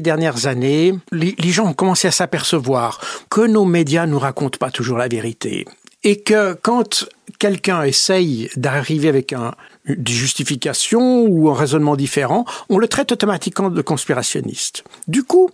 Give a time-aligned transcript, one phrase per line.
[0.00, 4.98] dernières années, les, gens ont commencé à s'apercevoir que nos médias nous racontent pas toujours
[4.98, 5.64] la vérité
[6.04, 9.54] et que quand quelqu'un essaye d'arriver avec un,
[9.86, 14.84] une justification ou un raisonnement différent, on le traite automatiquement de conspirationniste.
[15.08, 15.50] Du coup,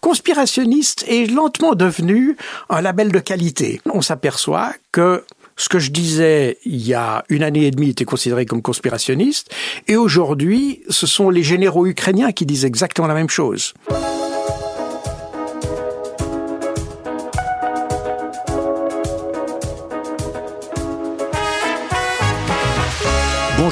[0.00, 2.36] conspirationniste est lentement devenu
[2.68, 3.80] un label de qualité.
[3.86, 5.24] On s'aperçoit que
[5.56, 9.54] ce que je disais il y a une année et demie était considéré comme conspirationniste,
[9.88, 13.74] et aujourd'hui, ce sont les généraux ukrainiens qui disent exactement la même chose.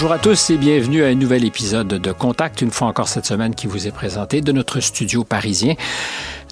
[0.05, 3.25] Bonjour à tous et bienvenue à un nouvel épisode de Contact, une fois encore cette
[3.25, 5.77] semaine qui vous est présenté de notre studio parisien.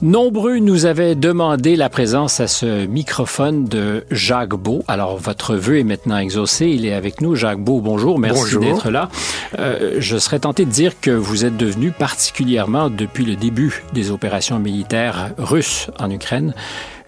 [0.00, 4.82] Nombreux nous avaient demandé la présence à ce microphone de Jacques Beau.
[4.88, 6.66] Alors, votre vœu est maintenant exaucé.
[6.66, 7.34] Il est avec nous.
[7.34, 8.18] Jacques Beau, bonjour.
[8.18, 9.10] Merci d'être là.
[9.58, 14.10] Euh, je serais tenté de dire que vous êtes devenu particulièrement, depuis le début des
[14.10, 16.54] opérations militaires russes en Ukraine,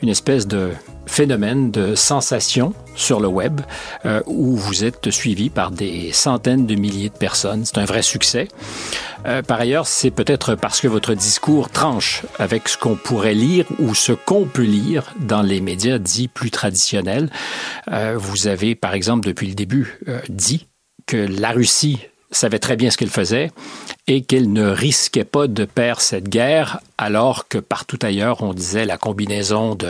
[0.04, 0.72] une espèce de
[1.06, 3.62] phénomène de sensation sur le web
[4.04, 7.64] euh, où vous êtes suivi par des centaines de milliers de personnes.
[7.64, 8.48] C'est un vrai succès.
[9.24, 13.64] Euh, par ailleurs, c'est peut-être parce que votre discours tranche avec ce qu'on pourrait lire
[13.78, 17.30] ou ce qu'on peut lire dans les médias dits plus traditionnels.
[17.90, 20.66] Euh, vous avez, par exemple, depuis le début, dit
[21.06, 21.98] que la Russie
[22.36, 23.50] savait très bien ce qu'elle faisait
[24.06, 28.84] et qu'elle ne risquait pas de perdre cette guerre alors que partout ailleurs on disait
[28.84, 29.88] la combinaison de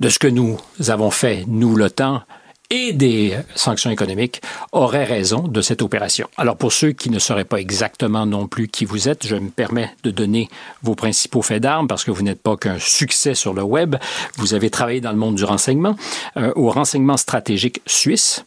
[0.00, 2.22] de ce que nous avons fait, nous, l'OTAN,
[2.70, 4.40] et des sanctions économiques
[4.72, 6.28] aurait raison de cette opération.
[6.36, 9.50] Alors pour ceux qui ne sauraient pas exactement non plus qui vous êtes, je me
[9.50, 10.48] permets de donner
[10.82, 13.96] vos principaux faits d'armes parce que vous n'êtes pas qu'un succès sur le web.
[14.36, 15.96] Vous avez travaillé dans le monde du renseignement,
[16.36, 18.44] euh, au renseignement stratégique suisse.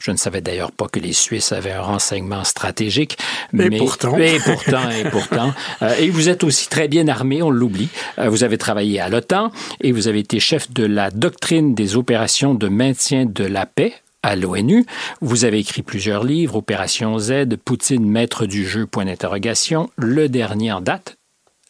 [0.00, 3.18] Je ne savais d'ailleurs pas que les Suisses avaient un renseignement stratégique.
[3.52, 4.16] Et mais, pourtant.
[4.16, 5.52] Et pourtant, et pourtant.
[5.82, 7.88] Euh, et vous êtes aussi très bien armé, on l'oublie.
[8.18, 11.96] Euh, vous avez travaillé à l'OTAN et vous avez été chef de la doctrine des
[11.96, 14.84] opérations de maintien de la paix à l'ONU.
[15.20, 19.90] Vous avez écrit plusieurs livres, Opération Z, Poutine, maître du jeu, point d'interrogation.
[19.96, 21.16] Le dernier en date,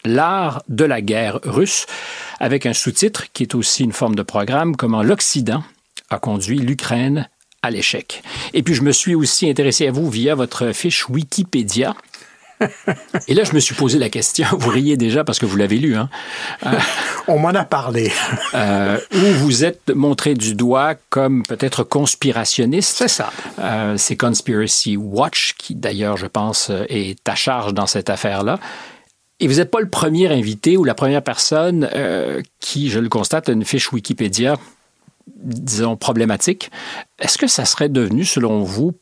[0.04, 1.86] L'art de la guerre russe,
[2.38, 5.62] avec un sous-titre qui est aussi une forme de programme, comment l'Occident
[6.08, 7.28] a conduit l'Ukraine
[7.62, 8.22] à l'échec.
[8.54, 11.94] Et puis, je me suis aussi intéressé à vous via votre fiche Wikipédia.
[13.28, 15.78] Et là, je me suis posé la question, vous riez déjà parce que vous l'avez
[15.78, 16.09] lu, hein?
[16.66, 16.72] Euh,
[17.28, 18.12] On m'en a parlé.
[18.54, 22.97] euh, où vous êtes montré du doigt comme peut-être conspirationniste.
[22.98, 23.31] C'est ça.
[23.59, 28.59] Euh, c'est Conspiracy Watch, qui d'ailleurs, je pense, est à charge dans cette affaire-là.
[29.41, 33.09] Et vous n'êtes pas le premier invité ou la première personne euh, qui, je le
[33.09, 34.56] constate, a une fiche Wikipédia
[35.42, 36.71] disons, problématique.
[37.19, 38.92] Est-ce que ça serait devenu, selon vous,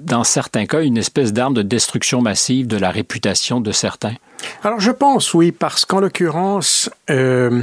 [0.00, 4.14] dans certains cas, une espèce d'arme de destruction massive de la réputation de certains?
[4.62, 7.62] Alors je pense oui, parce qu'en l'occurrence, euh,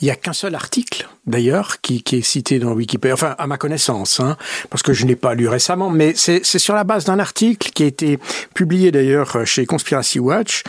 [0.00, 3.56] il n'y a qu'un seul article, d'ailleurs, qui, est cité dans Wikipédia, enfin à ma
[3.56, 4.36] connaissance, hein,
[4.70, 7.82] parce que je n'ai pas lu récemment, mais c'est sur la base d'un article qui
[7.82, 8.18] a été
[8.54, 10.62] publié d'ailleurs chez Conspiracy Watch,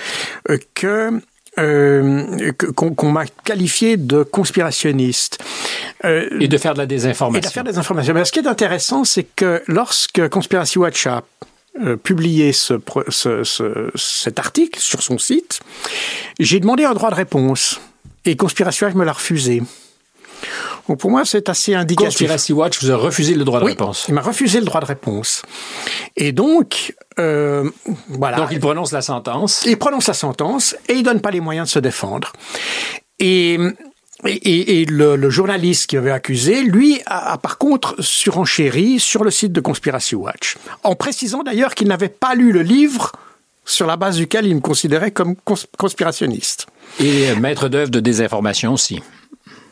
[0.49, 1.21] euh, que
[1.59, 5.43] euh, qu'on qu m'a qualifié de conspirationniste.
[6.05, 7.39] Euh, et de faire de la désinformation.
[7.39, 8.13] Et de faire des informations.
[8.13, 11.23] Mais ce qui est intéressant, c'est que lorsque Conspiracy Watch a
[11.83, 12.73] euh, publié ce,
[13.09, 15.59] ce, ce, cet article sur son site,
[16.39, 17.79] j'ai demandé un droit de réponse.
[18.25, 19.61] Et Conspiracy Watch me l'a refusé.
[20.87, 22.09] Donc pour moi, c'est assez indicatif.
[22.09, 24.05] Conspiracy Watch vous a refusé le droit de oui, réponse.
[24.07, 25.43] Il m'a refusé le droit de réponse.
[26.15, 27.69] Et donc, euh,
[28.09, 28.37] voilà.
[28.37, 29.63] Donc il prononce la sentence.
[29.65, 32.33] Il prononce la sentence et il donne pas les moyens de se défendre.
[33.19, 33.59] Et
[34.25, 39.23] et, et le, le, journaliste qui avait accusé, lui, a, a, par contre surenchéri sur
[39.23, 43.11] le site de Conspiracy Watch, en précisant d'ailleurs qu'il n'avait pas lu le livre
[43.65, 46.67] sur la base duquel il me considérait comme cons conspirationniste.
[46.99, 49.01] Et maître d'œuvre de désinformation aussi.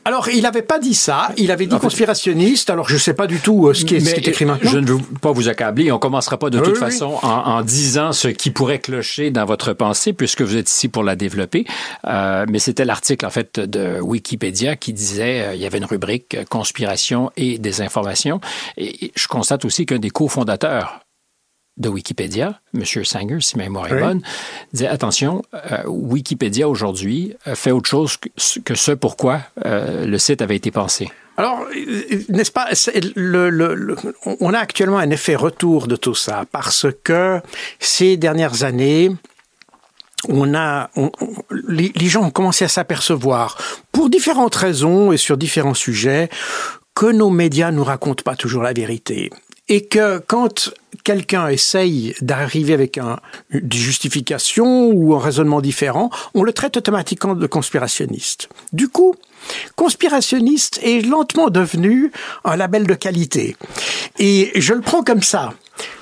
[0.04, 1.32] Alors, il n'avait pas dit ça.
[1.38, 2.70] Il avait dit conspirationniste.
[2.70, 4.46] Alors, je ne sais pas du tout euh, ce, qui est, ce qui est écrit
[4.46, 4.72] maintenant.
[4.72, 5.92] Je ne veux pas vous accabler.
[5.92, 6.80] On commencera pas de toute oui.
[6.80, 10.88] façon en, en disant ce qui pourrait clocher dans votre pensée, puisque vous êtes ici
[10.88, 11.66] pour la développer.
[12.08, 15.86] Euh, mais c'était l'article, en fait, de Wikipédia qui disait, euh, il y avait une
[15.86, 18.42] rubrique euh, conspiration et désinformation.
[18.78, 21.01] Et je constate aussi qu'un des cofondateurs
[21.82, 22.86] de Wikipédia, M.
[22.86, 24.00] Sanger, si ma mémoire est Oui.
[24.00, 24.22] bonne,
[24.72, 28.18] disait attention, euh, Wikipédia aujourd'hui euh, fait autre chose
[28.64, 31.10] que, ce pourquoi euh, le site avait été pensé.
[31.38, 33.96] Alors, euh, n'est-ce pas, c'est le, le, le,
[34.40, 37.40] on a actuellement un effet retour de tout ça parce que
[37.80, 39.12] ces dernières années,
[40.30, 41.34] on a, on, on,
[41.68, 43.58] les, les gens ont commencé à s'apercevoir,
[43.92, 46.30] pour différentes raisons et sur différents sujets,
[46.94, 49.32] que nos médias nous racontent pas toujours la vérité
[49.72, 50.74] et que quand
[51.06, 53.20] quelqu'un essaye d'arriver avec un,
[53.52, 58.50] une justification ou un raisonnement différent, on le traite automatiquement de conspirationniste.
[58.74, 59.16] Du coup,
[59.78, 62.12] conspirationniste est lentement devenu
[62.44, 63.56] un label de qualité.
[64.20, 65.54] Et je le prends comme ça.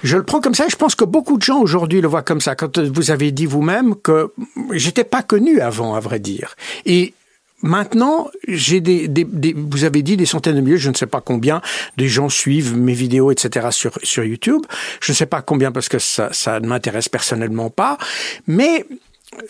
[0.01, 0.66] Je le prends comme ça.
[0.68, 2.56] Je pense que beaucoup de gens aujourd'hui le voient comme ça.
[2.56, 4.33] Quand vous avez dit vous-même que
[4.71, 6.56] j'étais pas connu avant, à vrai dire.
[6.88, 7.13] Et
[7.61, 11.07] Maintenant, j'ai des, des, des, vous avez dit des centaines de milliers, je ne sais
[11.07, 11.61] pas combien,
[11.97, 13.67] des gens suivent mes vidéos, etc.
[13.71, 14.61] sur sur YouTube.
[15.01, 17.97] Je ne sais pas combien parce que ça, ça ne m'intéresse personnellement pas,
[18.47, 18.85] mais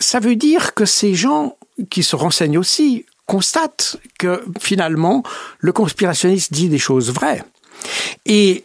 [0.00, 1.56] ça veut dire que ces gens
[1.88, 5.22] qui se renseignent aussi constatent que finalement
[5.60, 7.44] le conspirationniste dit des choses vraies.
[8.26, 8.64] Et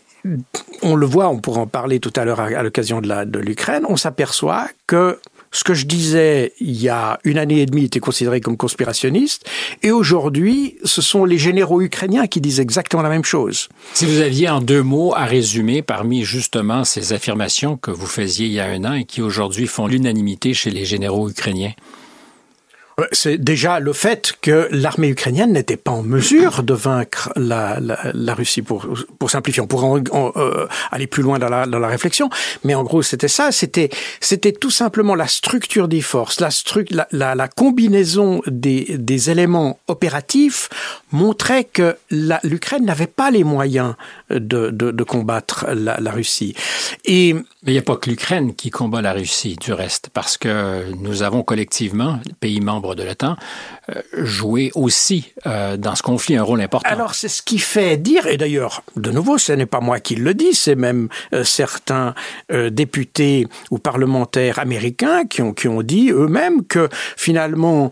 [0.81, 3.95] on le voit, on pourra en parler tout à l'heure à, l'occasion de l'Ukraine, on
[3.95, 5.19] s'aperçoit que
[5.56, 9.50] ce que je disais il y a une année et demie était considéré comme conspirationniste,
[9.84, 13.69] et aujourd'hui, ce sont les généraux ukrainiens qui disent exactement la même chose.
[13.94, 18.48] Si vous aviez en deux mots à résumer parmi justement ces affirmations que vous faisiez
[18.48, 21.72] il y a un an et qui aujourd'hui font l'unanimité chez les généraux ukrainiens?
[23.12, 28.00] C'est déjà le fait que l'armée ukrainienne n'était pas en mesure de vaincre la, la,
[28.13, 28.88] la Russie, pour,
[29.19, 29.62] pour simplifier.
[29.62, 32.30] On pourrait en, euh, aller plus loin dans la, dans la réflexion,
[32.63, 33.51] mais en gros, c'était ça.
[33.51, 33.89] C'était,
[34.21, 39.80] c'était tout simplement la structure des forces, la, stru la, la, combinaison des, des éléments
[39.88, 40.69] opératifs
[41.12, 43.95] montrait que l'Ukraine n'avait pas les moyens
[44.30, 46.56] de, de, de combattre la, la Russie.
[47.03, 50.38] Et mais il n'y a pas que l'Ukraine qui combat la Russie, du reste, parce
[50.38, 53.35] que nous avons collectivement, pays membres de l'OTAN,
[53.89, 56.89] euh, joué aussi euh, dans ce conflit un rôle important.
[56.89, 60.15] Alors c'est ce qui fait dire, et d'ailleurs, de nouveau, ce n'est pas moi qui
[60.15, 62.13] le dis, c'est même euh, certains
[62.69, 67.89] députés ou parlementaires américains qui ont, qui ont dit eux-mêmes que finalement,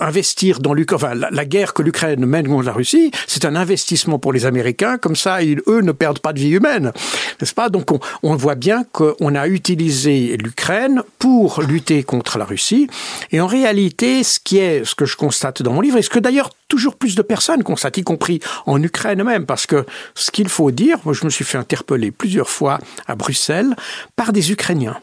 [0.00, 4.18] investir dans l'Ukraine, enfin, la, guerre que l'Ukraine mène contre la Russie, c'est un investissement
[4.18, 6.92] pour les Américains, comme ça, ils, eux ne perdent pas de vie humaine,
[7.40, 7.68] n'est-ce pas?
[7.68, 12.85] Donc on, on voit bien qu'on a utilisé l'Ukraine pour lutter contre la Russie.
[13.32, 16.10] Et en réalité, ce qui est, ce que je constate dans mon livre, et ce
[16.10, 20.30] que d'ailleurs toujours plus de personnes constatent, y compris en Ukraine même, parce que ce
[20.30, 23.76] qu'il faut dire, moi je me suis fait interpeller plusieurs fois à Bruxelles
[24.16, 25.00] par des Ukrainiens.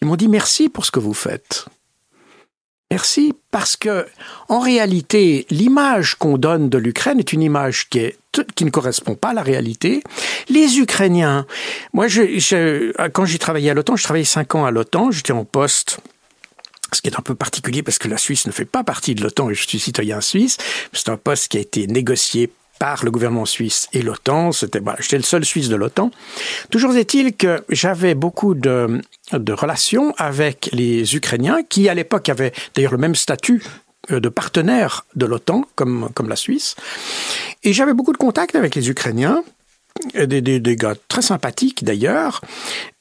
[0.00, 1.66] Ils m'ont dit merci pour ce que vous faites.
[2.90, 4.06] Merci parce que
[4.48, 8.18] en réalité, l'image qu'on donne de l'Ukraine est une image qui est
[8.54, 10.02] qui ne correspond pas à la réalité.
[10.48, 11.46] Les Ukrainiens,
[11.92, 12.06] moi,
[13.12, 16.00] quand j'ai travaillé à l'OTAN, je travaillais cinq ans à l'OTAN, j'étais en poste
[16.94, 19.22] ce qui est un peu particulier parce que la Suisse ne fait pas partie de
[19.22, 20.56] l'OTAN et je suis citoyen suisse.
[20.92, 24.52] C'est un poste qui a été négocié par le gouvernement suisse et l'OTAN.
[24.52, 26.10] C'était, voilà, j'étais le seul Suisse de l'OTAN.
[26.70, 29.00] Toujours est-il que j'avais beaucoup de,
[29.32, 33.62] relations avec les Ukrainiens qui, à l'époque, avaient d'ailleurs le même statut
[34.10, 36.74] euh, de partenaire de l'OTAN, comme, comme la Suisse.
[37.62, 39.42] Et j'avais beaucoup de contacts avec les Ukrainiens,
[40.14, 42.40] des, des, des gars très sympathiques d'ailleurs.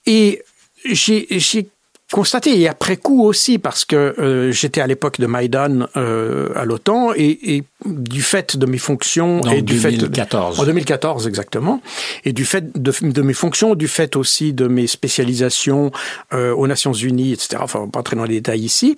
[0.06, 0.44] Et
[0.86, 1.68] j'ai
[2.14, 6.64] constaté et après coup aussi parce que euh, j'étais à l'époque de Maïdan euh, à
[6.64, 10.56] l'OTAN et, et, du fait de mes fonctions Donc et du 2014.
[10.56, 11.82] fait en 2014 exactement.
[12.24, 15.92] Et du fait de, de, mes fonctions du fait aussi de mes spécialisations
[16.34, 18.94] euh, aux Nations Unies etc enfin on va pas entrer dans les détails ici.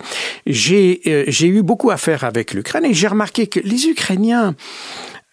[0.45, 4.55] J'ai euh, j'ai eu beaucoup à faire avec l'Ukraine et j'ai remarqué que les Ukrainiens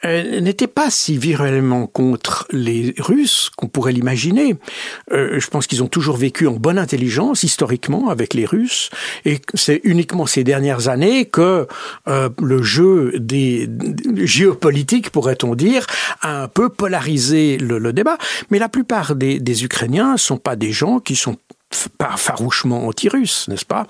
[0.05, 4.57] euh, n'était pas si virellement contre les Russes qu'on pourrait l'imaginer.
[5.13, 8.91] Euh, je pense qu'ils ont toujours vécu en bonne intelligence historiquement avec les Russes,
[9.25, 11.67] et c'est uniquement ces dernières années que
[12.09, 15.87] euh, le jeu des, des géopolitiques, pourrait-on dire,
[16.21, 18.19] a un peu polarisé le, le débat.
[18.51, 21.37] Mais la plupart des, des Ukrainiens sont pas des gens qui sont
[21.97, 23.87] pas farouchement anti-russe, n'est-ce pas?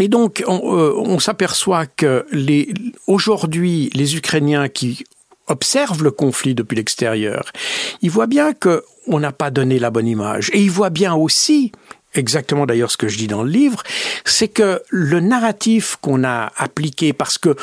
[0.00, 2.74] Et donc, on, euh, on s'aperçoit que les,
[3.06, 5.04] aujourd'hui, les Ukrainiens qui
[5.46, 7.50] observe le conflit depuis l'extérieur,
[8.02, 10.50] il voit bien que on n'a pas donné la bonne image.
[10.52, 11.72] Et il voit bien aussi,
[12.14, 13.82] exactement d'ailleurs ce que je dis dans le livre,
[14.24, 17.56] c'est que le narratif qu'on a appliqué, parce que,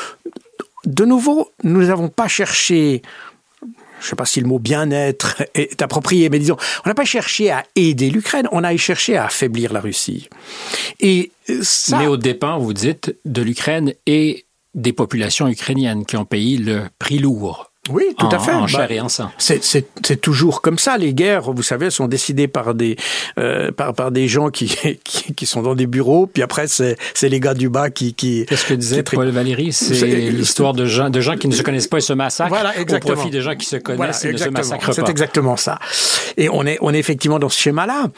[0.84, 3.02] de nouveau, nous n'avons pas cherché
[4.00, 7.04] je ne sais pas si le mot bien-être est approprié, mais disons, on n'a pas
[7.04, 10.28] cherché à aider l'Ukraine, on a cherché à affaiblir la Russie.
[10.98, 11.30] Et
[11.92, 16.82] mais au départ, vous dites, de l'Ukraine et des populations ukrainiennes qui ont payé le
[16.98, 18.52] prix lourd oui, tout en, à fait.
[18.52, 19.30] En chair bah, et en sang.
[19.38, 20.96] C'est toujours comme ça.
[20.98, 22.96] Les guerres, vous savez, sont décidées par des
[23.40, 24.66] euh, par, par des gens qui,
[25.04, 26.26] qui, qui sont dans des bureaux.
[26.26, 28.46] Puis après, c'est les gars du bas qui qui.
[28.46, 31.88] Qu'est-ce que disait Paul Valéry C'est l'histoire de gens de gens qui ne se connaissent
[31.88, 33.14] pas et se massacrent voilà, exactement.
[33.14, 34.92] au profit des gens qui se connaissent voilà, et ne se massacrent pas.
[34.92, 35.80] C'est exactement ça.
[36.36, 38.10] Et on est on est effectivement dans ce schéma-là.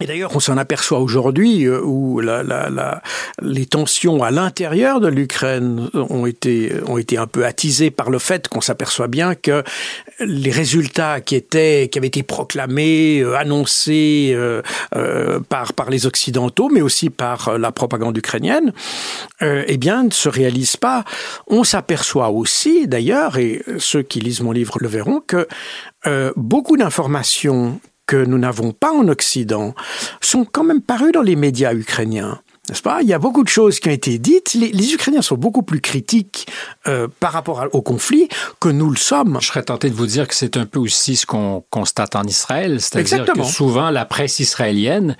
[0.00, 3.02] Et d'ailleurs, on s'en aperçoit aujourd'hui euh, où la, la, la,
[3.42, 8.18] les tensions à l'intérieur de l'Ukraine ont été, ont été un peu attisées par le
[8.18, 9.62] fait qu'on s'aperçoit bien que
[10.20, 14.62] les résultats qui étaient, qui avaient été proclamés, euh, annoncés euh,
[14.96, 18.72] euh, par, par les Occidentaux, mais aussi par la propagande ukrainienne,
[19.42, 21.04] eh bien, ne se réalisent pas.
[21.46, 25.46] On s'aperçoit aussi, d'ailleurs, et ceux qui lisent mon livre le verront, que
[26.06, 27.78] euh, beaucoup d'informations
[28.10, 29.72] que nous n'avons pas en Occident
[30.20, 32.40] sont quand même parus dans les médias ukrainiens.
[32.68, 33.02] N'est-ce pas?
[33.02, 34.54] Il y a beaucoup de choses qui ont été dites.
[34.54, 36.48] Les, les Ukrainiens sont beaucoup plus critiques
[36.88, 39.38] euh, par rapport à, au conflit que nous le sommes.
[39.40, 42.24] Je serais tenté de vous dire que c'est un peu aussi ce qu'on constate en
[42.24, 45.16] Israël, c'est-à-dire que souvent la presse israélienne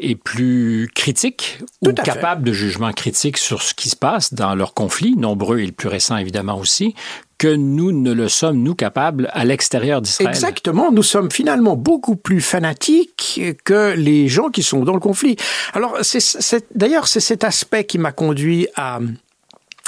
[0.00, 2.50] est plus critique Tout ou capable fait.
[2.50, 5.88] de jugement critique sur ce qui se passe dans leur conflit, nombreux et le plus
[5.88, 6.94] récent évidemment aussi,
[7.40, 10.28] que nous ne le sommes, nous, capables à l'extérieur d'Israël.
[10.28, 10.92] Exactement.
[10.92, 15.36] Nous sommes finalement beaucoup plus fanatiques que les gens qui sont dans le conflit.
[15.72, 19.00] Alors, c'est, d'ailleurs, c'est cet aspect qui m'a conduit à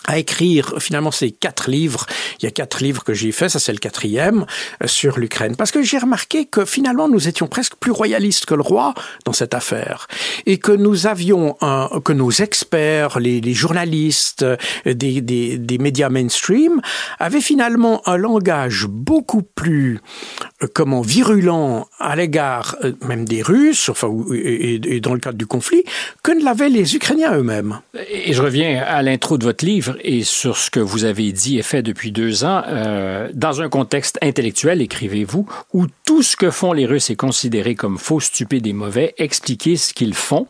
[0.07, 2.07] à écrire finalement ces quatre livres.
[2.41, 4.47] Il y a quatre livres que j'ai fait, ça c'est le quatrième,
[4.83, 5.57] euh, sur l'Ukraine.
[5.57, 8.95] Parce que j'ai remarqué que finalement nous étions presque plus royalistes que le roi
[9.25, 10.09] dans cette affaire.
[10.47, 15.79] Et que nous avions un, que nos experts, les, les journalistes euh, des, des, des,
[15.79, 16.81] médias mainstream
[17.19, 20.01] avaient finalement un langage beaucoup plus,
[20.63, 25.47] euh, comment, virulent à l'égard même des Russes, enfin, et, et dans le cadre du
[25.47, 25.85] conflit,
[26.23, 27.81] que ne l'avaient les Ukrainiens eux-mêmes.
[28.09, 31.59] Et je reviens à l'intro de votre livre et sur ce que vous avez dit
[31.59, 36.51] et fait depuis deux ans, euh, dans un contexte intellectuel, écrivez-vous, où tout ce que
[36.51, 40.47] font les Russes est considéré comme faux, stupide et mauvais, expliquer ce qu'ils font,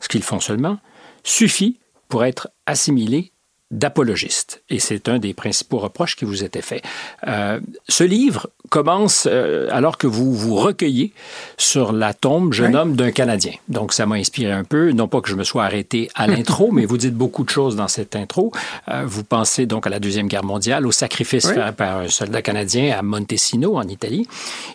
[0.00, 0.78] ce qu'ils font seulement,
[1.24, 3.32] suffit pour être assimilé
[3.70, 4.62] d'apologiste.
[4.68, 6.82] Et c'est un des principaux reproches qui vous était fait.
[7.26, 11.12] Euh, ce livre commence euh, alors que vous vous recueillez
[11.56, 12.80] sur la tombe jeune oui.
[12.80, 13.52] homme d'un Canadien.
[13.68, 16.70] Donc ça m'a inspiré un peu, non pas que je me sois arrêté à l'intro,
[16.72, 18.52] mais vous dites beaucoup de choses dans cette intro.
[18.88, 21.54] Euh, vous pensez donc à la Deuxième Guerre mondiale, au sacrifice oui.
[21.54, 24.26] fait par un soldat canadien à Montesino, en Italie.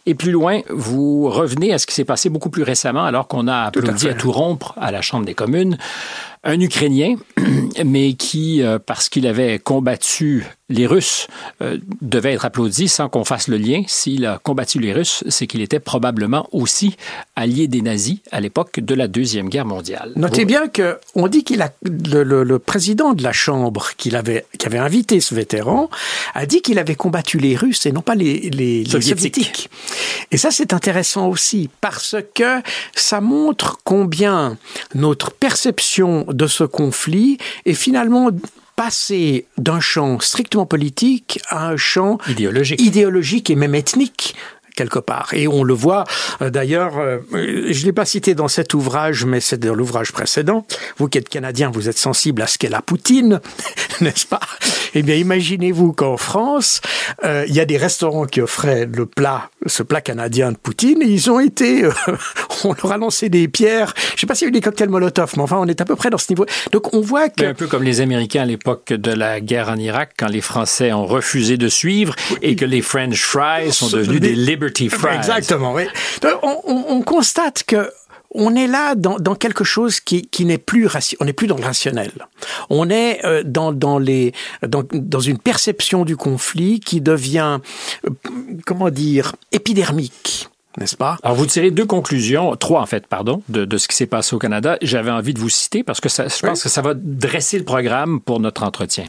[0.05, 3.47] Et plus loin, vous revenez à ce qui s'est passé beaucoup plus récemment, alors qu'on
[3.47, 5.77] a applaudi tout à, à, tout rompre à la Chambre des communes
[6.43, 7.15] un Ukrainien,
[7.85, 11.27] mais qui, euh, parce qu'il avait combattu les Russes,
[11.61, 13.83] euh, devait être applaudi sans qu'on fasse le lien.
[13.87, 16.95] S'il a combattu les Russes, c'est qu'il était probablement aussi
[17.35, 20.13] allié des nazis à l'époque de la Deuxième Guerre mondiale.
[20.15, 24.15] Notez bien que on dit qu'il a le, le, le, président de la Chambre qu'il
[24.15, 25.89] avait, qui avait invité ce vétéran
[26.33, 28.91] a dit qu'il avait combattu les Russes et non pas les, les, Soviétiques.
[28.93, 29.69] les Soviétiques.
[30.31, 32.61] Et ça, c'est intéressant aussi parce que
[32.95, 34.57] ça montre combien
[34.95, 38.29] notre perception de ce conflit est finalement
[38.83, 44.35] passer d'un champ strictement politique à un champ idéologique, idéologique et même ethnique
[44.81, 45.29] quelque part.
[45.33, 46.05] Et on le voit
[46.41, 50.11] euh, d'ailleurs, euh, je ne l'ai pas cité dans cet ouvrage, mais c'est dans l'ouvrage
[50.11, 50.65] précédent.
[50.97, 53.41] Vous qui êtes canadien, vous êtes sensible à ce qu'est la poutine,
[54.01, 54.39] n'est-ce pas?
[54.93, 56.81] Eh bien, imaginez-vous qu'en France,
[57.23, 61.01] euh, il y a des restaurants qui offraient le plat, ce plat canadien de poutine,
[61.01, 61.91] et ils ont été, euh,
[62.63, 63.93] on leur a lancé des pierres.
[63.95, 65.79] Je ne sais pas s'il y a eu des cocktails Molotov, mais enfin, on est
[65.79, 66.45] à peu près dans ce niveau.
[66.71, 67.45] Donc, on voit que...
[67.45, 70.91] Un peu comme les Américains à l'époque de la guerre en Irak, quand les Français
[70.91, 75.15] ont refusé de suivre et que les French fries sont devenus des Liberty Fries.
[75.17, 75.83] Exactement, oui.
[76.43, 77.89] On, on, on constate que
[78.33, 80.87] on est là dans, dans quelque chose qui, qui n'est plus
[81.19, 82.11] on n'est plus dans le rationnel.
[82.69, 84.33] On est euh, dans, dans les
[84.65, 87.59] dans, dans une perception du conflit qui devient
[88.05, 88.09] euh,
[88.65, 91.17] comment dire épidermique n'est-ce pas?
[91.23, 94.35] Alors, vous tirez deux conclusions, trois en fait, pardon, de, de ce qui s'est passé
[94.35, 94.77] au Canada.
[94.81, 97.65] J'avais envie de vous citer parce que ça, je pense que ça va dresser le
[97.65, 99.05] programme pour notre entretien.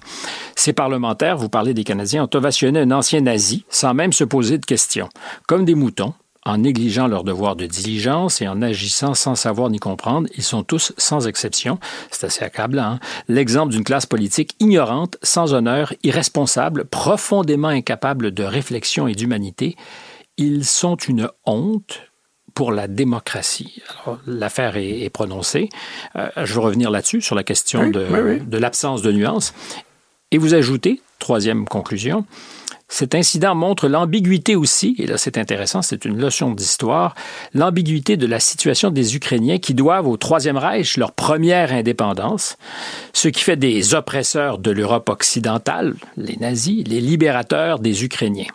[0.56, 4.58] Ces parlementaires, vous parlez des Canadiens, ont ovationné un ancien nazi sans même se poser
[4.58, 5.08] de questions.
[5.46, 6.14] Comme des moutons,
[6.44, 10.64] en négligeant leur devoir de diligence et en agissant sans savoir ni comprendre, ils sont
[10.64, 11.78] tous sans exception.
[12.10, 12.82] C'est assez accablant.
[12.82, 13.00] Hein?
[13.28, 19.76] L'exemple d'une classe politique ignorante, sans honneur, irresponsable, profondément incapable de réflexion et d'humanité.
[20.36, 22.02] Ils sont une honte
[22.54, 23.82] pour la démocratie.
[24.26, 25.68] L'affaire est, est, prononcée.
[26.16, 28.40] Euh, je veux revenir là-dessus, sur la question oui, de, oui, oui.
[28.40, 29.54] de l'absence de nuances.
[30.30, 32.24] Et vous ajoutez, troisième conclusion,
[32.92, 37.14] cet incident montre l'ambiguïté aussi, et là c'est intéressant, c'est une leçon d'histoire,
[37.54, 42.58] l'ambiguïté de la situation des Ukrainiens qui doivent au Troisième Reich leur première indépendance,
[43.14, 48.52] ce qui fait des oppresseurs de l'Europe occidentale, les nazis, les libérateurs des Ukrainiens.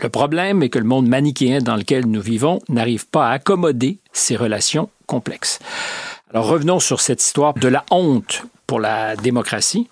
[0.00, 3.98] Le problème est que le monde manichéen dans lequel nous vivons n'arrive pas à accommoder
[4.12, 5.58] ces relations complexes.
[6.30, 9.88] Alors revenons sur cette histoire de la honte pour la démocratie.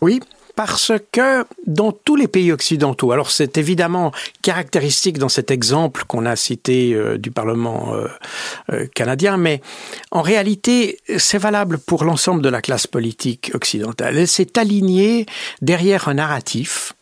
[0.00, 0.20] Oui,
[0.58, 4.10] parce que dans tous les pays occidentaux, alors c'est évidemment
[4.42, 8.08] caractéristique dans cet exemple qu'on a cité euh, du Parlement euh,
[8.72, 9.60] euh, canadien, mais
[10.10, 14.18] en réalité, c'est valable pour l'ensemble de la classe politique occidentale.
[14.18, 15.26] Elle s'est alignée
[15.62, 16.94] derrière un narratif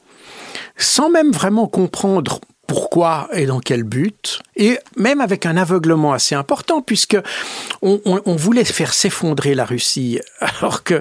[0.77, 6.35] sans même vraiment comprendre pourquoi et dans quel but, et même avec un aveuglement assez
[6.35, 7.17] important, puisque
[7.81, 11.01] on, voulait faire s'effondrer la Russie, alors que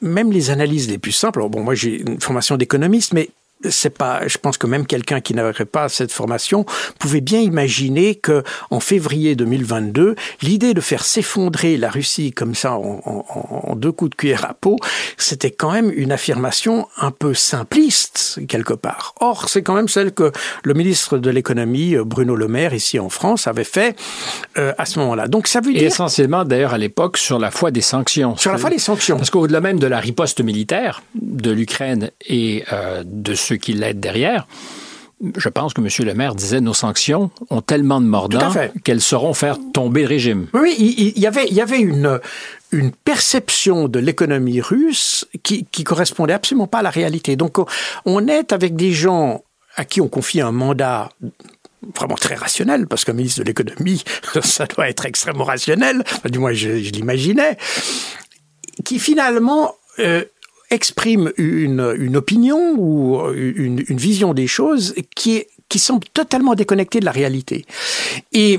[0.00, 3.30] même les analyses les plus simples, bon moi j'ai une formation d'économiste, mais
[3.70, 6.64] c'est pas, je pense que même quelqu'un qui n'aurait pas cette formation
[6.98, 12.72] pouvait bien imaginer que en février 2022, l'idée de faire s'effondrer la Russie comme ça
[12.72, 14.76] en, deux coups de cuillère à peau,
[15.16, 19.14] c'était quand même une affirmation un peu simpliste quelque part.
[19.20, 20.30] Or, c'est quand même celle que
[20.62, 23.96] le ministre de l'économie Bruno Le Maire ici en France avait fait
[24.58, 25.28] euh, à ce moment-là.
[25.28, 28.36] Donc ça veut dire essentiellement d'ailleurs à l'époque sur la foi des sanctions.
[28.36, 29.16] Sur la foi des sanctions.
[29.16, 34.00] Parce qu'au-delà même de la riposte militaire de l'Ukraine et euh, de ce qui l'aide
[34.00, 34.46] derrière,
[35.36, 35.88] je pense que M.
[36.06, 40.48] le maire disait nos sanctions ont tellement de mordants qu'elles sauront faire tomber le régime.
[40.52, 42.18] Oui, il, y avait, il y avait une,
[42.72, 47.36] une perception de l'économie russe qui, qui correspondait absolument pas à la réalité.
[47.36, 47.58] Donc,
[48.04, 49.44] on est avec des gens
[49.76, 51.10] à qui on confie un mandat
[51.96, 54.02] vraiment très rationnel, parce qu'un ministre de l'économie,
[54.42, 57.56] ça doit être extrêmement rationnel, du moins je, l'imaginais,
[58.84, 60.24] qui finalement euh,
[60.72, 66.54] exprime une, une opinion ou une, une, vision des choses qui, est, qui semble totalement
[66.54, 67.66] déconnectée de la réalité.
[68.32, 68.58] Et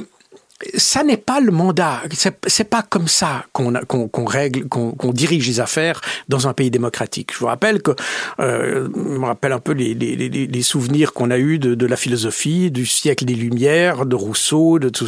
[0.76, 2.02] ça n'est pas le mandat.
[2.48, 7.34] C'est pas comme ça qu'on règle, qu'on dirige les affaires dans un pays démocratique.
[7.34, 7.92] Je vous rappelle que,
[8.40, 12.86] euh, je me rappelle un peu les, souvenirs qu'on a eus de, la philosophie, du
[12.86, 15.08] siècle des Lumières, de Rousseau, de tout,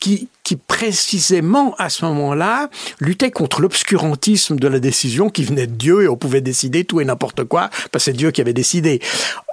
[0.00, 2.68] qui qui précisément à ce moment-là
[3.00, 7.00] luttait contre l'obscurantisme de la décision qui venait de Dieu et on pouvait décider tout
[7.00, 9.00] et n'importe quoi parce que c'est Dieu qui avait décidé.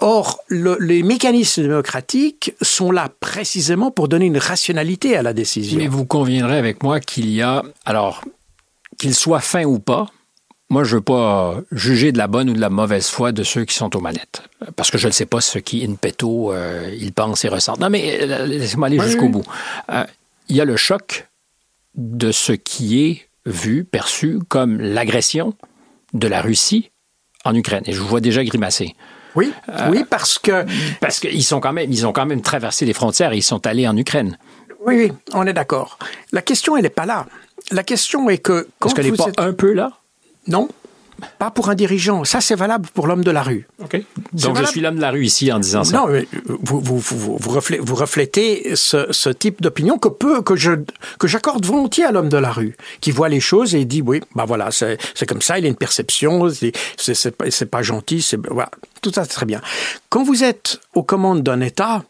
[0.02, 5.41] Or, le, les mécanismes démocratiques sont là précisément pour donner une rationalité à la décision.
[5.76, 8.24] Mais vous conviendrez avec moi qu'il y a, alors,
[8.98, 10.08] qu'il soit fin ou pas,
[10.70, 13.66] moi, je veux pas juger de la bonne ou de la mauvaise foi de ceux
[13.66, 14.44] qui sont aux manettes,
[14.78, 17.82] parce que je ne sais pas ce qui, in petto, euh, ils pensent et ressentent.
[17.82, 19.44] Non, mais euh, laissez-moi aller jusqu'au bout.
[19.92, 20.06] Euh,
[20.48, 21.28] il y a le choc
[21.96, 25.56] de ce qui est vu, perçu comme l'agression
[26.14, 26.92] de la Russie
[27.44, 27.84] en Ukraine.
[27.86, 28.96] Et je vous vois déjà grimacer.
[29.36, 30.66] Oui, euh, oui, parce que
[31.00, 33.66] parce qu'ils sont quand même, ils ont quand même traversé les frontières et ils sont
[33.66, 34.38] allés en Ukraine.
[34.86, 35.98] Oui, oui, on est d'accord.
[36.32, 37.28] La question, elle n'est pas là.
[37.72, 39.92] La question est que quand Est-ce qu'elle n'est pas un peu là?
[40.48, 40.68] Non,
[41.38, 42.24] pas pour un dirigeant.
[42.24, 43.68] Ça, c'est valable pour l'homme de la rue.
[44.34, 45.98] Donc, je suis l'homme de la rue ici en disant ça.
[45.98, 46.08] Non,
[46.48, 50.72] vous, vous, vous, vous, reflétez, ce, ce type d'opinion que peu, que je,
[51.20, 54.22] que j'accorde volontiers à l'homme de la rue, qui voit les choses et dit, oui,
[54.36, 56.50] bah voilà, c'est, comme ça, il a une perception,
[56.98, 59.62] c'est, pas, c'est pas gentil, c'est, voilà, tout ça, c'est très bien.
[60.10, 62.04] Quand vous êtes aux commandes d'un État,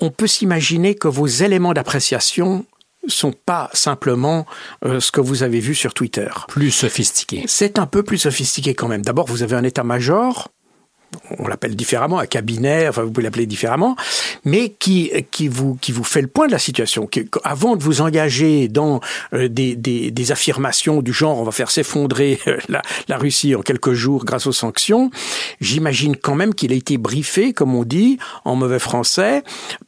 [0.00, 2.64] on peut s'imaginer que vos éléments d'appréciation
[3.08, 4.46] sont pas simplement
[4.84, 6.28] euh, ce que vous avez vu sur Twitter.
[6.48, 7.44] Plus sophistiqué.
[7.46, 9.02] C'est un peu plus sophistiqué quand même.
[9.02, 10.48] D'abord, vous avez un état-major
[11.38, 13.96] on l'appelle différemment, un cabinet, enfin vous pouvez l'appeler différemment,
[14.44, 17.08] mais qui, qui, vous, qui vous fait le point de la situation.
[17.44, 19.00] avant de vous engager dans
[19.32, 23.54] euh, des, des, des, affirmations du genre on va faire s'effondrer euh, la, la, Russie
[23.54, 25.10] en quelques jours grâce aux sanctions,
[25.60, 29.42] j'imagine quand même qu'il a été briefé, comme on dit en mauvais français,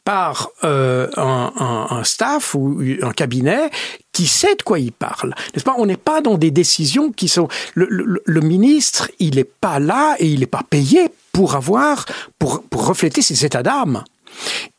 [0.05, 3.69] par euh, un, un, un staff ou un cabinet
[4.11, 5.33] qui sait de quoi il parle.
[5.53, 5.75] N'est-ce pas?
[5.77, 7.47] On n'est pas dans des décisions qui sont...
[7.75, 12.05] Le, le, le ministre, il n'est pas là et il n'est pas payé pour avoir,
[12.37, 14.03] pour, pour refléter ses états d'âme.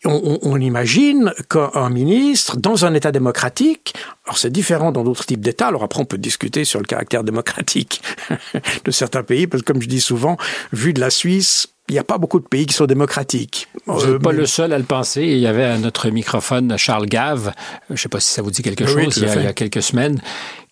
[0.05, 5.41] On, on, imagine qu'un ministre, dans un État démocratique, alors c'est différent dans d'autres types
[5.41, 8.01] d'États, alors après on peut discuter sur le caractère démocratique
[8.85, 10.37] de certains pays, parce que comme je dis souvent,
[10.73, 13.67] vu de la Suisse, il n'y a pas beaucoup de pays qui sont démocratiques.
[13.87, 15.23] Vous n'êtes pas le seul à le penser.
[15.23, 17.53] Il y avait à notre microphone Charles Gave,
[17.89, 20.23] je ne sais pas si ça vous dit quelque chose, il, y a, quelques semaines,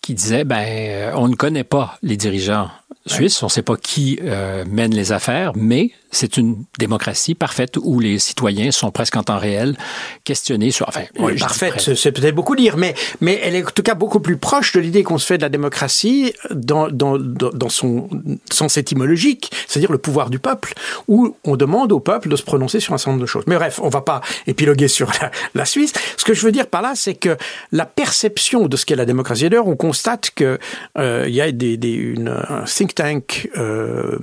[0.01, 2.69] qui disait, ben, euh, on ne connaît pas les dirigeants
[3.05, 7.77] suisses, on ne sait pas qui euh, mène les affaires, mais c'est une démocratie parfaite
[7.81, 9.77] où les citoyens sont presque en temps réel
[10.23, 10.87] questionnés sur.
[10.87, 14.19] Enfin, oui, parfaite, c'est peut-être beaucoup dire, mais mais elle est en tout cas beaucoup
[14.19, 18.09] plus proche de l'idée qu'on se fait de la démocratie dans dans dans son
[18.51, 20.73] sens étymologique, c'est-à-dire le pouvoir du peuple,
[21.07, 23.43] où on demande au peuple de se prononcer sur un certain nombre de choses.
[23.47, 25.93] Mais bref, on va pas épiloguer sur la, la Suisse.
[26.17, 27.37] Ce que je veux dire par là, c'est que
[27.71, 29.47] la perception de ce qu'est la démocratie.
[29.49, 30.57] D'ailleurs, on constate que
[30.97, 34.17] euh, y a des, des une, un think tank euh,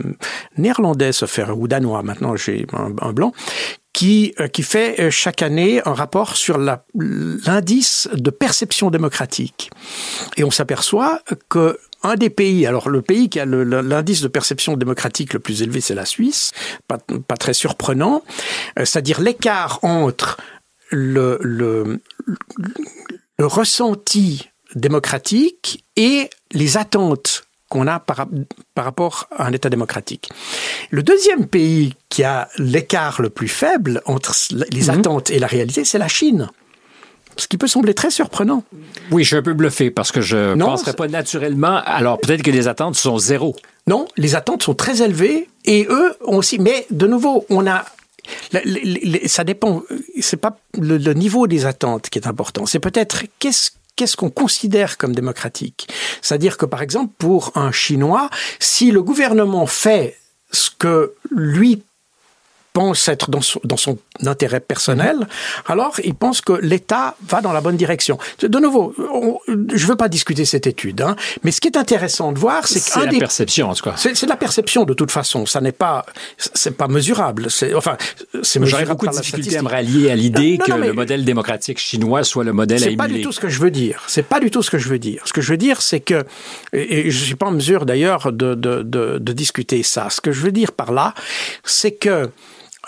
[0.57, 3.33] néerlandais, faire ou danois, maintenant j'ai un, blanc,
[3.93, 9.71] qui, euh, qui fait euh, chaque année un rapport sur l'indice de perception démocratique.
[10.37, 14.77] Et on s'aperçoit que un des pays, alors le pays qui a l'indice de perception
[14.77, 16.53] démocratique le plus élevé, c'est la Suisse,
[16.87, 16.99] pas,
[17.37, 18.23] très surprenant,
[18.77, 20.37] c'est-à-dire l'écart entre
[20.91, 22.01] le, le,
[23.39, 28.27] le ressenti démocratique et les attentes qu'on a par,
[28.75, 30.29] par, rapport à un État démocratique.
[30.91, 34.35] Le deuxième pays qui a l'écart le plus faible entre
[34.71, 34.99] les mhm.
[34.99, 36.49] attentes et la réalité, c'est la Chine.
[37.39, 38.65] Ce qui peut sembler très surprenant.
[39.11, 41.83] Oui, je suis un peu bluffé parce que je ne penserais pas naturellement.
[41.85, 43.55] Alors peut-être que les attentes sont zéro.
[43.87, 46.59] Non, les attentes sont très élevées et eux aussi.
[46.59, 47.85] Mais de nouveau, on a
[49.27, 49.83] ça dépend.
[50.21, 52.67] C'est pas le, le, niveau des attentes qui est important.
[52.67, 55.89] C'est peut-être qu'est-ce qu'est-ce qu'on considère comme démocratique?
[56.23, 58.31] C'est-à-dire que, par exemple, pour un Chinois,
[58.61, 60.19] si le gouvernement fait
[60.53, 61.83] ce que lui
[62.73, 65.27] pense être dans son, dans son intérêt personnel,
[65.67, 68.19] alors il pense que l'État va dans la bonne direction.
[68.41, 68.95] De nouveau,
[69.47, 72.67] je ne veux pas discuter cette étude, hein, mais ce qui est intéressant de voir,
[72.67, 72.81] c'est des...
[72.81, 73.95] C'est la perception, en tout cas.
[73.97, 75.47] C'est de la perception, de toute façon.
[75.47, 76.05] Ça n'est pas,
[76.37, 77.51] c'est pas mesurable.
[77.51, 77.97] C'est, enfin,
[78.43, 82.25] c'est J'aurais beaucoup de difficultés à me rallier à l'idée que le modèle démocratique chinois
[82.25, 82.97] soit le modèle à émuler.
[82.97, 84.03] C'est pas du tout ce que je veux dire.
[84.07, 85.23] C'est pas du tout ce que je veux dire.
[85.25, 86.25] Ce que je veux dire, c'est que,
[86.73, 90.11] et je suis pas en mesure d'ailleurs de, de, de, de discuter ça.
[90.11, 91.15] Ce que je veux dire par là,
[91.65, 92.31] c'est que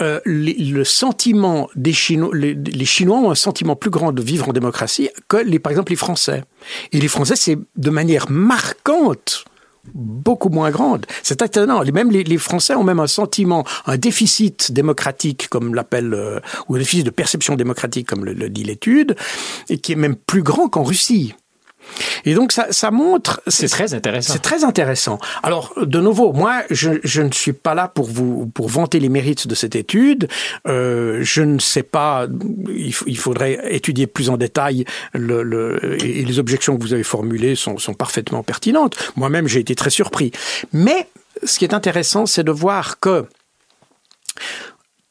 [0.01, 4.49] euh, le sentiment des Chinois, les, les, Chinois ont un sentiment plus grand de vivre
[4.49, 6.45] en démocratie que, les, par exemple, les Français.
[6.93, 9.45] Et les Français, c'est de manière marquante
[9.95, 11.07] beaucoup moins grande.
[11.23, 11.83] C'est étonnant.
[11.85, 16.77] Même les, les, Français ont même un sentiment, un déficit démocratique, comme l'appelle, euh, ou
[16.77, 19.17] un déficit de perception démocratique, comme le dit l'étude,
[19.69, 21.35] et qui est même plus grand qu'en Russie.
[22.25, 23.41] Et donc ça, ça montre.
[23.47, 24.33] C'est très intéressant.
[24.33, 25.19] C'est très intéressant.
[25.43, 29.09] Alors de nouveau, moi, je, je, ne suis pas là pour vous pour vanter les
[29.09, 30.29] mérites de cette étude.
[30.67, 32.27] Euh, je ne sais pas.
[32.69, 37.03] Il, il, faudrait étudier plus en détail le, le, et les objections que vous avez
[37.03, 38.97] formulées sont, sont parfaitement pertinentes.
[39.17, 40.33] Moi-même, j'ai été très surpris.
[40.73, 41.09] Mais
[41.45, 43.27] ce qui est intéressant, c'est de voir que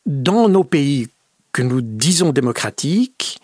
[0.05, 1.09] dans nos pays
[1.51, 3.39] que nous disons démocratiques,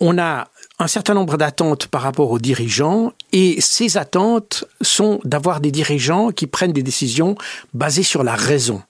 [0.00, 0.48] on a
[0.80, 6.30] un certain nombre d'attentes par rapport aux dirigeants et ces attentes sont d'avoir des dirigeants
[6.32, 7.36] qui prennent des décisions
[7.74, 8.82] basées sur la raison,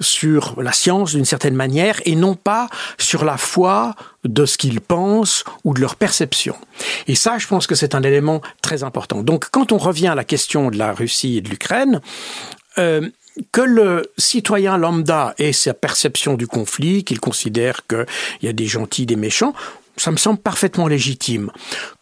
[0.00, 2.68] sur la science d'une certaine manière et non pas
[2.98, 3.94] sur la foi
[4.24, 6.56] de ce qu'ils pensent ou de leur perception.
[7.06, 9.22] Et ça, je pense que c'est un élément très important.
[9.22, 12.00] Donc quand on revient à la question de la Russie et de l'Ukraine,
[12.78, 13.08] euh,
[13.52, 18.06] que le citoyen lambda ait sa perception du conflit, qu'il considère qu'il
[18.42, 19.52] y a des gentils, des méchants,
[19.96, 21.50] ça me semble parfaitement légitime.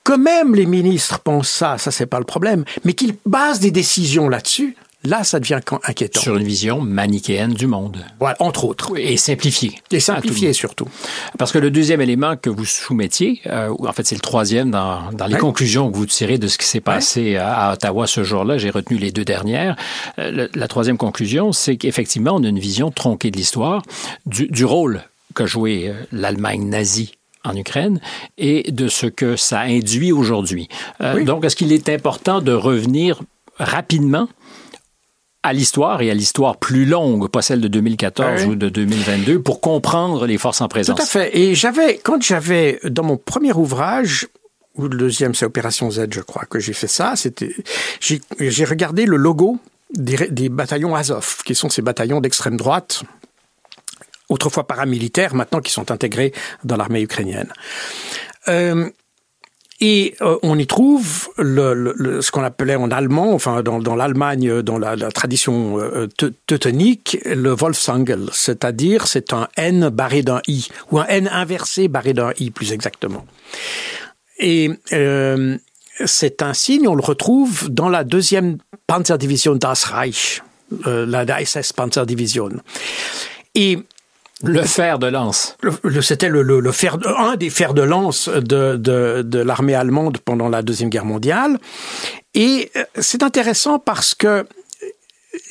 [0.02, 3.70] Que même les ministres pensent ça, ça c'est pas le problème, mais qu'ils basent des
[3.70, 6.20] décisions là-dessus, là ça devient inquiétant.
[6.20, 8.04] Sur une vision manichéenne du monde.
[8.18, 8.98] Voilà, entre autres.
[8.98, 9.78] Et simplifiée.
[9.90, 10.88] Et simplifiée surtout.
[11.38, 15.10] Parce que le deuxième élément que vous soumettiez, euh, en fait c'est le troisième dans,
[15.12, 18.58] dans les conclusions que vous tirez de ce qui s'est passé à, Ottawa ce jour-là,
[18.58, 19.76] j'ai retenu les deux dernières.
[20.18, 23.82] Euh, la troisième conclusion, c'est qu'effectivement on a une vision tronquée de l'histoire,
[24.26, 25.02] du, du rôle
[25.34, 27.12] que jouait euh, l'Allemagne nazie
[27.44, 28.00] en Ukraine
[28.38, 30.68] et de ce que ça induit aujourd'hui.
[31.00, 33.20] Euh, donc, est-ce qu'il est important de revenir
[33.58, 34.28] rapidement
[35.42, 39.60] à l'histoire et à l'histoire plus longue, pas celle de 2014 ou de 2022, pour
[39.60, 40.96] comprendre les forces en présence.
[40.96, 41.36] Tout à fait.
[41.36, 44.26] Et j'avais, quand j'avais, dans mon premier ouvrage,
[44.76, 47.54] ou le deuxième, c'est Opération Z, je crois, que j'ai fait ça, c'était,
[48.00, 49.58] j'ai regardé le logo
[49.92, 53.02] des, des, bataillons Azov, qui sont ces bataillons d'extrême droite,
[54.28, 56.32] autrefois paramilitaires, maintenant qui sont intégrés
[56.64, 57.52] dans l'armée ukrainienne.
[58.48, 58.90] Euh,
[59.80, 64.96] et euh, on y trouve ce qu'on appelait en allemand, enfin dans, l'Allemagne, dans la,
[65.10, 66.08] tradition euh,
[66.46, 72.14] teutonique, le Wolfsangel, c'est-à-dire c'est un N barré d'un I, ou un N inversé barré
[72.14, 73.26] d'un I plus exactement.
[74.38, 75.58] Et euh,
[76.04, 80.42] c'est un signe, on le retrouve dans la deuxième Panzerdivision Das Reich,
[80.86, 82.50] la SS Panzerdivision.
[83.54, 83.78] Et
[84.42, 85.56] le fer de lance.
[86.02, 90.62] C'était le, fer, un des fers de lance de, de, de l'armée allemande pendant la
[90.62, 91.58] Deuxième Guerre mondiale.
[92.34, 94.44] Et euh, c'est intéressant parce que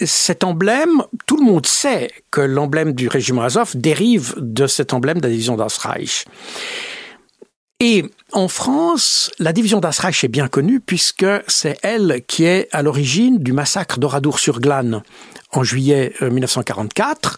[0.06, 5.18] cet emblème, tout le monde sait que l'emblème du régiment Azov dérive de cet emblème
[5.18, 6.26] de la division d'Asreich.
[7.80, 12.82] Et en France, la division d'Asreich est bien connue puisque c'est elle qui est à
[12.82, 15.04] l'origine du massacre d'Oradour-sur-Glane
[15.54, 17.38] en juillet 1944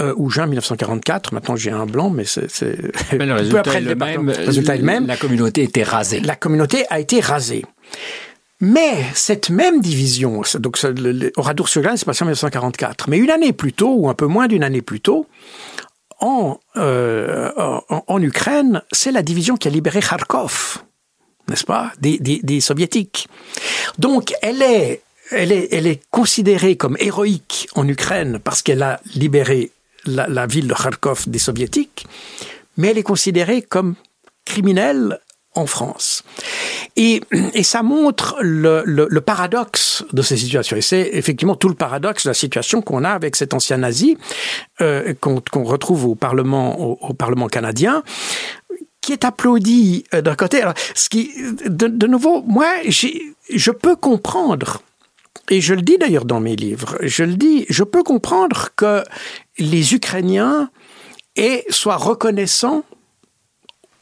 [0.00, 1.32] euh, euh, ou juin 1944.
[1.32, 2.42] Maintenant, j'ai un blanc, mais c'est
[3.12, 5.06] le résultat, est le, même, le résultat est le même.
[5.06, 6.20] La communauté a été rasée.
[6.20, 7.64] La communauté a été rasée.
[8.60, 10.78] Mais cette même division, donc
[11.36, 13.08] Oradour-sur-Glane, c'est passé en 1944.
[13.08, 15.26] Mais une année plus tôt, ou un peu moins d'une année plus tôt,
[16.20, 20.82] en, en, en, Ukraine, c'est la division qui a libéré Kharkov,
[21.48, 23.28] n'est-ce pas, des, des, des soviétiques.
[23.98, 29.00] Donc elle est elle est, elle est considérée comme héroïque en Ukraine parce qu'elle a
[29.14, 29.70] libéré
[30.06, 32.06] la, la, ville de Kharkov des soviétiques,
[32.76, 33.94] mais elle est considérée comme
[34.44, 35.20] criminelle
[35.54, 36.22] en France.
[36.96, 37.20] Et,
[37.54, 40.76] et ça montre le, le, le, paradoxe de ces situations.
[40.76, 44.16] Et c'est effectivement tout le paradoxe de la situation qu'on a avec cet ancien nazi
[44.80, 48.02] euh, qu'on qu retrouve au Parlement, au, au Parlement canadien
[49.00, 50.62] qui est applaudi euh, d'un côté.
[50.62, 51.32] Alors, ce qui,
[51.66, 54.82] de, de nouveau, moi, je peux comprendre
[55.50, 59.02] et je le dis d'ailleurs dans mes livres, je le dis, je peux comprendre que
[59.58, 60.70] les Ukrainiens
[61.70, 62.84] soient reconnaissants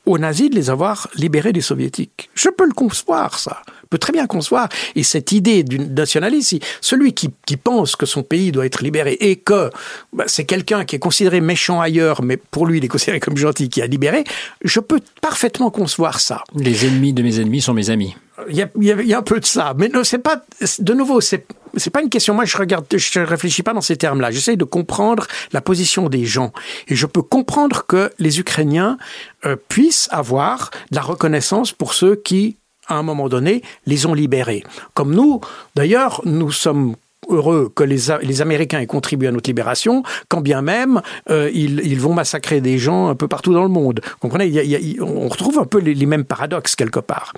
[0.06, 2.30] aux nazis de les avoir libérés des soviétiques.
[2.34, 3.62] Je peux le concevoir, ça.
[3.82, 4.68] Je peux très bien concevoir.
[4.94, 9.18] Et cette idée du nationalisme, celui qui, qui, pense que son pays doit être libéré
[9.20, 9.70] et que
[10.14, 13.36] bah, c'est quelqu'un qui est considéré méchant ailleurs, mais pour lui, il est considéré comme
[13.36, 14.24] gentil, qui a libéré,
[14.64, 16.42] je peux parfaitement concevoir ça.
[16.54, 18.16] Les ennemis de mes ennemis sont mes amis.
[18.48, 20.42] Il y, a, y a, un peu de ça, mais non, c'est pas.
[20.78, 21.44] De nouveau, c'est
[21.76, 22.34] c'est pas une question.
[22.34, 24.30] Moi, je regarde, je réfléchis pas dans ces termes-là.
[24.30, 26.52] J'essaie de comprendre la position des gens,
[26.88, 28.98] et je peux comprendre que les Ukrainiens
[29.44, 34.14] euh, puissent avoir de la reconnaissance pour ceux qui, à un moment donné, les ont
[34.14, 34.64] libérés.
[34.94, 35.40] Comme nous,
[35.74, 36.94] d'ailleurs, nous sommes
[37.28, 41.80] heureux que les, les, Américains aient contribué à notre libération, quand bien même euh, ils,
[41.80, 44.00] ils, vont massacrer des gens un peu partout dans le monde.
[44.02, 44.46] Vous comprenez?
[44.46, 47.34] Il y a, il y a, On retrouve un peu les mêmes paradoxes quelque part.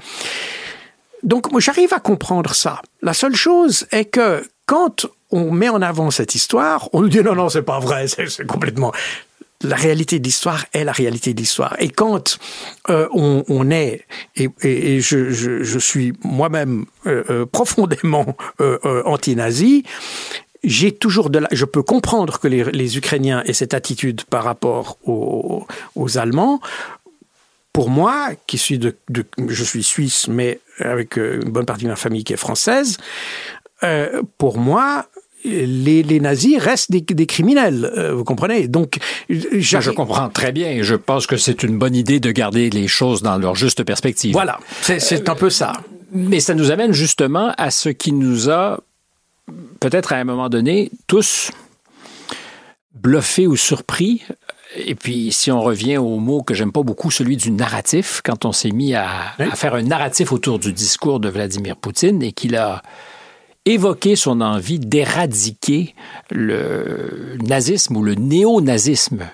[1.22, 2.80] Donc moi j'arrive à comprendre ça.
[3.02, 7.22] La seule chose est que quand on met en avant cette histoire, on nous dit
[7.22, 8.92] non non c'est pas vrai, c'est complètement
[9.62, 11.76] la réalité de l'histoire est la réalité de l'histoire.
[11.78, 12.38] Et quand
[12.88, 14.06] euh, on, est,
[14.36, 18.36] et, je, suis moi-même euh, euh, profondément
[19.04, 19.84] anti-nazi,
[20.62, 24.98] j'ai toujours de la, je peux comprendre que les, Ukrainiens aient cette attitude par rapport
[25.04, 26.60] aux Allemands
[27.72, 31.84] pour moi, qui suis de, de, je suis suisse, mais avec euh, une bonne partie
[31.84, 32.98] de ma famille qui est française,
[33.82, 35.06] euh, pour moi,
[35.44, 38.68] les, les, nazis restent des, des criminels, euh, vous comprenez?
[38.68, 40.82] Donc, je comprends très bien.
[40.82, 44.32] Je pense que c'est une bonne idée de garder les choses dans leur juste perspective.
[44.32, 45.72] Voilà, c'est un peu ça.
[46.12, 48.80] Mais ça nous amène justement à ce qui nous a
[49.78, 51.52] peut-être à un moment donné tous
[52.94, 54.22] bluffés ou surpris
[54.76, 58.44] et puis, si on revient au mot que j'aime pas beaucoup, celui du narratif, quand
[58.44, 59.46] on s'est mis à, oui.
[59.50, 62.82] à, faire un narratif autour du discours de Vladimir Poutine et qu'il a
[63.66, 65.94] évoqué son envie d'éradiquer
[66.30, 69.28] le nazisme ou le néo-nazisme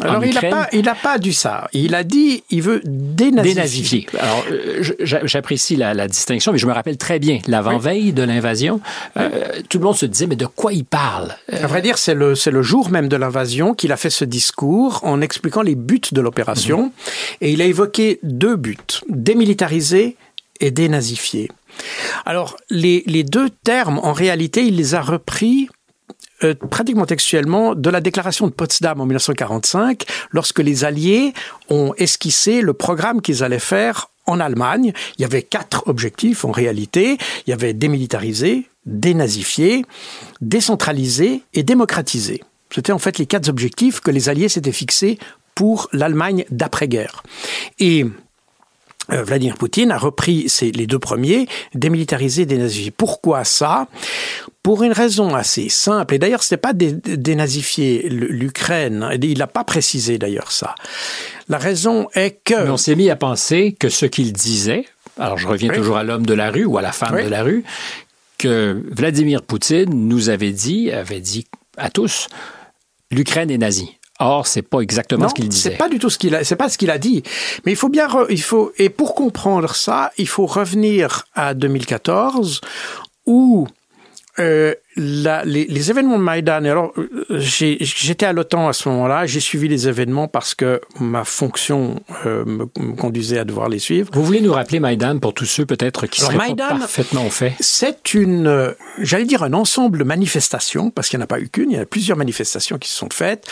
[0.00, 1.68] alors il n'a pas, il a pas dit ça.
[1.72, 3.54] Il a dit, il veut dénazifier.
[3.54, 4.06] dénazifier.
[4.18, 8.12] Alors euh, j'apprécie la, la, distinction, mais je me rappelle très bien l'avant-veille oui.
[8.12, 8.80] de l'invasion.
[9.16, 9.28] Euh,
[9.68, 11.34] tout le monde se disait, mais de quoi il parle?
[11.52, 14.24] À vrai dire, c'est le c'est le jour même de l'invasion qu'il a fait ce
[14.24, 17.36] discours en expliquant les buts de l'opération, mm -hmm.
[17.42, 18.76] et il a évoqué deux buts
[19.08, 20.16] démilitariser
[20.60, 21.50] et dénazifier.
[22.26, 25.68] Alors les, les deux termes, en réalité, il les a repris
[26.44, 31.32] euh, pratiquement textuellement de la déclaration de Potsdam en 1945, lorsque les Alliés
[31.68, 34.92] ont esquissé le programme qu'ils allaient faire en Allemagne.
[35.18, 37.18] Il y avait quatre objectifs en réalité.
[37.46, 39.84] Il y avait démilitariser, dénazifier,
[40.40, 42.42] décentraliser et démocratiser.
[42.70, 45.18] C'était en fait les quatre objectifs que les Alliés s'étaient fixés
[45.54, 47.22] pour l'Allemagne d'après-guerre.
[47.78, 48.04] Et
[49.12, 52.90] euh, Vladimir Poutine a repris les deux premiers, démilitariser, dénazifier.
[52.90, 53.88] Pourquoi ça?
[54.68, 56.12] Pour une raison assez simple.
[56.12, 59.08] Et d'ailleurs, ce n'est pas dé, dénazifier l'Ukraine.
[59.22, 60.74] Il n'a pas précisé d'ailleurs ça.
[61.48, 62.64] La raison est que...
[62.64, 64.84] Mais on s'est mis à penser que ce qu'il disait,
[65.18, 65.76] alors je reviens oui.
[65.76, 67.24] toujours à l'homme de la rue ou à la femme oui.
[67.24, 67.64] de la rue,
[68.36, 71.46] que Vladimir Poutine nous avait dit, avait dit
[71.78, 72.28] à tous,
[73.10, 73.96] l'Ukraine est nazie.
[74.18, 75.70] Or, c'est pas exactement non, ce qu'il disait.
[75.70, 77.22] C'est pas du tout ce qu'il a, c'est pas ce qu'il a dit.
[77.64, 81.54] Mais il faut bien, re, il faut, et pour comprendre ça, il faut revenir à
[81.54, 82.60] 2014
[83.24, 83.66] où
[84.38, 86.92] euh, la, les, les, événements de Maïdan, alors
[87.30, 92.44] j'étais à l'OTAN à ce moment-là, j'ai suivi les événements parce que ma fonction euh,
[92.44, 94.10] me, me, conduisait à devoir les suivre.
[94.12, 97.26] Vous voulez nous rappeler Maïdan pour tous ceux peut-être qui alors, seraient Maïdan, pas parfaitement
[97.26, 101.28] au fait C'est une, j'allais dire un ensemble de manifestations, parce qu'il n'y en a
[101.28, 103.46] pas eu qu'une, il y a plusieurs manifestations qui se sont faites,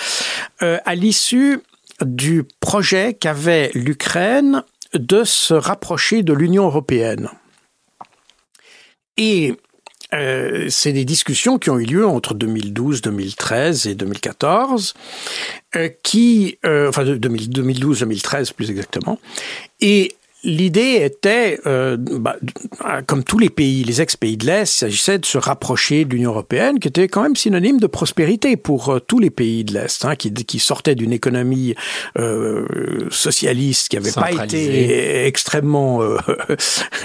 [0.63, 1.61] euh, à l'issue
[2.05, 4.63] du projet qu'avait l'Ukraine
[4.95, 7.29] de se rapprocher de l'Union européenne.
[9.17, 9.55] Et
[10.15, 14.95] euh, c'est des discussions qui ont eu lieu entre 2012, 2013 et 2014,
[15.75, 19.19] euh, qui, euh, enfin 2012, 2013 plus exactement,
[19.81, 20.15] et
[20.47, 22.37] L'idée était, euh, bah,
[23.07, 26.31] comme tous les pays, les ex-pays de l'Est, il s'agissait de se rapprocher de l'Union
[26.31, 30.05] européenne, qui était quand même synonyme de prospérité pour euh, tous les pays de l'Est,
[30.05, 31.75] hein, qui, qui sortaient d'une économie
[32.17, 36.17] euh, socialiste qui n'avait pas été extrêmement, euh,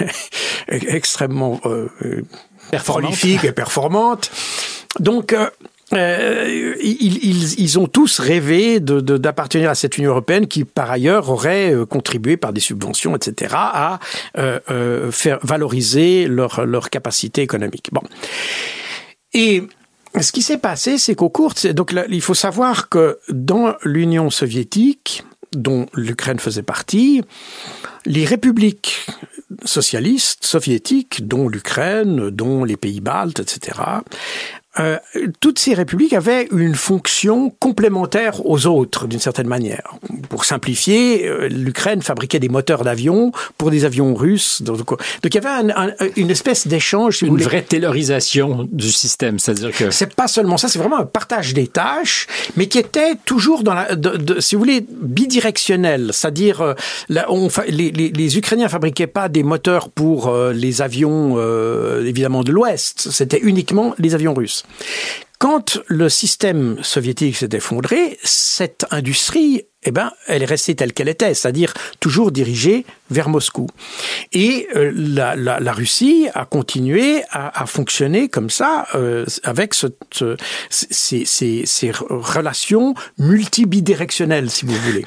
[0.68, 1.60] extrêmement
[2.74, 4.30] euh, prolifique et performante.
[5.00, 5.34] Donc,
[5.92, 11.74] euh, ils, ils, ont tous rêvé d'appartenir à cette Union européenne qui, par ailleurs, aurait
[11.74, 13.98] euh, contribué par des subventions, etc., à
[14.38, 17.90] euh, euh, faire valoriser leur, leur capacité économique.
[17.92, 18.02] Bon.
[19.34, 19.62] Et
[20.20, 25.24] ce qui s'est passé, c'est qu'au cours, donc il faut savoir que dans l'Union soviétique,
[25.52, 27.22] dont l'Ukraine faisait partie,
[28.06, 29.06] les républiques
[29.64, 33.78] socialistes soviétiques, dont l'Ukraine, dont les pays baltes, etc.,
[34.78, 34.98] euh,
[35.40, 39.94] toutes ces républiques avaient une fonction complémentaire aux autres, d'une certaine manière.
[40.30, 44.62] Pour simplifier, euh, l'Ukraine fabriquait des moteurs d'avion pour des avions russes.
[44.62, 47.22] Donc, donc il y avait un, un, une espèce d'échange.
[47.22, 49.90] une vraie taylorisation du système, c'est-à-dire que...
[49.90, 53.74] C'est pas seulement ça, c'est vraiment un partage des tâches, mais qui était toujours dans
[53.74, 56.10] la, de, de, si vous voulez, bidirectionnel.
[56.12, 56.74] C'est-à-dire, euh,
[57.68, 63.08] les, les, les, Ukrainiens fabriquaient pas des moteurs pour les avions, euh, évidemment, de l'Ouest.
[63.10, 64.61] C'était uniquement les avions russes.
[65.38, 71.08] Quand le système soviétique s'est effondré, cette industrie, eh ben, elle est restée telle qu'elle
[71.08, 73.66] était, c'est-à-dire toujours dirigée vers Moscou.
[74.32, 80.36] Et euh, la, Russie a continué à, fonctionner comme ça, euh, avec ce, ce,
[80.70, 85.04] ces, ces, ces relations multibidirectionnelles, si vous voulez.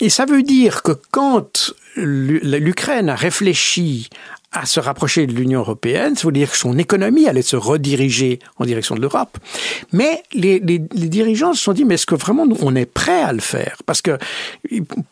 [0.00, 4.10] Et ça veut dire que quand l'Ukraine a réfléchi
[4.52, 8.38] à se rapprocher de l'Union européenne, ça veut dire que son économie allait se rediriger
[8.56, 9.38] en direction de l'Europe.
[9.92, 13.40] Mais les, dirigeants se sont dit, mais est-ce que vraiment on est prêt à le
[13.40, 13.76] faire?
[13.84, 14.18] Parce que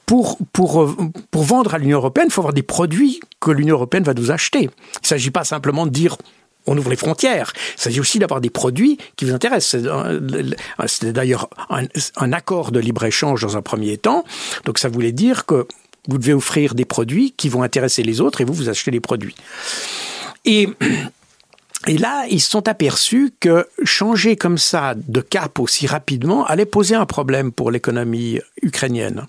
[0.06, 0.38] pour,
[1.34, 4.62] vendre à l'Union européenne, il faut avoir des produits que l'Union européenne va nous acheter.
[4.62, 4.68] Il
[5.02, 6.16] ne s'agit pas simplement de dire
[6.66, 7.52] on ouvre les frontières.
[7.76, 9.82] Il s'agit aussi d'avoir des produits qui vous intéressent.
[10.86, 11.50] C'était d'ailleurs
[12.16, 14.24] un, accord de libre-échange dans un premier temps.
[14.64, 15.66] Donc ça voulait dire que
[16.08, 19.00] vous devez offrir des produits qui vont intéresser les autres et vous, vous achetez les
[19.00, 19.34] produits.
[20.44, 20.68] Et
[21.86, 26.64] et là, ils se sont aperçus que changer comme ça de cap aussi rapidement allait
[26.64, 29.26] poser un problème pour l'économie ukrainienne.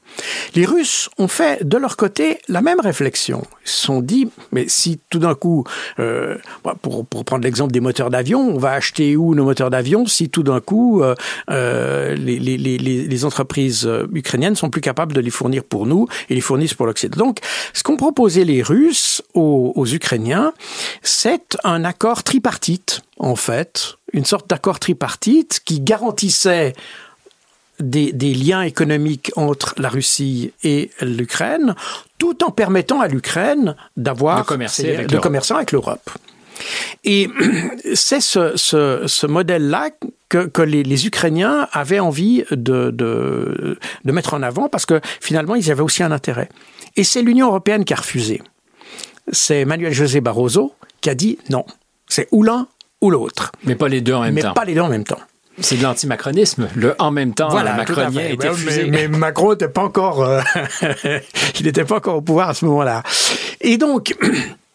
[0.55, 3.43] Les Russes ont fait de leur côté la même réflexion.
[3.65, 5.65] Ils se sont dit, mais si tout d'un coup,
[5.99, 6.37] euh,
[6.81, 10.29] pour, pour prendre l'exemple des moteurs d'avion, on va acheter où nos moteurs d'avion si
[10.29, 11.13] tout d'un coup euh,
[11.49, 16.07] euh, les, les, les, les, entreprises ukrainiennes sont plus capables de les fournir pour nous
[16.29, 17.17] et les fournissent pour l'Occident.
[17.17, 17.39] Donc,
[17.73, 20.53] ce qu'ont proposé les Russes aux, aux Ukrainiens,
[21.01, 26.73] c'est un accord tripartite tripartite, en fait, une sorte d'accord tripartite qui garantissait
[27.79, 31.73] des, des, liens économiques entre la Russie et l'Ukraine,
[32.19, 36.07] tout en permettant à l'Ukraine d'avoir de commercer avec, de commercer avec l'Europe.
[37.03, 37.29] Et
[37.95, 39.89] c'est ce, ce, ce modèle-là
[40.29, 45.01] que, que les, les, Ukrainiens avaient envie de, de, de mettre en avant parce que
[45.19, 46.49] finalement, ils avaient aussi un intérêt.
[46.95, 48.43] Et c'est l'Union européenne qui a refusé.
[49.31, 51.65] C'est Manuel José Barroso qui a dit non.
[52.07, 52.67] C'est ou l'un
[53.01, 53.51] ou l'autre.
[53.63, 54.49] Mais pas les deux en même mais temps.
[54.49, 55.19] Mais pas les deux en même temps.
[55.59, 56.67] C'est de l'antimacronisme.
[56.75, 60.41] Le en même temps, voilà, macronien était mais, mais, Macron n'était pas encore, euh,
[61.59, 63.03] il n'était pas encore au pouvoir à ce moment-là.
[63.61, 64.15] Et donc,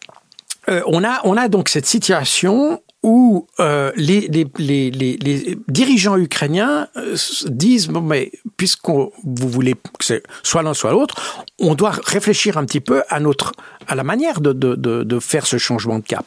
[0.69, 6.17] euh, on a, on a donc cette situation où euh, les, les, les, les, dirigeants
[6.17, 7.15] ukrainiens euh,
[7.47, 12.65] disent bon mais puisqu'on vous voulez que soit l'un soit l'autre, on doit réfléchir un
[12.65, 13.53] petit peu à notre
[13.87, 16.25] à la manière de, de, de, de faire ce changement de cap.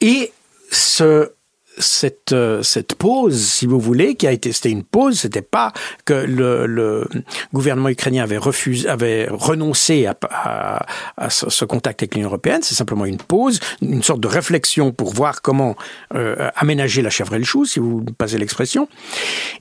[0.00, 0.32] Et
[0.70, 1.32] ce
[1.78, 5.72] cette, euh, cette pause, si vous voulez, qui a été, c'était une pause, c'était pas
[6.04, 7.08] que le,
[7.52, 12.74] gouvernement ukrainien avait refusé, avait renoncé à, à, à ce contact avec l'Union européenne, c'est
[12.74, 15.76] simplement une pause, une sorte de réflexion pour voir comment
[16.14, 18.88] euh, aménager la chèvre et le chou, si vous passez l'expression.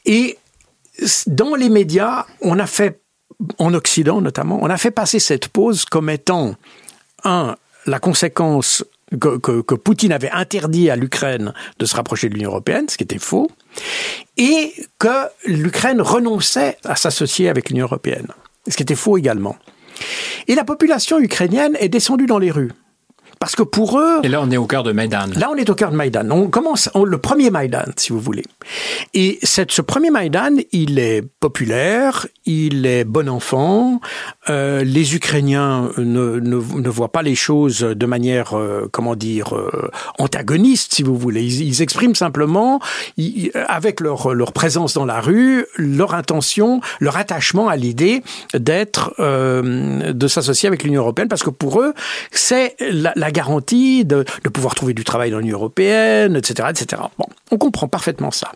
[0.06, 0.38] Et
[1.28, 3.02] dans les médias, on a fait,
[3.58, 6.56] en Occident notamment, on a fait passer cette pause comme étant
[7.24, 8.84] un la conséquence
[9.20, 13.20] que, Poutine avait interdit à l'Ukraine de se rapprocher de l'Union européenne, ce qui était
[13.20, 13.50] faux,
[14.38, 18.28] et que l'Ukraine renonçait à s'associer avec l'Union européenne,
[18.68, 19.56] ce qui était faux également.
[20.48, 22.72] Et la population ukrainienne est descendue dans les rues
[23.42, 24.20] Parce que pour eux...
[24.22, 25.26] Et là, on est au cœur de Maïdan.
[25.36, 26.30] Là, on est au cœur de Maïdan.
[26.30, 28.44] On commence le premier Maïdan, si vous voulez.
[29.16, 34.00] Et cette, ce premier Maïdan, il est populaire, il est bon enfant.
[34.52, 39.56] Euh, les Ukrainiens ne, ne, ne, voient pas les choses de manière, euh, comment dire,
[39.56, 41.44] euh, antagoniste, si vous voulez.
[41.44, 42.80] Ils, ils expriment simplement,
[43.68, 48.22] avec leur, leur présence dans la rue, leur intention, leur attachement à l'idée
[48.54, 51.96] d'être, euh, de s'associer avec l'Union européenne, parce que pour eux,
[52.30, 57.02] c'est la, la, garantie de, de pouvoir trouver du travail dans l'Union européenne, etc., etc.
[57.18, 58.52] Bon, on comprend parfaitement ça.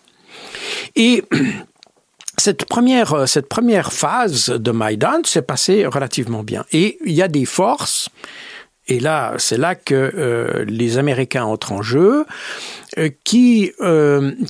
[0.96, 1.24] Et
[2.38, 6.66] cette première, euh, cette première phase de Maïdan s'est passée relativement bien.
[6.72, 8.10] Et il y a des forces,
[8.88, 12.26] et là, c'est là que euh, les Américains entrent en jeu,
[12.98, 13.72] euh, qui,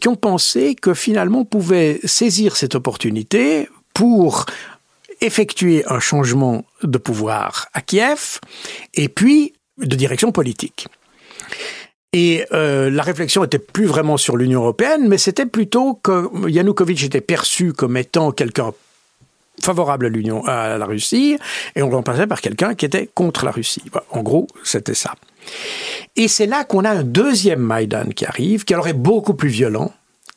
[0.01, 4.45] qui ont pensé que finalement on pouvait saisir cette opportunité pour
[5.21, 8.39] effectuer un changement de pouvoir à Kiev
[8.93, 10.87] et puis de direction politique.
[12.13, 17.03] Et euh, la réflexion était plus vraiment sur l'Union européenne, mais c'était plutôt que Yanukovych
[17.03, 18.71] était perçu comme étant quelqu'un
[19.61, 21.37] favorable à l'Union, à la Russie,
[21.75, 23.83] et on remplaçait par quelqu'un qui était contre la Russie.
[24.11, 25.15] En gros, c'était ça.
[26.15, 29.49] Et c'est là qu'on a un deuxième Maïdan qui arrive, qui alors est beaucoup plus
[29.49, 29.91] violent,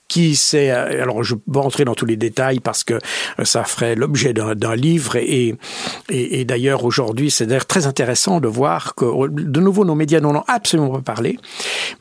[0.09, 3.65] qui c'est euh, alors je vais entrer dans tous les détails parce que euh, ça
[3.65, 5.55] ferait l'objet d'un livre et,
[6.09, 10.21] et, et d'ailleurs aujourd'hui c'est d'ailleurs très intéressant de voir que de nouveau nos médias
[10.21, 11.39] n'en ont absolument pas parlé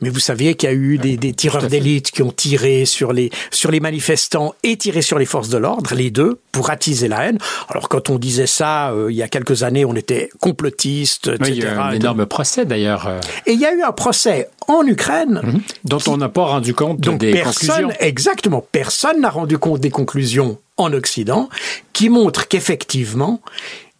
[0.00, 3.12] mais vous saviez qu'il y a eu des, des tireurs d'élite qui ont tiré sur
[3.12, 7.08] les sur les manifestants et tiré sur les forces de l'ordre les deux pour attiser
[7.08, 7.38] la haine
[7.68, 11.50] alors quand on disait ça euh, il y a quelques années on était complotiste etc.
[11.50, 13.10] il y a eu un énorme procès d'ailleurs
[13.44, 15.58] et il y a eu un procès en Ukraine mmh.
[15.84, 18.64] dont on n'a pas rendu compte donc des personne, conclusions Exactement.
[18.72, 21.48] Personne n'a rendu compte des conclusions en Occident
[21.92, 23.40] qui montrent qu'effectivement,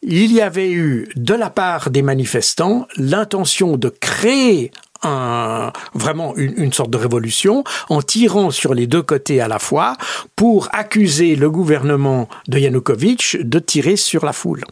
[0.03, 4.71] il y avait eu de la part des manifestants l'intention de créer
[5.03, 9.97] un, vraiment une, sorte de révolution en tirant sur les deux côtés à la fois
[10.37, 14.65] pour accuser le gouvernement de Yanukovych de tirer sur la foule.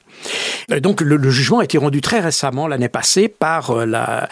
[0.81, 4.29] Donc le, jugement a été rendu très récemment l'année passée par euh, la,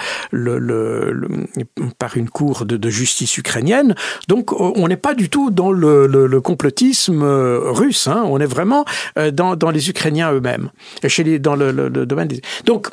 [1.98, 3.94] par une cour de, justice ukrainienne.
[4.28, 8.08] Donc euh, on n'est pas du tout dans le, complotisme euh, russe.
[8.08, 8.24] Hein.
[8.26, 8.84] On est vraiment
[9.16, 10.70] dans, les Ukrainiens eux-mêmes,
[11.06, 12.28] chez les, dans le, domaine.
[12.64, 12.88] Donc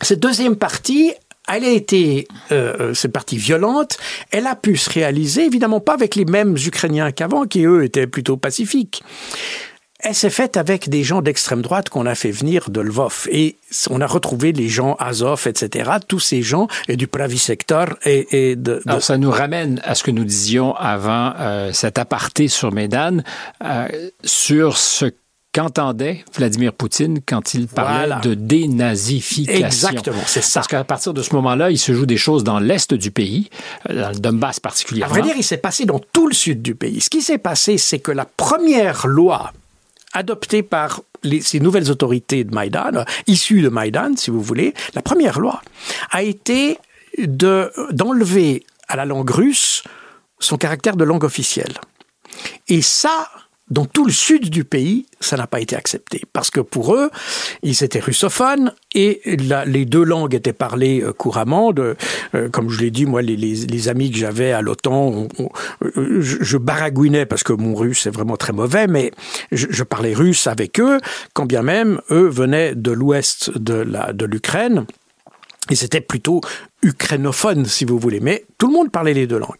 [0.00, 1.12] cette deuxième partie,
[1.48, 3.98] elle a été, euh, cette partie violente,
[4.30, 8.06] elle a pu se réaliser, évidemment pas avec les mêmes Ukrainiens qu'avant, qui eux étaient
[8.06, 9.02] plutôt pacifiques.
[10.00, 13.26] Elle s'est faite avec des gens d'extrême droite qu'on a fait venir de Lvov.
[13.32, 13.56] Et
[13.90, 17.86] on a retrouvé les gens Azov, etc., tous ces gens, et du Pravi Sector.
[18.04, 18.82] Et, et de, de...
[18.86, 23.24] Alors, ça nous ramène à ce que nous disions avant euh, cet aparté sur Médane,
[23.64, 23.88] euh,
[24.22, 25.06] sur ce
[25.52, 28.20] qu'entendait Vladimir Poutine quand il parlait voilà.
[28.20, 29.66] de dénazification.
[29.66, 30.60] Exactement, c'est ça.
[30.60, 33.48] Parce qu'à partir de ce moment-là, il se joue des choses dans l'est du pays,
[33.88, 35.14] euh, dans le Donbass particulièrement.
[35.14, 37.00] À vrai dire, il s'est passé dans tout le sud du pays.
[37.00, 39.52] Ce qui s'est passé, c'est que la première loi
[40.12, 44.74] adoptée par les, ces nouvelles autorités de Maïdan, euh, issues de Maïdan, si vous voulez,
[44.94, 45.62] la première loi
[46.10, 46.78] a été
[47.18, 49.82] d'enlever à la langue russe
[50.38, 51.74] son caractère de langue officielle.
[52.68, 53.28] Et ça,
[53.70, 56.22] dans tout le sud du pays, ça n'a pas été accepté.
[56.32, 57.10] Parce que pour eux,
[57.62, 61.72] ils étaient russophones et la, les deux langues étaient parlées euh, couramment.
[61.72, 61.96] De,
[62.34, 65.28] euh, comme je l'ai dit, moi, les, amis que j'avais à l'OTAN,
[65.82, 69.12] euh, je, baragouinais parce que mon russe est vraiment très mauvais, mais
[69.52, 70.98] je, parlais russe avec eux,
[71.34, 74.86] quand bien même eux venaient de l'ouest de l'Ukraine.
[75.70, 76.40] Et c'était plutôt
[76.82, 78.20] ukrainophone, si vous voulez.
[78.20, 79.58] Mais tout le monde parlait les deux langues.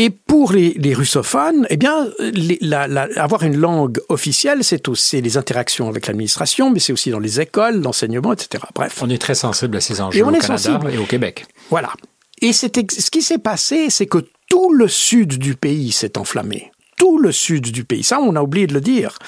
[0.00, 4.88] Et pour les, les russophones, eh bien, les, la, la, avoir une langue officielle, c'est
[4.88, 8.64] aussi les interactions avec l'administration, mais c'est aussi dans les écoles, l'enseignement, etc.
[8.74, 8.98] Bref.
[9.02, 10.90] On est très sensible à ces enjeux au Canada sensible.
[10.90, 11.44] et au Québec.
[11.68, 11.92] Voilà.
[12.40, 17.18] Et ce qui s'est passé, c'est que tout le sud du pays s'est enflammé tout
[17.18, 18.04] le sud du pays.
[18.04, 19.18] Ça, on a oublié de le dire.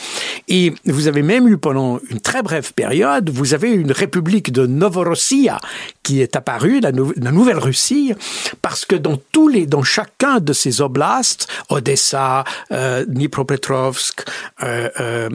[0.47, 4.67] Et vous avez même eu pendant une très brève période, vous avez une république de
[4.67, 5.59] Novorossia
[6.03, 8.13] qui est apparue, la, nou la Nouvelle-Russie,
[8.61, 14.21] parce que dans tous les, dans chacun de ces oblasts, Odessa, euh, Dnipropetrovsk,
[14.63, 15.29] euh, euh,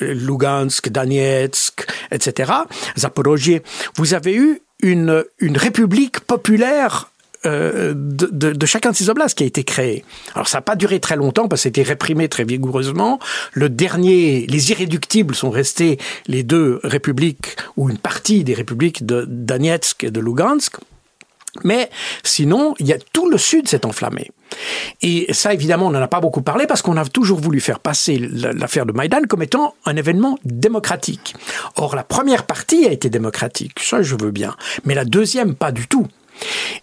[0.00, 2.52] Lugansk, Donetsk, etc.,
[2.98, 3.60] Zaporozhye,
[3.94, 7.08] vous avez eu une, une république populaire
[7.46, 10.04] euh, de, de, de, chacun de ces oblasts qui a été créé.
[10.34, 13.18] Alors ça n'a pas duré très longtemps parce que c'était réprimé très vigoureusement.
[13.52, 19.24] Le dernier, les irréductibles sont restés les deux républiques ou une partie des républiques de
[19.28, 20.76] Donetsk et de Lugansk.
[21.62, 21.88] Mais
[22.24, 24.30] sinon, il y a tout le sud s'est enflammé.
[25.02, 27.78] Et ça, évidemment, on n'en a pas beaucoup parlé parce qu'on a toujours voulu faire
[27.78, 31.34] passer l'affaire de Maïdan comme étant un événement démocratique.
[31.76, 35.72] Or, la première partie a été démocratique, ça je veux bien, mais la deuxième, pas
[35.72, 36.06] du tout.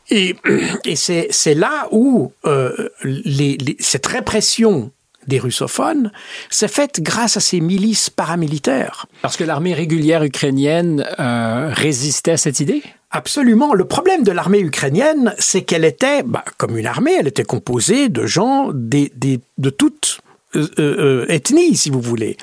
[0.10, 0.36] Et,
[0.86, 4.92] et c'est là où euh, les, les, cette répression
[5.28, 6.12] des russophones
[6.50, 9.06] s'est faite grâce à ces milices paramilitaires.
[9.22, 12.82] Parce que l'armée régulière ukrainienne euh, résistait à cette idée?
[13.12, 13.74] Absolument.
[13.74, 18.10] Le problème de l'armée ukrainienne, c'est qu'elle était, bah, comme une armée, elle était composée
[18.10, 20.22] de gens des, des, de toutes
[20.56, 22.38] euh, euh, ethnies, si vous voulez.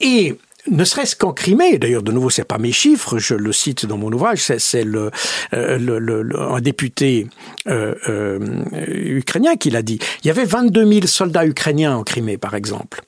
[0.00, 0.36] Et
[0.70, 3.98] ne serait-ce qu'en Crimée, d'ailleurs de nouveau c'est pas mes chiffres, je le cite dans
[3.98, 5.10] mon ouvrage, c'est le,
[5.52, 7.26] euh, le, le, un député
[7.68, 8.38] euh, euh,
[8.72, 9.98] ukrainien qui l'a dit.
[10.22, 13.02] Il y avait 22 000 soldats ukrainiens en Crimée par exemple.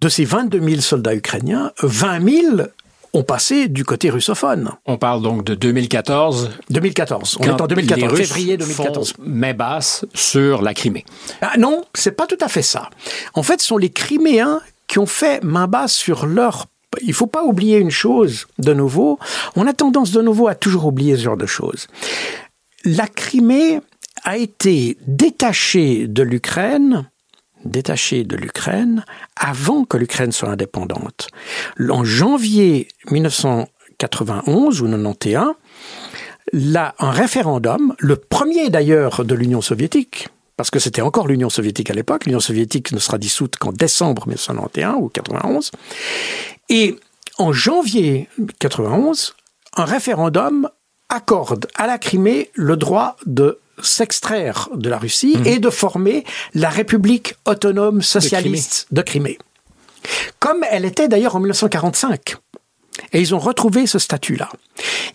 [0.00, 2.56] De ces 22 000 soldats ukrainiens, 20 000
[3.12, 4.70] ont passé du côté russophone.
[4.86, 6.50] On parle donc de 2014.
[6.70, 7.38] 2014.
[7.40, 9.14] On est en 2014, février 2014.
[9.18, 11.04] mais basse sur la Crimée.
[11.42, 12.88] Ah non, c'est pas tout à fait ça.
[13.34, 14.60] En fait, ce sont les Criméens
[14.90, 16.66] qui ont fait main basse sur leur
[17.02, 19.20] il faut pas oublier une chose, de nouveau,
[19.54, 21.86] on a tendance de nouveau à toujours oublier ce genre de choses.
[22.84, 23.78] La Crimée
[24.24, 27.08] a été détachée de l'Ukraine,
[27.64, 29.04] détachée de l'Ukraine
[29.36, 31.28] avant que l'Ukraine soit indépendante.
[31.88, 35.54] En janvier 1991 ou 91,
[36.52, 40.28] là, un référendum, le premier d'ailleurs de l'Union soviétique,
[40.60, 42.26] parce que c'était encore l'Union soviétique à l'époque.
[42.26, 45.70] L'Union soviétique ne sera dissoute qu'en décembre 1991 ou 91.
[46.68, 46.98] Et
[47.38, 49.36] en janvier 91,
[49.76, 50.68] un référendum
[51.08, 55.46] accorde à la Crimée le droit de s'extraire de la Russie mmh.
[55.46, 59.38] et de former la République autonome socialiste de Crimée.
[59.38, 59.40] de
[60.02, 60.30] Crimée.
[60.40, 62.36] Comme elle était d'ailleurs en 1945.
[63.12, 64.48] Et ils ont retrouvé ce statut-là.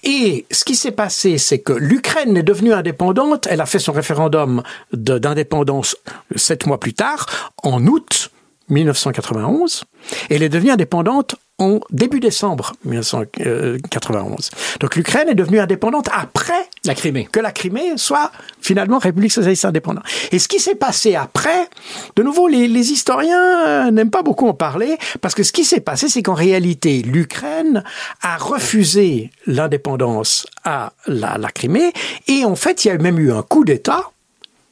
[0.03, 3.47] Et ce qui s'est passé, c'est que l'Ukraine est devenue indépendante.
[3.49, 4.63] Elle a fait son référendum
[4.93, 5.97] d'indépendance
[6.35, 8.31] sept mois plus tard, en août
[8.69, 9.83] 1991.
[10.29, 14.49] Et elle est devenue indépendante en début décembre 1991.
[14.81, 17.27] Donc l'Ukraine est devenue indépendante après la Crimée.
[17.31, 20.03] que la Crimée soit finalement République socialiste indépendante.
[20.31, 21.69] Et ce qui s'est passé après,
[22.15, 25.63] de nouveau, les, les historiens euh, n'aiment pas beaucoup en parler, parce que ce qui
[25.63, 27.83] s'est passé, c'est qu'en réalité, l'Ukraine
[28.21, 31.93] a refusé l'indépendance à la, la Crimée,
[32.27, 34.11] et en fait, il y a même eu un coup d'État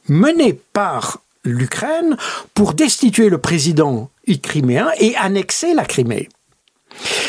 [0.08, 2.16] mené par l'Ukraine
[2.52, 4.10] pour destituer le président
[4.42, 6.28] criméen et annexer la Crimée.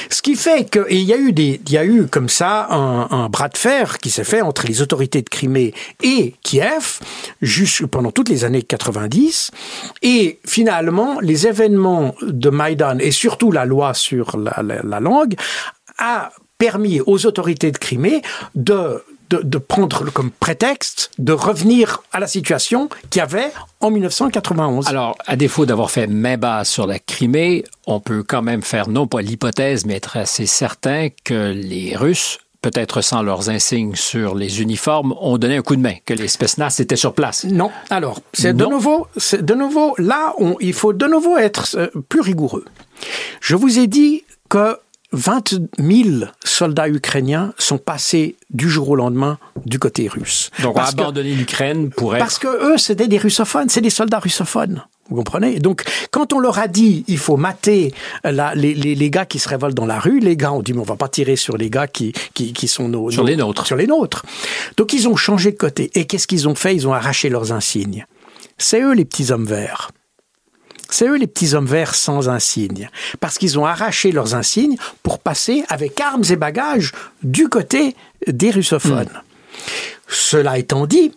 [0.09, 1.13] Ce qui fait que il y
[1.77, 5.29] a eu comme ça un, bras de fer qui s'est fait entre les autorités de
[5.29, 6.99] Crimée et Kiev,
[7.91, 9.51] pendant toutes les années 90,
[10.01, 15.35] et finalement les événements de Maïdan et surtout la loi sur la, la langue
[15.97, 18.21] a permis aux autorités de Crimée
[18.55, 19.03] de
[19.37, 24.87] de, de, prendre comme prétexte de revenir à la situation qu'il y avait en 1991.
[24.87, 28.89] Alors, à défaut d'avoir fait main basse sur la Crimée, on peut quand même faire
[28.89, 34.33] non pas l'hypothèse, mais être assez certain que les Russes peut-être sans leurs insignes sur
[34.33, 37.43] les uniformes, ont donné un coup de main, que les Spetsnaz étaient sur place.
[37.43, 37.69] Non.
[37.91, 41.89] Alors, c'est de nouveau, c'est de nouveau, là, on, il faut de nouveau être euh,
[42.09, 42.65] plus rigoureux.
[43.39, 44.79] Je vous ai dit que
[45.15, 50.51] 20 000 soldats ukrainiens sont passés du jour au lendemain du côté russe.
[50.61, 52.19] Donc, on a abandonné l'Ukraine pour être...
[52.19, 54.83] Parce que eux, c'était des russophones, c'est des soldats russophones.
[55.09, 55.59] Vous comprenez?
[55.59, 57.93] Donc, quand on leur a dit, il faut mater
[58.23, 60.73] la, les, les, les, gars qui se révoltent dans la rue, les gars ont dit,
[60.73, 63.29] mais on va pas tirer sur les gars qui, qui, qui sont nos, sur nos,
[63.29, 63.67] les nôtres.
[63.67, 64.25] Sur les nôtres.
[64.77, 65.91] Donc, ils ont changé de côté.
[65.93, 66.75] Et qu'est-ce qu'ils ont fait?
[66.75, 68.05] Ils ont arraché leurs insignes.
[68.57, 69.91] C'est eux les petits hommes verts.
[70.89, 75.19] C'est eux les petits hommes verts sans insignes, parce qu'ils ont arraché leurs insignes pour
[75.19, 76.91] passer avec armes et bagages
[77.23, 77.95] du côté
[78.27, 79.09] des russophones.
[79.13, 79.61] Mmh.
[80.07, 81.11] Cela étant dit,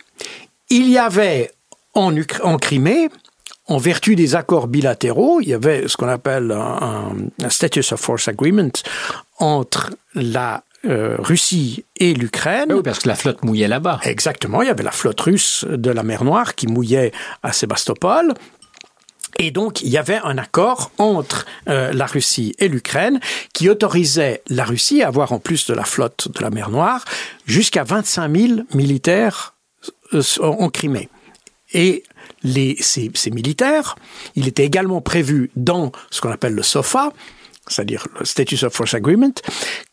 [0.71, 1.51] il y avait
[1.95, 3.09] en, en, Crimée,
[3.67, 7.13] en vertu des accords bilatéraux, il y avait ce qu'on appelle un,
[7.43, 8.71] un, Status of Force Agreement
[9.39, 12.73] entre la euh, Russie et l'Ukraine.
[12.73, 14.01] Oui, parce que la flotte mouillait là-bas.
[14.05, 17.13] Exactement, il y avait la flotte russe de la mer Noire qui mouillait
[17.43, 18.35] à Sébastopol.
[19.37, 23.21] Et donc, il y avait un accord entre euh, la Russie et l'Ukraine
[23.53, 27.05] qui autorisait la Russie à avoir, en plus de la flotte de la mer Noire,
[27.47, 29.55] jusqu'à 25 000 militaires
[30.15, 31.09] euh, en Crimée.
[31.73, 32.03] Et
[32.43, 33.97] les, ces, ces, militaires,
[34.35, 37.13] il était également prévu dans ce qu'on appelle le SOFA,
[37.67, 39.35] c'est-à-dire le Status of Force Agreement,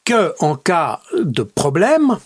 [0.06, 2.18] que en cas de problème,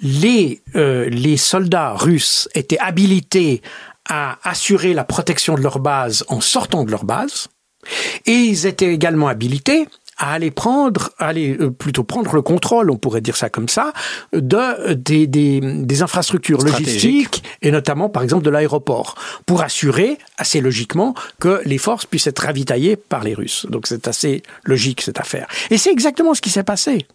[0.00, 3.62] les, euh, les soldats russes étaient habilités
[4.08, 7.48] à assurer la protection de leur base en sortant de leur base,
[8.24, 9.88] et ils étaient également habilités
[10.18, 13.68] à aller prendre, à aller euh, plutôt prendre le contrôle, on pourrait dire ça comme
[13.68, 13.92] ça,
[14.32, 20.60] de des, des, des infrastructures logistiques et notamment par exemple de l'aéroport, pour assurer assez
[20.60, 23.66] logiquement que les forces puissent être ravitaillées par les Russes.
[23.68, 25.46] Donc c'est assez logique cette affaire.
[25.70, 27.06] Et c'est exactement ce qui s'est passé.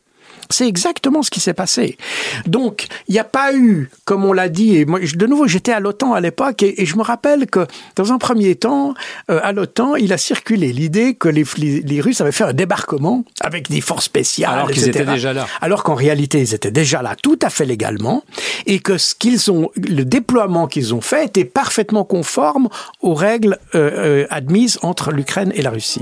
[0.50, 1.98] C'est exactement ce qui s'est passé.
[2.46, 5.72] Donc, il n'y a pas eu, comme on l'a dit, et moi, de nouveau, j'étais
[5.72, 7.66] à l'OTAN à l'époque, et, je me rappelle que,
[7.96, 8.94] dans un premier temps,
[9.30, 13.24] euh, à l'OTAN, il a circulé l'idée que les, les, Russes avaient fait un débarquement
[13.40, 15.48] avec des forces spéciales, alors qu'ils étaient déjà là.
[15.62, 18.24] Alors qu'en réalité, ils étaient déjà là, tout à fait légalement,
[18.66, 22.70] et que ce qu'ils ont, le déploiement qu'ils ont fait était parfaitement conforme
[23.02, 26.02] aux règles euh, euh, admises entre l'Ukraine et la Russie.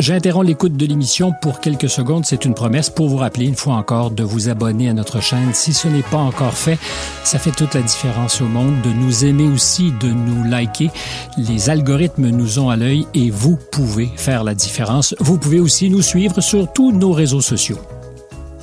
[0.00, 2.24] J'interromps l'écoute de l'émission pour quelques secondes.
[2.24, 5.52] C'est une promesse pour vous rappeler une fois encore de vous abonner à notre chaîne.
[5.52, 6.78] Si ce n'est pas encore fait,
[7.22, 8.80] ça fait toute la différence au monde.
[8.80, 10.90] De nous aimer aussi, de nous liker.
[11.36, 15.14] Les algorithmes nous ont à l'œil et vous pouvez faire la différence.
[15.20, 17.78] Vous pouvez aussi nous suivre sur tous nos réseaux sociaux.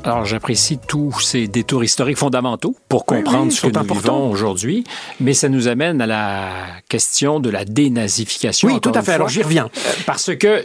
[0.03, 4.85] Alors, j'apprécie tous ces détours historiques fondamentaux pour comprendre ce que nous vivons aujourd'hui,
[5.19, 6.49] mais ça nous amène à la
[6.89, 8.69] question de la dénazification.
[8.69, 9.13] Oui, tout à fait.
[9.13, 9.69] Alors, j'y reviens.
[10.05, 10.63] Parce que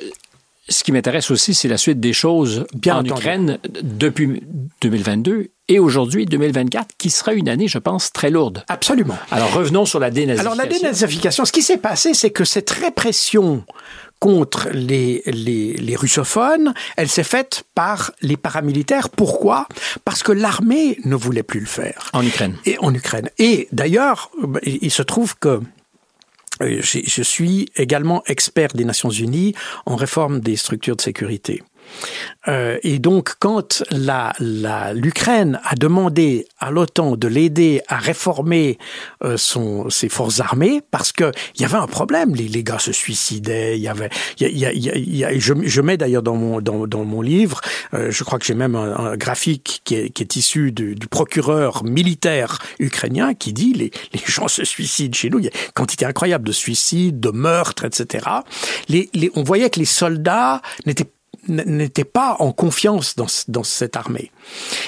[0.69, 4.43] ce qui m'intéresse aussi, c'est la suite des choses Bien en Ukraine depuis
[4.81, 8.65] 2022 et aujourd'hui 2024, qui sera une année, je pense, très lourde.
[8.69, 9.17] Absolument.
[9.31, 10.53] Alors revenons sur la dénazification.
[10.53, 13.65] Alors la dénazification, ce qui s'est passé, c'est que cette répression
[14.21, 19.09] contre les, les, les russophones, elle s'est faite par les paramilitaires.
[19.09, 19.67] Pourquoi?
[20.05, 22.09] Parce que l'armée ne voulait plus le faire.
[22.13, 22.57] En Ukraine.
[22.65, 23.31] Et en Ukraine.
[23.39, 24.31] Et d'ailleurs,
[24.63, 25.61] il se trouve que
[26.67, 29.55] je suis également expert des Nations Unies
[29.87, 31.63] en réforme des structures de sécurité.
[32.49, 38.79] Euh, et donc, quand l'Ukraine a demandé à l'OTAN de l'aider à réformer
[39.25, 42.93] euh, son, ses forces armées, parce qu'il y avait un problème, les, les, gars se
[42.93, 46.87] suicidaient, il y avait, y a, y a, je, je, mets d'ailleurs dans mon, dans,
[46.87, 47.61] dans, mon livre,
[47.95, 51.07] euh, je crois que j'ai même un, graphique qui est, qui est issu du, du,
[51.07, 55.53] procureur militaire ukrainien qui dit les, les gens se suicident chez nous, il y a
[55.53, 58.27] une quantité incroyable de suicides, de meurtres, etc.
[58.89, 61.09] Les, les, on voyait que les soldats n'étaient
[61.49, 64.31] n'était pas en confiance dans, dans cette armée.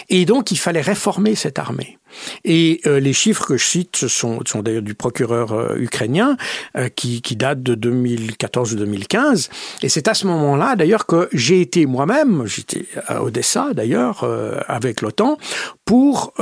[0.09, 1.99] Et donc, il fallait réformer cette armée.
[2.45, 6.37] Et euh, les chiffres que je cite sont, d'ailleurs du procureur euh, ukrainien
[6.77, 9.51] euh, qui, qui date de 2014 ou 2015.
[9.83, 14.27] Et c'est à ce moment-là d'ailleurs que j'ai été moi-même, j'étais à Odessa d'ailleurs
[14.69, 15.39] avec l'OTAN,
[15.85, 16.35] pour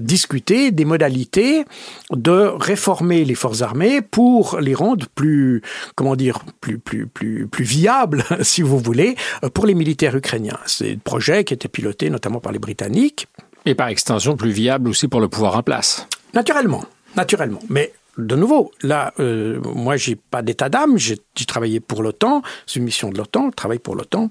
[0.00, 1.64] discuter des modalités
[2.10, 5.62] de réformer les forces armées pour les rendre plus,
[5.94, 9.16] comment dire, plus, plus, plus, plus viables, si vous voulez,
[9.54, 10.58] pour les militaires ukrainiens.
[10.66, 13.28] C'est un projet qui était piloté notamment par les Britanniques.
[13.66, 16.06] Et par extension, plus viable aussi pour le pouvoir en place.
[16.34, 16.84] Naturellement,
[17.16, 17.60] naturellement.
[17.68, 20.98] Mais de nouveau, là, euh, moi, j'ai pas d'état d'âme.
[20.98, 22.42] J'ai travaillé pour l'OTAN.
[22.66, 23.50] C'est une mission de l'OTAN.
[23.50, 24.30] Je travaille pour l'OTAN.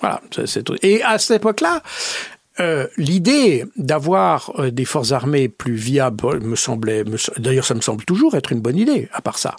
[0.00, 0.20] Voilà.
[0.82, 1.82] Et à cette époque-là,
[2.60, 7.02] euh, l'idée d'avoir euh, des forces armées plus viables me semblait,
[7.38, 9.56] d'ailleurs ça me semble toujours être une bonne idée, à part ça.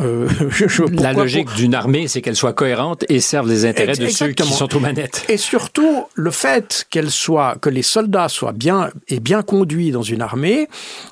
[0.00, 0.28] Euh,
[0.92, 4.50] la logique d'une armée, c'est qu'elle soit cohérente et serve les intérêts de ceux qui
[4.50, 5.26] sont aux manettes.
[5.28, 10.02] Et surtout, le fait qu'elle soit, que les soldats soient bien et bien conduits dans
[10.02, 10.68] une armée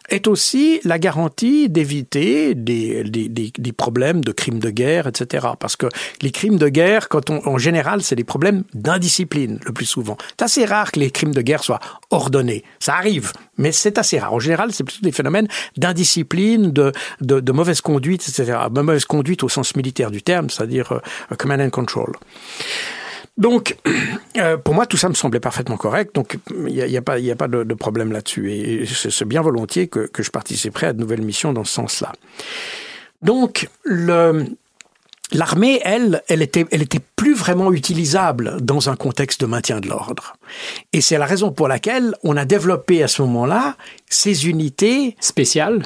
[0.08, 5.48] est aussi la garantie d'éviter des, des, des, des, problèmes de crimes de guerre, etc.
[5.58, 5.86] Parce que
[6.22, 10.16] les crimes de guerre, quand on, en général, c'est des problèmes d'indiscipline le plus souvent.
[10.30, 11.80] C'est assez rare que les crimes de guerre soient
[12.10, 12.62] ordonnés.
[12.78, 14.32] Ça arrive, mais c'est assez rare.
[14.32, 18.58] En général, c'est plutôt des phénomènes d'indiscipline, de, de, mauvaise conduite, etc.
[18.70, 22.12] Mauvaise conduite au sens militaire du terme, c'est-à-dire euh, command and control.
[23.36, 23.76] Donc,
[24.36, 26.14] euh, pour moi, tout ça me semblait parfaitement correct.
[26.14, 26.38] Donc,
[26.68, 28.52] il n'y a, pas, a pas de, de problème là-dessus.
[28.52, 32.12] Et c'est bien volontiers que, que je participerai à de nouvelles missions dans ce sens-là.
[33.22, 34.46] Donc, le,
[35.32, 39.88] L'armée, elle, elle était, elle était plus vraiment utilisable dans un contexte de maintien de
[39.88, 40.34] l'ordre.
[40.92, 43.76] Et c'est la raison pour laquelle on a développé à ce moment-là
[44.08, 45.82] ces unités spéciales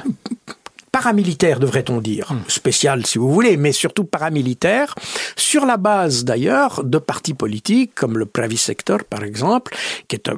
[0.95, 2.43] paramilitaires, devrait-on dire, hmm.
[2.47, 4.95] spéciales si vous voulez, mais surtout paramilitaires,
[5.35, 9.75] sur la base d'ailleurs de partis politiques comme le Pravi Sector, par exemple,
[10.07, 10.29] qui est,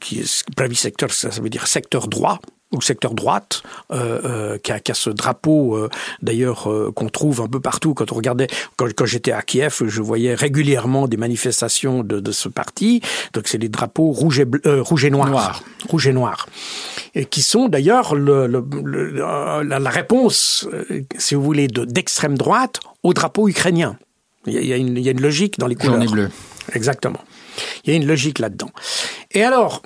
[0.00, 2.38] qui est Pravi Sector, ça veut dire secteur droit,
[2.72, 3.62] ou secteur droite,
[3.92, 5.88] euh, euh, qui, a, qui, a, ce drapeau euh,
[6.22, 7.94] d'ailleurs euh, qu'on trouve un peu partout.
[7.94, 12.32] Quand on regardait, quand, quand j'étais à Kiev, je voyais régulièrement des manifestations de, de
[12.32, 13.00] ce parti.
[13.32, 16.46] Donc c'est les drapeaux rouge et, bleu, euh, rouge et noir, noir, rouge et noir,
[17.14, 20.68] et qui sont d'ailleurs le, le, le, la, la, réponse,
[21.16, 23.96] si vous voulez, d'extrême droite au drapeau ukrainien.
[24.46, 25.94] Il y, a une, il y a une logique dans les couleurs.
[25.94, 26.30] Jaune et bleu.
[26.74, 27.20] Exactement.
[27.84, 28.70] Il y a une logique là-dedans.
[29.30, 29.82] Et alors,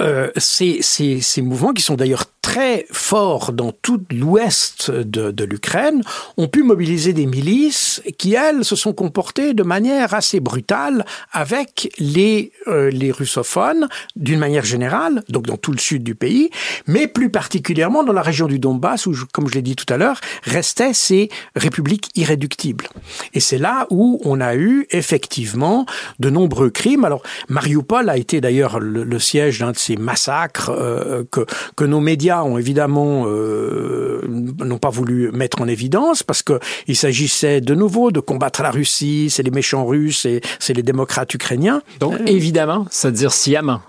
[0.00, 6.00] euh, ces, ces, ces, mouvements qui sont d'ailleurs très forts dans tout l'ouest de, l'Ukraine
[6.36, 11.92] ont pu mobiliser des milices qui, elles, se sont comportées de manière assez brutale avec
[11.98, 16.50] les, euh, les russophones, d'une manière générale, donc dans tout le sud du pays,
[16.86, 19.96] mais plus particulièrement dans la région du Donbass, où, comme je l'ai dit tout à
[19.96, 22.86] l'heure, restaient ces républiques irréductibles.
[23.34, 25.84] Et c'est là où on a eu effectivement
[26.20, 27.04] de nombreux crimes.
[27.04, 31.44] Alors, Mariupol a été d'ailleurs le, le siège d'un de ces massacres euh, que,
[31.74, 36.96] que nos médias ont évidemment euh, n'ont pas voulu mettre en évidence parce que il
[36.96, 41.32] s'agissait de nouveau de combattre la Russie, c'est les méchants russes et c'est les démocrates
[41.34, 41.82] ukrainiens.
[42.00, 43.80] Donc, euh, évidemment, c'est-à-dire sciemment.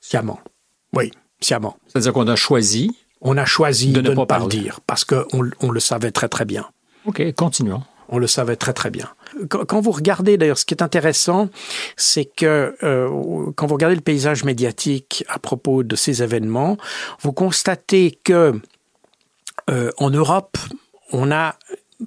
[0.00, 0.40] Sciemment.
[0.94, 1.76] Oui, sciemment.
[1.86, 2.96] C'est-à-dire qu'on a choisi.
[3.20, 6.44] On a choisi de ne, pas le dire parce qu'on on le savait très très
[6.44, 6.66] bien.
[7.06, 7.82] OK, continuons.
[8.12, 9.08] On le savait très très bien.
[9.48, 11.48] Quand vous regardez, d'ailleurs, ce qui est intéressant,
[11.96, 16.76] c'est que euh, quand vous regardez le paysage médiatique à propos de ces événements,
[17.22, 18.52] vous constatez que
[19.70, 20.58] euh, en Europe,
[21.10, 21.56] on a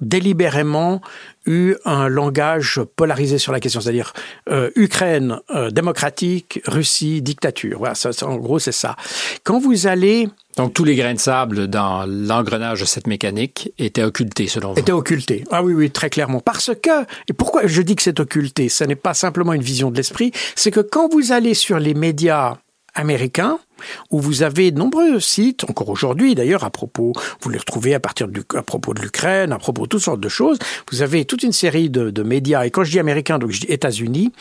[0.00, 1.00] délibérément
[1.46, 4.12] eu un langage polarisé sur la question, c'est-à-dire
[4.50, 7.78] euh, Ukraine euh, démocratique, Russie dictature.
[7.78, 8.96] Voilà, ça, ça, en gros c'est ça.
[9.44, 14.02] Quand vous allez donc tous les grains de sable dans l'engrenage de cette mécanique étaient
[14.02, 14.80] occultés selon vous?
[14.80, 15.44] Étaient occultés.
[15.50, 18.84] Ah oui oui très clairement parce que et pourquoi je dis que c'est occulté, ce
[18.84, 22.56] n'est pas simplement une vision de l'esprit, c'est que quand vous allez sur les médias
[22.96, 23.58] américains
[24.10, 28.00] où vous avez de nombreux sites, encore aujourd'hui d'ailleurs, à propos, vous les retrouvez à
[28.00, 30.58] partir à propos de l'Ukraine, à propos de toutes sortes de choses.
[30.90, 33.66] Vous avez toute une série de, médias, et quand je dis américains, donc je dis
[33.68, 34.32] États-Unis,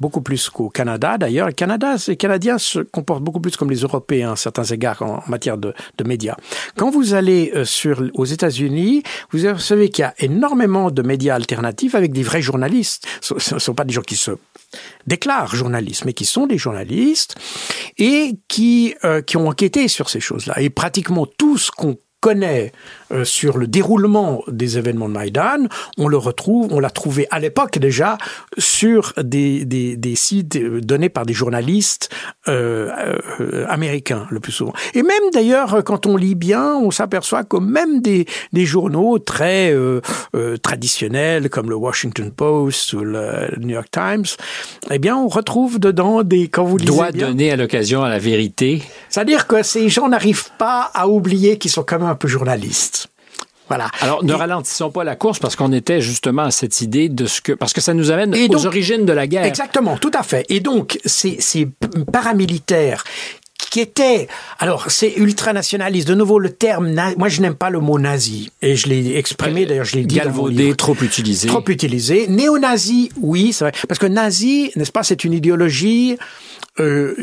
[0.00, 1.46] beaucoup plus qu'au Canada d'ailleurs.
[1.46, 5.22] Le Canada, les Canadiens se comportent beaucoup plus comme les Européens à certains égards en,
[5.28, 6.36] matière de, de médias.
[6.76, 9.02] Quand vous allez euh, sur, aux États-Unis,
[9.32, 13.06] vous savez qu'il y a énormément de médias alternatifs avec des vrais journalistes.
[13.20, 14.32] Ce ne sont pas des gens qui se
[15.06, 17.34] déclarent journalistes, mais qui sont des journalistes
[17.98, 20.60] et qui, euh, qui ont enquêté sur ces choses-là.
[20.60, 22.72] Et pratiquement tout ce qu'on connaît
[23.12, 25.66] euh, sur le déroulement des événements de Maïdan,
[25.98, 28.18] on le retrouve, on l'a trouvé à l'époque déjà
[28.58, 32.10] sur des, des, des, sites donnés par des journalistes
[32.48, 32.90] euh,
[33.40, 34.72] euh, américains le plus souvent.
[34.94, 39.72] Et même d'ailleurs, quand on lit bien, on s'aperçoit que même des, des journaux très
[39.72, 40.00] euh,
[40.34, 44.24] euh, traditionnels comme le Washington Post ou le New York Times,
[44.90, 48.08] eh bien, on retrouve dedans des quand vous lisez doit bien, donner à l'occasion à
[48.08, 48.82] la vérité.
[49.08, 52.99] C'est-à-dire que ces gens n'arrivent pas à oublier qu'ils sont quand même un peu journalistes.
[53.70, 53.88] Voilà.
[54.00, 57.26] Alors, ne et, ralentissons pas la course parce qu'on était justement à cette idée de
[57.26, 57.52] ce que.
[57.52, 59.44] Parce que ça nous amène aux donc, origines de la guerre.
[59.44, 60.44] Exactement, tout à fait.
[60.48, 61.68] Et donc, ces, ces
[62.12, 63.04] paramilitaires
[63.70, 64.26] qui était,
[64.58, 66.08] alors c'est ultranationaliste.
[66.08, 69.64] De nouveau, le terme, moi je n'aime pas le mot nazi et je l'ai exprimé.
[69.66, 70.16] D'ailleurs, je l'ai dit.
[70.16, 71.46] Galvaudé, trop utilisé.
[71.46, 72.26] Trop utilisé.
[72.26, 76.18] Néo-nazi, oui, c'est vrai, parce que nazi, n'est-ce pas, c'est une idéologie.
[76.80, 77.14] Euh,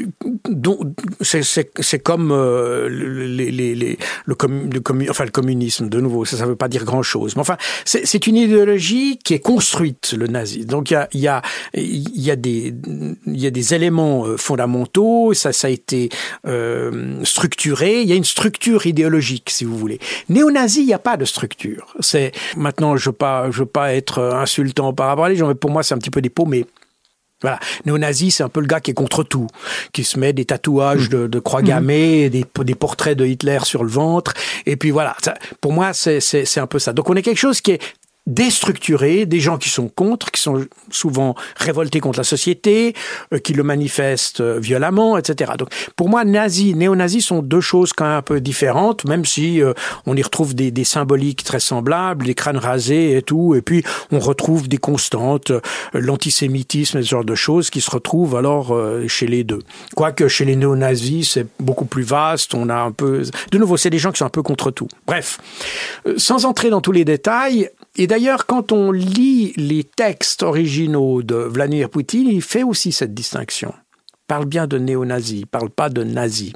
[1.21, 6.25] c'est comme euh, les, les, les, le, commun, le, commun, enfin, le communisme, de nouveau,
[6.25, 7.35] ça ne veut pas dire grand-chose.
[7.35, 10.65] Mais enfin, c'est une idéologie qui est construite, le nazi.
[10.65, 11.41] Donc il y a, y, a,
[11.75, 12.73] y, a des,
[13.25, 16.09] y a des éléments fondamentaux, ça, ça a été
[16.45, 19.99] euh, structuré, il y a une structure idéologique, si vous voulez.
[20.29, 21.95] Néo-nazi, il n'y a pas de structure.
[21.99, 25.35] C'est Maintenant, je ne veux, pas, je veux pas être insultant par rapport à les
[25.35, 26.65] gens, mais pour moi, c'est un petit peu des paumés.
[27.41, 27.59] Voilà.
[27.85, 29.47] Néo-nazi, c'est un peu le gars qui est contre tout,
[29.93, 32.29] qui se met des tatouages de, de croix gammées, mmh.
[32.29, 34.33] des, des, portraits de Hitler sur le ventre.
[34.65, 35.15] Et puis voilà.
[35.21, 36.93] Ça, pour moi, c'est un peu ça.
[36.93, 37.81] Donc on est quelque chose qui est
[38.27, 42.93] déstructuré, des gens qui sont contre, qui sont souvent révoltés contre la société,
[43.33, 45.53] euh, qui le manifestent euh, violemment, etc.
[45.57, 49.61] Donc, pour moi, nazi, néo-nazi sont deux choses quand même un peu différentes, même si
[49.61, 49.73] euh,
[50.05, 53.83] on y retrouve des, des, symboliques très semblables, des crânes rasés et tout, et puis
[54.11, 55.61] on retrouve des constantes, euh,
[55.93, 59.59] l'antisémitisme et ce genre de choses qui se retrouvent alors euh, chez les deux.
[59.95, 63.23] Quoique chez les néo-nazis, c'est beaucoup plus vaste, on a un peu...
[63.51, 64.87] De nouveau, c'est des gens qui sont un peu contre tout.
[65.05, 65.39] Bref,
[66.17, 71.35] sans entrer dans tous les détails, et d'ailleurs, quand on lit les textes originaux de
[71.35, 73.73] Vladimir Poutine, il fait aussi cette distinction.
[74.13, 76.53] Il parle bien de néo-nazi, il parle pas de nazi.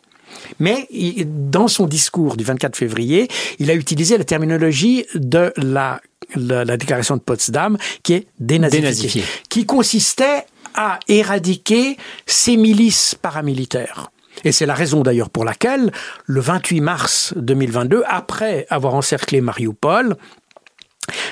[0.59, 0.87] Mais
[1.25, 3.27] dans son discours du 24 février,
[3.59, 5.99] il a utilisé la terminologie de la,
[6.35, 9.23] la, la déclaration de Potsdam, qui est dénazifiée, dénazifié.
[9.49, 14.11] qui consistait à éradiquer ces milices paramilitaires.
[14.43, 15.91] Et c'est la raison d'ailleurs pour laquelle,
[16.25, 20.15] le 28 mars 2022, après avoir encerclé Mariupol,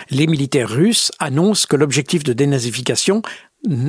[0.10, 3.22] les militaires russes annoncent que l'objectif de dénazification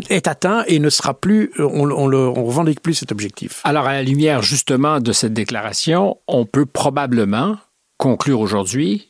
[0.08, 3.60] est atteint et ne sera plus, on, on, le, on revendique plus cet objectif.
[3.64, 7.56] Alors, à la lumière justement de cette déclaration, on peut probablement
[7.96, 9.08] conclure aujourd'hui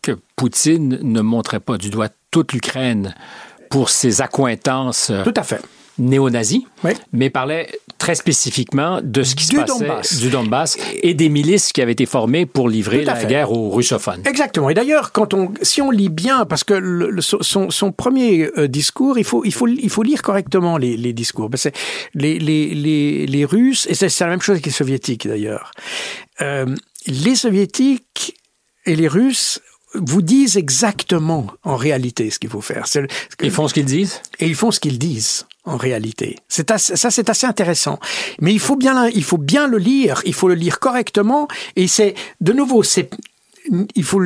[0.00, 3.14] que Poutine ne montrait pas du doigt toute l'Ukraine
[3.70, 5.12] pour ses accointances.
[5.24, 5.60] Tout à fait
[5.98, 6.92] néo-nazis, oui.
[7.12, 7.70] mais parlait
[8.02, 10.18] très spécifiquement de ce qui se Du passait Donbass.
[10.18, 13.28] du Donbass et des milices qui avaient été formées pour livrer la fait.
[13.28, 14.22] guerre aux russophones.
[14.26, 14.68] Exactement.
[14.70, 18.50] Et d'ailleurs, quand on, si on lit bien, parce que le- le- son, son premier
[18.58, 21.48] euh, discours, il faut, il faut, il faut lire correctement les, les discours.
[21.48, 21.68] Parce que
[22.14, 25.70] les, les, les, les Russes, et c'est la même chose que les Soviétiques d'ailleurs.
[26.40, 26.66] Euh,
[27.06, 28.34] les Soviétiques
[28.84, 29.60] et les Russes
[29.94, 32.84] vous disent exactement en réalité ce qu'il faut faire.
[32.96, 33.06] Le-
[33.42, 34.20] Ils font ce qu'ils disent?
[34.40, 36.38] et ils font ce qu'ils disent en réalité.
[36.48, 37.98] C'est ça, c'est assez intéressant.
[38.40, 40.20] Mais il faut bien, il faut bien le lire.
[40.24, 41.48] Il faut le lire correctement.
[41.76, 43.10] Et c'est, de nouveau, c'est,
[43.94, 44.20] il faut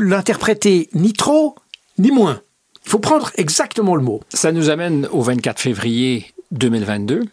[0.00, 1.54] l'interpréter ni trop
[1.98, 2.42] ni moins.
[2.84, 4.20] Il faut prendre exactement le mot.
[4.28, 7.24] Ça nous amène au 24 février 2022,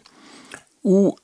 [0.82, 1.14] où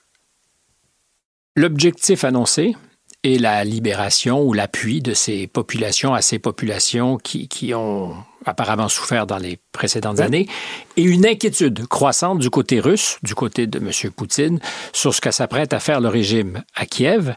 [1.57, 2.77] l'objectif annoncé
[3.25, 8.15] est la libération ou l'appui de ces populations à ces populations qui, qui ont
[8.47, 10.49] apparemment souffert dans les précédentes années,
[10.97, 14.11] et une inquiétude croissante du côté russe, du côté de M.
[14.13, 14.61] Poutine,
[14.93, 17.35] sur ce que s'apprête à faire le régime à Kiev.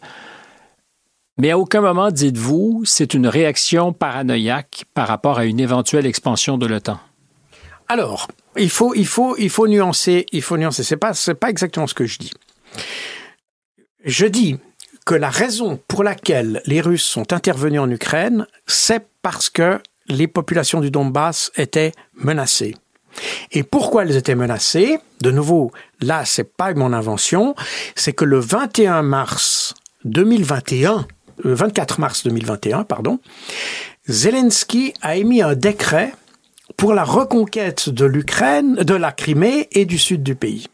[1.38, 6.58] Mais à aucun moment, dites-vous, c'est une réaction paranoïaque par rapport à une éventuelle expansion
[6.58, 7.00] de l'OTAN.
[7.88, 10.26] Alors, il faut, il faut, il faut nuancer.
[10.32, 10.84] Il faut nuancer.
[10.84, 12.32] C'est pas, c'est pas exactement ce que je dis.
[14.06, 14.58] Je dis
[15.06, 20.28] que la raison pour laquelle les Russes sont intervenus en Ukraine, c'est parce que les
[20.28, 22.76] populations du Donbass étaient menacées.
[23.52, 24.98] Et pourquoi elles étaient menacées?
[25.22, 27.56] De nouveau, là, c'est pas mon invention.
[27.96, 29.76] C'est que le 21 mars
[30.06, 31.06] 2021,
[31.44, 33.20] le 24 mars 2021, pardon,
[34.08, 36.14] Zelensky a émis un décret
[36.78, 40.68] pour la reconquête de l'Ukraine, de la Crimée et du sud du pays.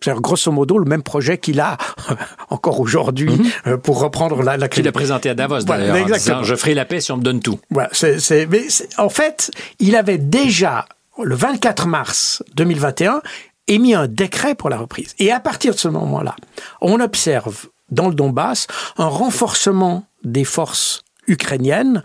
[0.00, 1.76] C'est grosso modo le même projet qu'il a
[2.50, 3.30] encore aujourd'hui
[3.66, 6.40] euh, pour reprendre la, la Qu'il a présenté à Davos, Voilà, d'ailleurs, en exactement.
[6.42, 8.88] disant «Je ferai la paix si on me donne tout Voilà, c'est, c'est- mais c'est-
[8.98, 10.86] en fait, il avait déjà,
[11.22, 13.20] le 24 mars 2021,
[13.68, 15.14] émis un décret pour la reprise.
[15.18, 16.36] Et à partir de ce moment-là,
[16.80, 18.66] on observe dans le Donbass
[18.98, 22.02] un renforcement des forces ukrainiennes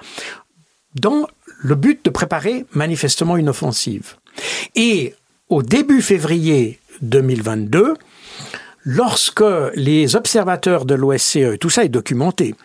[0.95, 1.27] dans
[1.59, 4.15] le but de préparer manifestement une offensive.
[4.75, 5.13] Et
[5.49, 7.95] au début février 2022,
[8.83, 9.43] lorsque
[9.75, 12.55] les observateurs de l'OSCE, tout ça est documenté,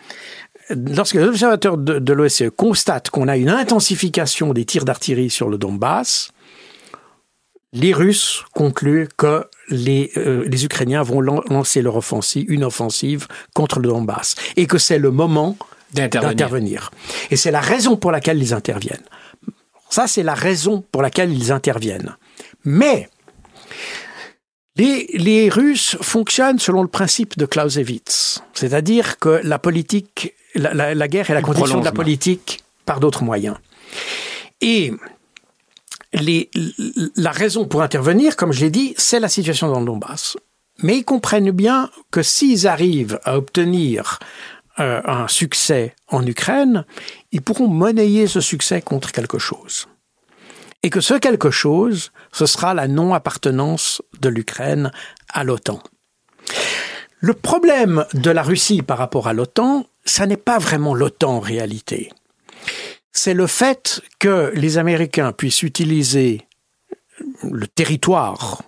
[0.69, 5.49] lorsque les observateurs de, de l'OSCE constatent qu'on a une intensification des tirs d'artillerie sur
[5.49, 6.29] le Donbass,
[7.73, 13.27] les Russes concluent que les, euh, les Ukrainiens vont lan- lancer leur offensive, une offensive
[13.53, 15.57] contre le Donbass, et que c'est le moment
[15.93, 16.29] d'intervenir.
[16.31, 16.91] d'intervenir.
[17.29, 19.03] Et c'est la raison pour laquelle ils interviennent.
[19.89, 22.15] Ça, c'est la raison pour laquelle ils interviennent.
[22.63, 23.09] Mais
[24.77, 30.95] les, les Russes fonctionnent selon le principe de Clausewitz, c'est-à-dire que la politique, la, la-
[30.95, 33.57] la guerre est la condition de la politique par d'autres moyens.
[34.61, 34.93] Et
[36.13, 36.49] les-
[37.15, 40.37] la raison pour intervenir, comme je l'ai dit, c'est la situation dans le Donbass.
[40.83, 44.19] Mais ils comprennent bien que s'ils arrivent à obtenir
[44.79, 46.85] euh, un succès en Ukraine,
[47.31, 49.87] ils pourront monnayer ce succès contre quelque chose.
[50.83, 54.91] Et que ce quelque chose, ce sera la non-appartenance de l'Ukraine
[55.33, 55.81] à l'OTAN.
[57.19, 61.39] Le problème de la Russie par rapport à l'OTAN, ça n'est pas vraiment l'OTAN en
[61.39, 62.11] réalité.
[63.11, 66.47] C'est le fait que les Américains puissent utiliser
[67.41, 68.61] le territoire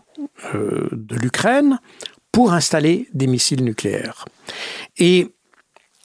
[0.55, 1.79] euh, de l'Ukraine
[2.31, 4.25] pour installer des missiles nucléaires.
[4.97, 5.35] Et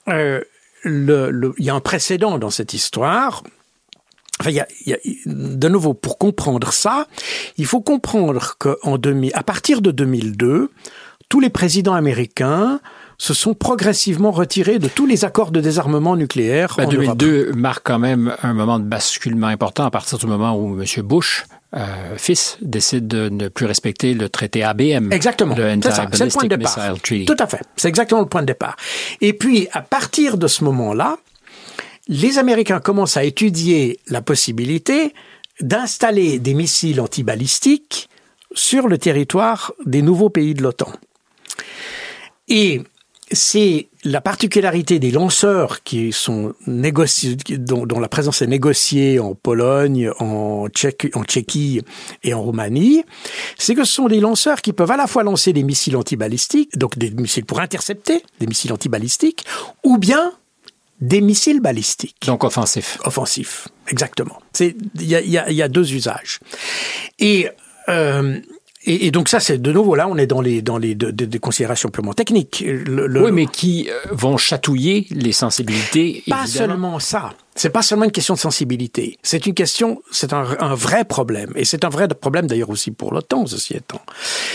[0.08, 0.42] euh,
[0.84, 3.42] il y a un précédent dans cette histoire.
[4.40, 7.06] Enfin, il y a- il y a- de nouveau, pour comprendre ça,
[7.56, 10.70] il faut comprendre qu'en 2000, à partir de 2002,
[11.28, 12.80] tous les présidents américains
[13.16, 17.16] se sont progressivement retirés de tous les accords de désarmement nucléaire Ben, en Europe.
[17.16, 20.84] 2002 marque quand même un moment de basculement important à partir du moment où M.
[21.02, 21.44] Bush,
[21.76, 25.12] euh, fils, décide de ne plus respecter le traité ABM.
[25.12, 25.54] Exactement.
[25.54, 26.74] Le C'est ça, c'est le point de départ.
[27.02, 27.24] Treaty.
[27.24, 27.60] Tout à fait.
[27.76, 28.74] C'est exactement le point de départ.
[29.20, 31.16] Et puis, à partir de ce moment-là,
[32.08, 35.14] les Américains commencent à étudier la possibilité
[35.60, 38.08] d'installer des missiles antibalistiques
[38.54, 40.92] sur le territoire des nouveaux pays de l'OTAN.
[42.48, 42.82] Et
[43.32, 50.10] c'est la particularité des lanceurs qui sont négociés, dont, la présence est négociée en Pologne,
[50.20, 51.80] en, en Tchéquie
[52.22, 53.02] et en Roumanie,
[53.58, 56.76] c'est que ce sont des lanceurs qui peuvent à la fois lancer des missiles antibalistiques,
[56.76, 59.44] donc des missiles pour intercepter, des missiles antibalistiques,
[59.82, 60.32] ou bien
[61.08, 62.98] des missiles balistiques Donc offensif.
[63.04, 64.38] offensif, exactement.
[64.60, 66.40] Il y a, il y a- il y a deux usages.
[67.18, 67.48] Et
[67.88, 68.38] euh,
[68.86, 71.88] Et, donc ça, c'est de nouveau là, on est dans les dans les des considérations
[71.88, 72.62] purement techniques.
[72.66, 76.22] oui, mais qui euh, vont chatouiller les sensibilités.
[76.28, 77.32] Pas seulement ça.
[77.54, 79.16] C'est pas seulement une question de sensibilité.
[79.22, 81.50] C'est une question, c'est un, un, vrai problème.
[81.56, 84.02] Et c'est un vrai problème d'ailleurs aussi pour l'OTAN, ceci étant.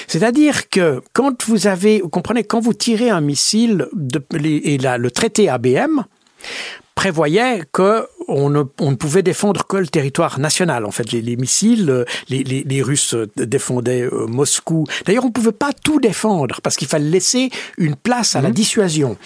[0.07, 4.97] C'est-à-dire que quand vous avez, vous comprenez, quand vous tirez un missile de, et là,
[4.99, 6.03] le traité ABM,
[6.99, 10.85] prévoyait que on ne, on ne, pouvait défendre que le territoire national.
[10.85, 14.83] En fait, les, les missiles, les, les, les, Russes défendaient euh, Moscou.
[15.05, 18.49] D'ailleurs, on ne pouvait pas tout défendre parce qu'il fallait laisser une place à la
[18.49, 18.53] mhm.
[18.53, 19.17] dissuasion.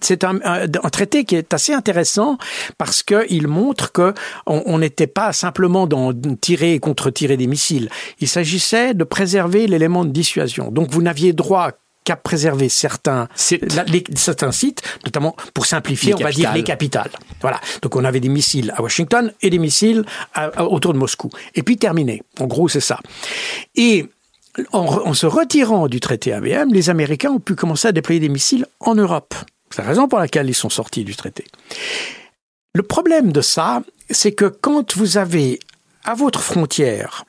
[0.00, 2.38] C'est un, un, un, traité qui est assez intéressant
[2.76, 4.12] parce qu'il montre que
[4.46, 7.88] on n'était pas simplement dans tirer et contre-tirer des missiles.
[8.20, 10.72] Il s'agissait de préserver l'élément de dissuasion.
[10.72, 11.70] Donc, vous n'aviez droit
[12.04, 13.62] qu'à préserver certains sites.
[13.88, 17.10] les, certains sites, notamment pour simplifier, on va dire les capitales.
[17.40, 17.60] Voilà.
[17.80, 20.04] Donc on avait des missiles à Washington et des missiles
[20.58, 21.30] autour de Moscou.
[21.54, 22.22] Et puis terminé.
[22.40, 22.98] En gros, c'est ça.
[23.74, 24.06] Et
[24.72, 28.66] en, se retirant du traité ABM, les Américains ont pu commencer à déployer des missiles
[28.80, 29.34] en Europe.
[29.70, 31.44] C'est la raison pour laquelle ils sont sortis du traité.
[32.74, 35.60] Le problème de ça, c'est que quand vous avez
[36.04, 37.24] à votre frontière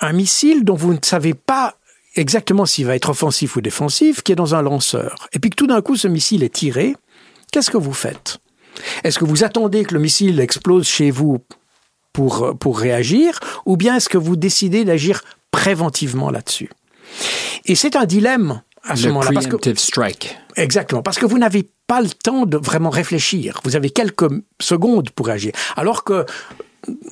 [0.00, 1.76] un missile dont vous ne savez pas
[2.14, 5.56] exactement s'il va être offensif ou défensif, qui est dans un lanceur, et puis que
[5.56, 6.94] tout d'un coup ce missile est tiré,
[7.50, 8.38] qu'est-ce que vous faites?
[9.04, 11.44] Est-ce que vous attendez que le missile explose chez vous
[12.12, 16.70] pour, pour réagir, ou bien est-ce que vous décidez d'agir préventivement là-dessus?
[17.66, 19.40] Et c'est un dilemme à ce moment-là.
[19.76, 20.36] Strike.
[20.56, 23.60] Exactement, parce que vous n'avez pas le temps de vraiment réfléchir.
[23.64, 25.52] Vous avez quelques secondes pour agir.
[25.76, 26.26] Alors que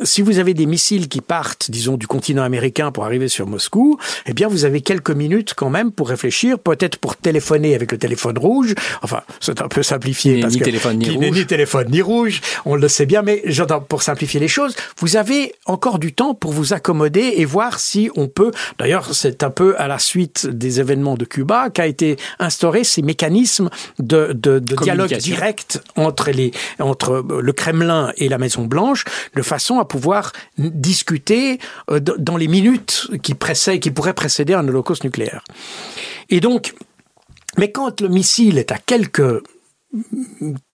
[0.03, 3.99] si vous avez des missiles qui partent, disons, du continent américain pour arriver sur Moscou,
[4.27, 7.99] eh bien, vous avez quelques minutes quand même pour réfléchir, peut-être pour téléphoner avec le
[7.99, 8.75] téléphone rouge.
[9.03, 10.41] Enfin, c'est un peu simplifié.
[10.41, 11.31] parce ni téléphone ni rouge.
[11.31, 12.41] Ni téléphone ni rouge.
[12.65, 16.35] On le sait bien, mais j'entends pour simplifier les choses, vous avez encore du temps
[16.35, 18.51] pour vous accommoder et voir si on peut.
[18.79, 23.03] D'ailleurs, c'est un peu à la suite des événements de Cuba qu'a été instauré ces
[23.03, 29.05] mécanismes de, de, de dialogue direct entre les, entre le Kremlin et la Maison Blanche,
[29.35, 31.59] de façon à pouvoir discuter
[31.91, 33.35] euh, dans les minutes qui,
[33.81, 35.45] qui pourraient précéder un holocauste nucléaire.
[36.29, 36.75] Et donc,
[37.59, 39.43] mais quand le missile est à quelques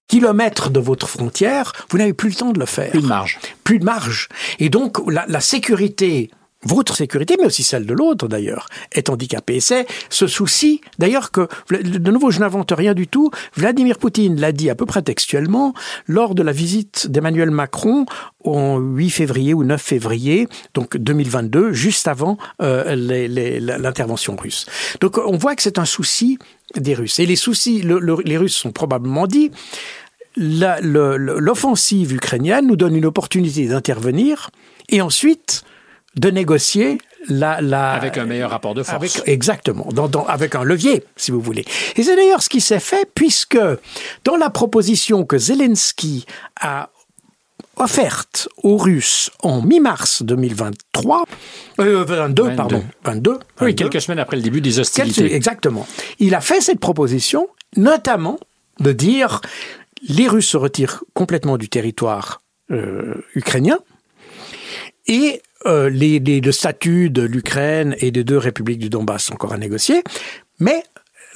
[0.08, 2.90] kilomètres de votre frontière, vous n'avez plus le temps de le faire.
[2.90, 3.38] Plus de marge.
[3.64, 4.28] Plus de marge.
[4.58, 6.30] Et donc, la, la sécurité
[6.66, 9.60] votre sécurité, mais aussi celle de l'autre d'ailleurs, est handicapée.
[9.60, 14.52] C'est ce souci, d'ailleurs que, de nouveau, je n'invente rien du tout, Vladimir Poutine l'a
[14.52, 15.74] dit à peu près textuellement
[16.06, 18.06] lors de la visite d'Emmanuel Macron
[18.44, 24.66] au 8 février ou 9 février, donc 2022, juste avant euh, l'intervention russe.
[25.00, 26.38] Donc on voit que c'est un souci
[26.74, 27.18] des Russes.
[27.18, 29.50] Et les soucis, les Russes sont probablement dit,
[30.36, 34.50] l'offensive ukrainienne nous donne une opportunité d'intervenir
[34.88, 35.64] et ensuite
[36.16, 36.98] de négocier
[37.28, 39.22] la, la, avec un meilleur rapport de force.
[39.26, 39.88] exactement,
[40.28, 41.64] avec un levier, si vous voulez.
[41.96, 43.58] Et c'est d'ailleurs ce qui s'est fait, puisque
[44.24, 46.24] dans la proposition que Zelensky
[46.60, 46.90] a
[47.76, 51.24] offerte aux Russes en mi-mars 2023,
[51.80, 55.34] euh, 22, pardon, 22, Oui, quelques semaines après le début des hostilités.
[55.34, 55.86] exactement.
[56.18, 58.38] Il a fait cette proposition, notamment
[58.80, 59.40] de dire
[60.08, 62.40] les Russes se retirent complètement du territoire
[62.70, 63.78] euh, ukrainien
[65.06, 69.34] et euh, les, les, le statut de l'Ukraine et des deux républiques du Donbass sont
[69.34, 70.02] encore à négocier,
[70.58, 70.82] mais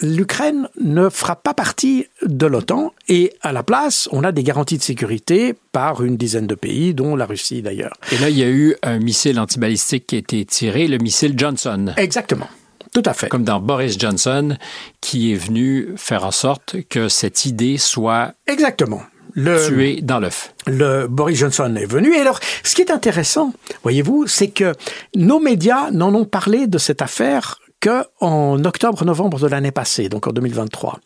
[0.03, 4.79] l'Ukraine ne fera pas partie de l'OTAN et à la place, on a des garanties
[4.79, 7.93] de sécurité par une dizaine de pays, dont la Russie d'ailleurs.
[8.13, 11.35] Et là, il y a eu un missile antibalistique qui a été tiré, le missile
[11.37, 11.93] Johnson.
[11.97, 12.49] Exactement.
[12.93, 13.29] Tout à fait.
[13.29, 14.57] Comme dans Boris Johnson,
[15.01, 18.35] qui est venu faire en sorte que cette idée soit...
[18.47, 19.03] Exactement
[19.35, 20.55] le, tué dans l'œuf.
[20.67, 22.15] Le Boris Johnson est venu.
[22.15, 23.53] Et alors, ce qui est intéressant,
[23.83, 24.75] voyez-vous, c'est que
[25.15, 30.33] nos médias n'en ont parlé de cette affaire qu'en octobre-novembre de l'année passée, donc en
[30.33, 30.99] 2023.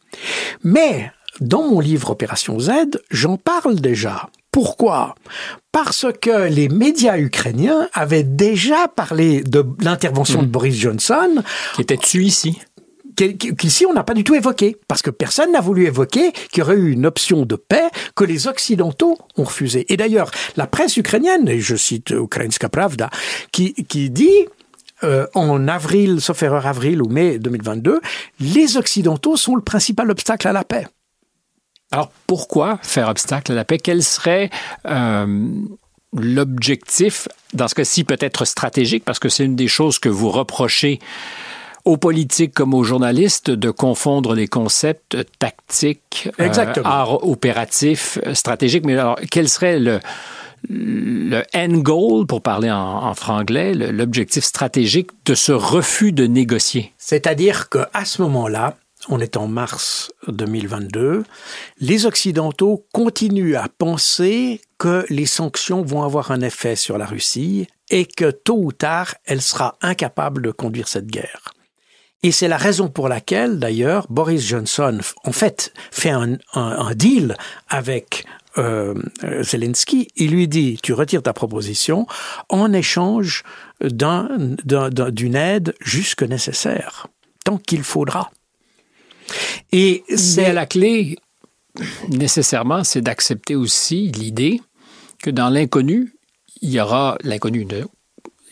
[0.64, 2.70] Mais dans mon livre Opération Z,
[3.10, 4.28] j'en parle déjà.
[4.50, 5.16] Pourquoi?
[5.72, 10.50] Parce que les médias ukrainiens avaient déjà parlé de l'intervention de mmh.
[10.50, 11.42] Boris Johnson.
[11.74, 12.60] Qui était tué ici
[13.14, 16.62] qu'ici on n'a pas du tout évoqué, parce que personne n'a voulu évoquer qu'il y
[16.62, 19.86] aurait eu une option de paix que les Occidentaux ont refusé.
[19.92, 23.10] Et d'ailleurs, la presse ukrainienne, et je cite Ukrainska Pravda,
[23.52, 24.46] qui, qui dit
[25.02, 28.00] euh, en avril, sauf erreur avril ou mai 2022,
[28.40, 30.86] les Occidentaux sont le principal obstacle à la paix.
[31.90, 33.78] Alors pourquoi faire obstacle à la paix?
[33.78, 34.50] Quel serait
[34.86, 35.48] euh,
[36.12, 41.00] l'objectif, dans ce cas-ci peut-être stratégique, parce que c'est une des choses que vous reprochez
[41.84, 46.50] aux politiques comme aux journalistes de confondre les concepts tactiques, euh,
[46.84, 48.84] art opératif, stratégique.
[48.86, 50.00] Mais alors, quel serait le,
[50.68, 56.92] le end goal, pour parler en, en franglais, l'objectif stratégique de ce refus de négocier?
[56.96, 58.76] C'est-à-dire qu'à ce moment-là,
[59.08, 61.24] on est en mars 2022,
[61.80, 67.66] les Occidentaux continuent à penser que les sanctions vont avoir un effet sur la Russie
[67.90, 71.53] et que tôt ou tard, elle sera incapable de conduire cette guerre.
[72.24, 77.36] Et c'est la raison pour laquelle, d'ailleurs, Boris Johnson, en fait, fait un, deal
[77.68, 78.24] avec
[78.56, 78.94] euh,
[79.42, 80.08] Zelensky.
[80.16, 82.06] Il lui dit, tu retires ta proposition
[82.48, 83.42] en échange
[83.82, 84.56] d'une
[85.34, 87.08] aide jusque nécessaire,
[87.44, 88.30] tant qu'il faudra.
[89.70, 91.18] Et c'est la clé,
[92.08, 94.62] nécessairement, c'est d'accepter aussi l'idée
[95.18, 96.14] que dans l'inconnu,
[96.62, 97.84] il y aura l'inconnu de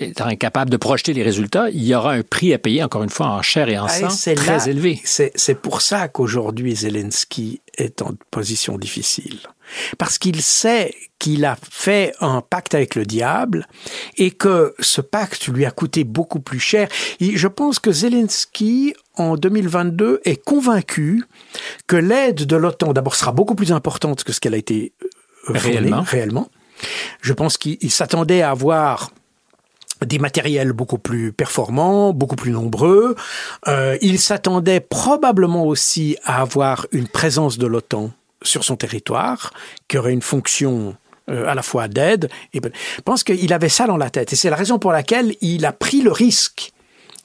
[0.03, 3.11] étant incapable de projeter les résultats, il y aura un prix à payer, encore une
[3.11, 5.01] fois, en chair et en ah, sang, très élevé.
[5.05, 9.39] C'est pour ça qu'aujourd'hui, Zelensky est en position difficile.
[9.97, 13.67] Parce qu'il sait qu'il a fait un pacte avec le diable
[14.19, 16.89] et que ce pacte lui a coûté beaucoup plus cher.
[17.21, 21.25] je pense que Zelensky, en 2022, est convaincu
[21.87, 24.93] que l'aide de l'OTAN, d'abord, sera beaucoup plus importante que ce qu'elle a été
[25.49, 26.03] euh, réellement.
[26.03, 26.51] réellement.
[27.21, 29.13] Je pense qu'il s'attendait à avoir
[30.05, 33.15] des matériels beaucoup plus performants, beaucoup plus nombreux.
[33.69, 38.11] Euh, il s'attendait probablement aussi à avoir une présence de l'OTAN
[38.43, 39.53] sur son territoire,
[39.89, 40.97] qui aurait une fonction
[41.31, 42.29] euh, à la fois d'aide.
[42.53, 44.33] Et je pense qu'il avait ça dans la tête.
[44.33, 46.73] Et c'est la raison pour laquelle il a pris le risque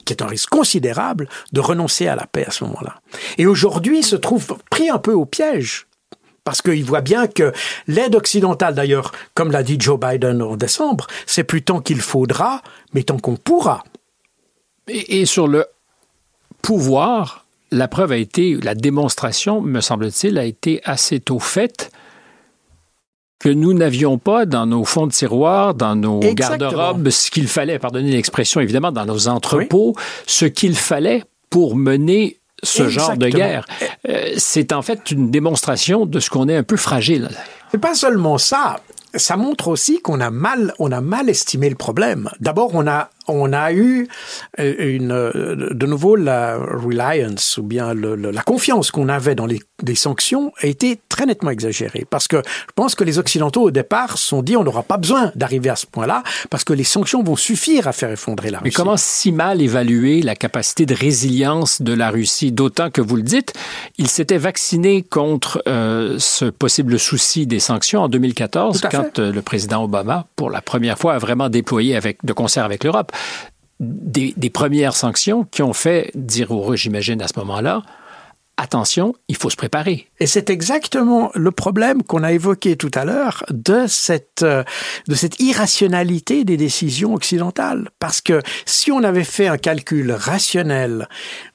[0.08, 2.94] qui est un risque considérable, de renoncer à la paix à ce moment-là.
[3.36, 5.87] Et aujourd'hui, il se trouve pris un peu au piège
[6.48, 7.52] parce qu'il voit bien que
[7.88, 12.62] l'aide occidentale, d'ailleurs, comme l'a dit Joe Biden en décembre, c'est plus tant qu'il faudra,
[12.94, 13.84] mais tant qu'on pourra.
[14.88, 15.66] Et, sur le
[16.62, 21.90] pouvoir, la preuve a été, la démonstration, me semble-t-il, a été assez tôt faite
[23.38, 27.78] que nous n'avions pas dans nos fonds de tiroir, dans nos garde-robes, ce qu'il fallait,
[27.78, 29.94] pardonnez l'expression évidemment, dans nos entrepôts,
[30.26, 33.64] ce qu'il fallait pour mener ce genre de guerre.
[34.08, 37.30] Euh, c'est en fait une démonstration de ce qu'on est un peu fragile.
[37.70, 38.80] C'est pas seulement ça.
[39.14, 42.30] Ça montre aussi qu'on a mal, on a mal estimé le problème.
[42.40, 44.08] D'abord, on a on a eu
[44.58, 49.46] euh, une, euh, de nouveau la reliance ou bien le, la confiance qu'on avait dans
[49.46, 49.60] les,
[49.94, 52.06] sanctions a été très nettement exagérée.
[52.08, 54.96] Parce que je pense que les occidentaux au départ se sont dit on n'aura pas
[54.96, 58.58] besoin d'arriver à ce point-là parce que les sanctions vont suffire à faire effondrer la
[58.58, 58.64] Russie.
[58.64, 62.52] Mais comment si mal évaluer la capacité de résilience de la Russie?
[62.52, 63.54] D'autant que vous le dites,
[63.98, 69.84] il s'était vacciné contre euh, ce possible souci des sanctions en 2014 quand le président
[69.84, 73.12] Obama pour la première fois a vraiment déployé avec de concert avec l'Europe
[73.80, 77.82] des, premières sanctions qui ont fait dire aux Russes, j'imagine, à ce moment-là,
[78.56, 80.08] attention, il faut se préparer.
[80.18, 84.64] Et c'est exactement le problème qu'on a évoqué tout à l'heure de cette, euh,
[85.06, 87.88] de cette irrationalité des décisions occidentales.
[88.00, 91.08] Parce que si on avait fait un calcul rationnel,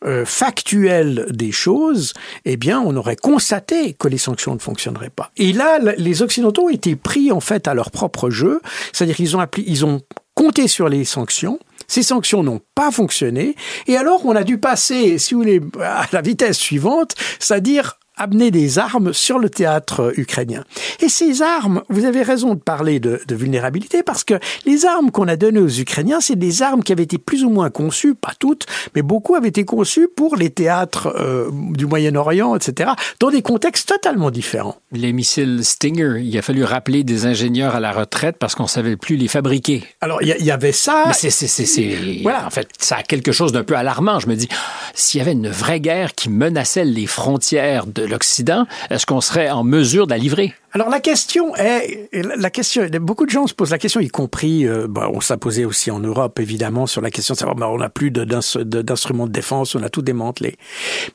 [0.06, 2.14] euh, factuel des choses,
[2.46, 5.32] eh bien, on aurait constaté que les sanctions ne fonctionneraient pas.
[5.36, 8.62] Et là, les Occidentaux ont été pris en fait à leur propre jeu,
[8.94, 10.02] c'est-à-dire qu'ils ont, ils ont
[10.36, 13.56] compté sur les sanctions, ces sanctions n'ont pas fonctionné.
[13.88, 18.52] Et alors, on a dû passer, si vous voulez, à la vitesse suivante, c'est-à-dire amener
[18.52, 20.64] des armes sur le théâtre ukrainien.
[21.00, 24.36] Et ces armes, vous avez raison de parler de, vulnérabilité parce que
[24.66, 27.50] les armes qu'on a données aux Ukrainiens, c'est des armes qui avaient été plus ou
[27.50, 32.56] moins conçues, pas toutes, mais beaucoup avaient été conçues pour les théâtres euh, du Moyen-Orient,
[32.56, 34.78] etc., dans des contextes totalement différents.
[34.92, 38.98] Les missiles Stinger, il a fallu rappeler des ingénieurs à la retraite parce qu'on savait
[38.98, 39.84] plus les fabriquer.
[40.02, 41.06] Alors il y, avait ça.
[41.08, 44.20] Mais c'est, voilà, en fait, ça a quelque chose d'un peu alarmant.
[44.20, 44.48] Je me dis,
[44.94, 49.50] s'il y avait une vraie guerre qui menaçait les frontières de l'Occident, est-ce qu'on serait
[49.50, 50.54] en mesure de la livrer?
[50.72, 54.68] Alors la question est, la question, beaucoup de gens se posent la question, y compris,
[54.68, 57.70] euh, bah, on s'est posé aussi en Europe évidemment sur la question de savoir, bah,
[57.70, 60.58] on n'a plus d'instruments de, défense, on a tout démantelé.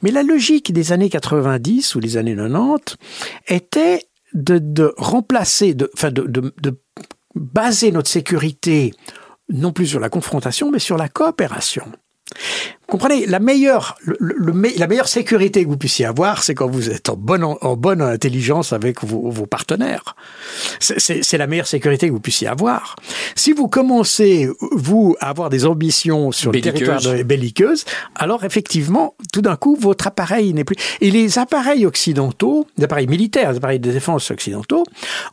[0.02, 2.96] Mais la logique des années 90 ou des années 90
[3.48, 6.52] était de, remplacer, de, enfin de
[7.34, 8.92] baser notre sécurité
[9.50, 11.84] non plus sur la confrontation, mais sur la coopération
[12.88, 17.16] comprenez, la meilleure, la meilleure sécurité que vous puissiez avoir, c'est quand vous êtes en
[17.16, 20.16] bonne, en bonne intelligence avec vos, vos partenaires.
[20.80, 22.96] C'est la meilleure sécurité que vous puissiez avoir.
[23.34, 27.84] Si vous commencez, vous, à avoir des ambitions sur le territoire belliqueuse,
[28.14, 30.76] alors effectivement, tout d'un coup, votre appareil n'est plus...
[31.00, 34.84] Et les appareils occidentaux, les appareils militaires, les appareils de défense occidentaux,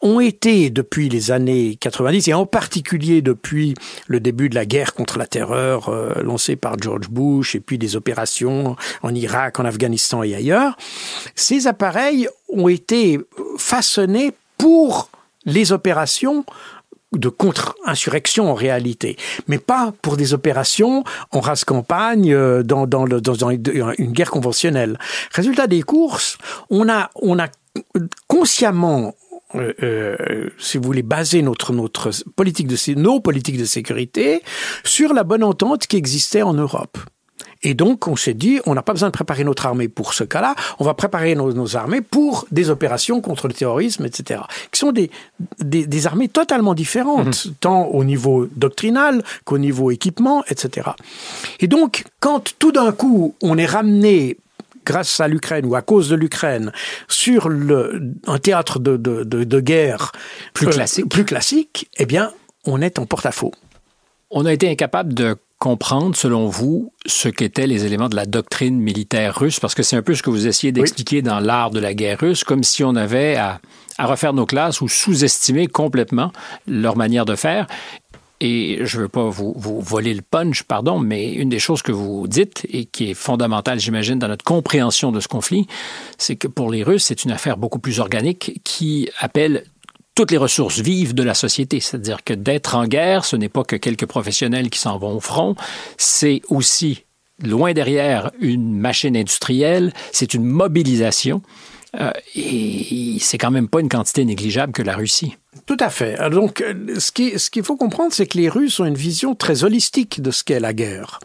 [0.01, 3.75] ont été, depuis les années 90, et en particulier depuis
[4.07, 7.77] le début de la guerre contre la terreur euh, lancée par George Bush, et puis
[7.77, 10.77] des opérations en Irak, en Afghanistan et ailleurs,
[11.35, 13.19] ces appareils ont été
[13.57, 15.09] façonnés pour
[15.45, 16.45] les opérations
[17.11, 19.15] de contre-insurrection en réalité,
[19.47, 24.97] mais pas pour des opérations en race campagne euh, dans, une guerre conventionnelle.
[25.31, 26.37] Résultat des courses,
[26.69, 27.47] on a, on a
[28.27, 29.13] consciemment
[29.53, 31.05] euh, euh, si vous voulez,
[31.41, 34.41] notre, notre politique de, nos politiques de sécurité
[34.83, 36.97] sur la bonne entente qui existait en Europe.
[37.65, 40.23] Et donc, on s'est dit, on n'a pas besoin de préparer notre armée pour ce
[40.23, 44.41] cas-là, on va préparer nos, armées pour des opérations contre le terrorisme, etc.,
[44.71, 45.09] qui sont des,
[45.59, 47.53] des, armées totalement différentes, mhm.
[47.59, 50.91] tant au niveau doctrinal qu'au niveau équipement, etc.
[51.59, 54.37] Et donc, quand tout d'un coup, on est ramené
[54.85, 56.71] grâce à l'Ukraine ou à cause de l'Ukraine
[57.07, 60.11] sur le, un théâtre de, de, de, guerre
[60.53, 61.09] plus, euh, classique.
[61.09, 62.31] plus classique, eh bien,
[62.65, 63.53] on est en porte-à-faux.
[64.29, 68.77] On a été incapable de comprendre, selon vous, ce qu'étaient les éléments de la doctrine
[68.77, 71.79] militaire russe, parce que c'est un peu ce que vous essayez d'expliquer dans l'art de
[71.79, 73.61] la guerre russe, comme si on avait à,
[73.97, 76.31] à refaire nos classes ou sous-estimer complètement
[76.67, 77.67] leur manière de faire.
[78.41, 81.81] Et je ne veux pas vous, vous, voler le punch, pardon, mais une des choses
[81.81, 85.67] que vous dites et qui est fondamentale, j'imagine, dans notre compréhension de ce conflit,
[86.17, 89.63] c'est que pour les Russes, c'est une affaire beaucoup plus organique qui appelle
[90.15, 91.79] toutes les ressources vives de la société.
[91.81, 95.19] C'est-à-dire que d'être en guerre, ce n'est pas que quelques professionnels qui s'en vont au
[95.19, 95.55] front,
[95.97, 97.03] c'est aussi,
[97.43, 101.41] loin derrière, une machine industrielle, c'est une mobilisation.
[101.99, 105.37] Euh, et c'est quand même pas une quantité négligeable que la Russie.
[105.65, 106.17] Tout à fait.
[106.29, 106.63] Donc,
[106.97, 110.21] ce qu'il ce qu'il faut comprendre, c'est que les Russes ont une vision très holistique
[110.21, 111.19] de ce qu'est la guerre.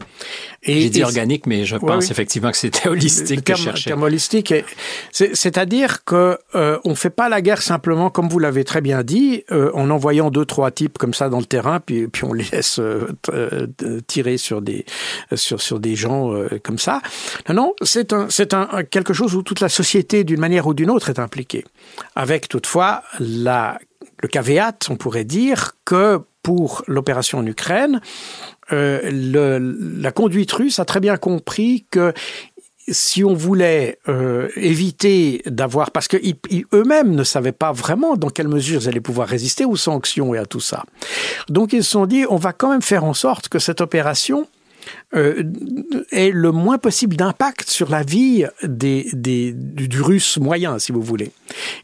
[0.63, 4.03] J'ai dit organique, mais je pense effectivement que c'était holistique le terme, que je terme
[4.03, 4.53] holistique,
[5.11, 9.43] c'est-à-dire que euh, on fait pas la guerre simplement, comme vous l'avez très bien dit,
[9.51, 12.45] euh, en envoyant deux trois types comme ça dans le terrain, puis puis on les
[12.51, 13.67] laisse euh, euh,
[14.07, 14.85] tirer sur des
[15.33, 16.33] sur sur des gens
[16.63, 17.01] comme ça.
[17.49, 20.73] Non, non, c'est un c'est un quelque chose où toute la société, d'une manière ou
[20.73, 21.65] d'une autre, est impliquée,
[22.15, 23.79] avec toutefois la
[24.21, 28.01] le caveat, on pourrait dire que pour l'opération en Ukraine,
[28.71, 29.01] euh,
[29.99, 32.13] la conduite russe a très bien compris que
[32.87, 38.47] si on voulait euh, éviter d'avoir, parce qu'eux mêmes ne savaient pas vraiment dans quelle
[38.47, 40.83] mesure ils allaient pouvoir résister aux sanctions et à tout ça.
[41.47, 44.47] Donc ils se sont dit, on va quand même faire en sorte que cette opération
[45.15, 45.43] euh,
[46.11, 51.01] ait le moins possible d'impact sur la vie des, des, du, russe moyen, si vous
[51.01, 51.31] voulez.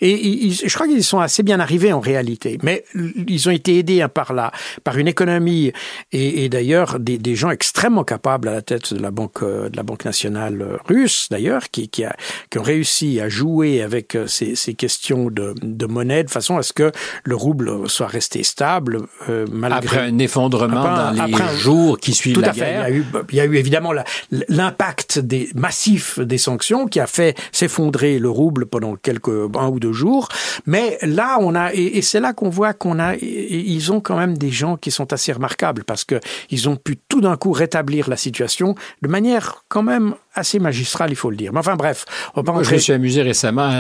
[0.02, 2.84] Et je crois qu'ils sont assez bien arrivés en réalité, mais
[3.28, 4.52] ils ont été aidés hein, par, la,
[4.84, 5.72] par une économie
[6.12, 9.76] et, et d'ailleurs des, des, gens extrêmement capables à la tête de la Banque, de
[9.76, 12.16] la banque nationale russe, d'ailleurs, qui, qui, a,
[12.50, 16.58] qui ont réussi à jouer avec euh, ces, ces questions de, de, monnaie de façon
[16.58, 16.92] à ce que
[17.24, 19.78] le rouble soit resté stable euh, malgré...
[19.78, 23.92] Après un effondrement dans les jours qui suivent la guerre il y a eu évidemment
[24.32, 29.80] l'impact des massif des sanctions qui a fait s'effondrer le rouble pendant quelques un ou
[29.80, 30.30] deux jours.
[30.66, 34.38] Mais là, on a et, c'est là qu'on voit qu'on a ils ont quand même
[34.38, 36.20] des gens qui sont assez remarquables parce que
[36.50, 41.12] ils ont pu tout d'un coup rétablir la situation de manière quand même assez magistrale,
[41.12, 41.54] il faut le dire.
[41.54, 42.06] Mais enfin bref,
[42.36, 43.72] on va Je me suis amusé récemment.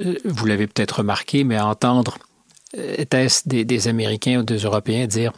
[0.00, 2.18] Euh, vous l'avez peut-être remarqué, mais à entendre
[2.76, 3.04] euh,
[3.46, 5.32] des, des Américains ou des Européens dire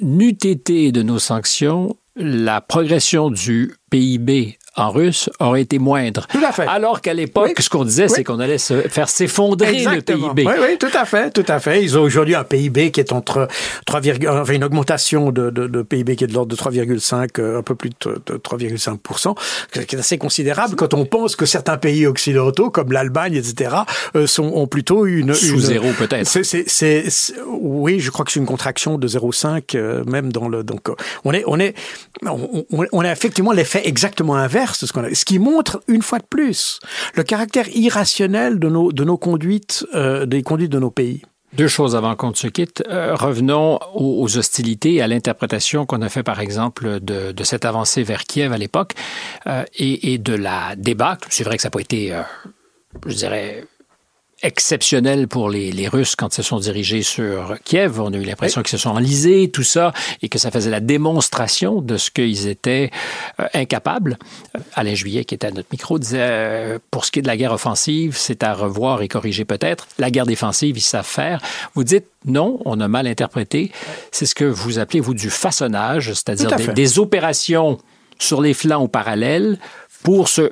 [0.00, 6.26] n'eût été de nos sanctions, la progression du PIB en russe aurait été moindre.
[6.30, 6.66] Tout à fait.
[6.66, 10.44] Alors qu'à l'époque, ce qu'on disait, c'est qu'on allait se faire s'effondrer le PIB.
[10.46, 11.82] Oui, oui, tout à fait, tout à fait.
[11.82, 13.48] Ils ont aujourd'hui un PIB qui est entre
[13.86, 17.58] 3, enfin une augmentation de, de, de PIB qui est de l'ordre de 3,5, euh,
[17.58, 19.34] un peu plus de, 3,5
[19.86, 23.76] qui est assez considérable quand on pense que certains pays occidentaux, comme l'Allemagne, etc.,
[24.16, 25.34] euh, sont, ont plutôt une...
[25.34, 26.26] Sous zéro peut-être.
[26.26, 27.04] C'est,
[27.46, 30.64] oui, je crois que c'est une contraction de 0,5 euh, même dans le...
[30.64, 30.88] Donc
[31.24, 31.74] on est, on est,
[32.26, 36.80] on, on a effectivement l'effet exactement inverse ce, qui montre une fois de plus
[37.14, 41.22] le caractère irrationnel de nos, conduites, euh, des conduites de nos pays.
[41.52, 42.82] Deux choses avant qu'on se quitte.
[42.88, 48.02] Euh, revenons aux, hostilités et à l'interprétation qu'on a fait, par exemple, de, cette avancée
[48.02, 48.94] vers Kiev à l'époque
[49.46, 51.28] euh, et, et, de la débâcle.
[51.30, 52.12] C'est vrai que ça n'a pas été,
[53.06, 53.64] je dirais,
[54.44, 58.00] exceptionnel pour les, les, Russes quand ils se sont dirigés sur Kiev.
[58.00, 59.92] On a eu l'impression qu'ils se sont enlisés, tout ça,
[60.22, 62.90] et que ça faisait la démonstration de ce qu'ils étaient
[63.40, 64.18] euh, incapables.
[64.54, 67.26] Euh, Alain Juillet, qui était à notre micro, disait euh, pour ce qui est de
[67.26, 69.88] la guerre offensive, c'est à revoir et corriger peut-être.
[69.98, 71.40] La guerre défensive, ils savent faire.
[71.74, 73.72] Vous dites non, on a mal interprété.
[74.12, 77.78] C'est ce que vous appelez, vous, du façonnage, c'est-à-dire des, des opérations
[78.18, 79.58] sur les flancs ou parallèles
[80.02, 80.50] pour se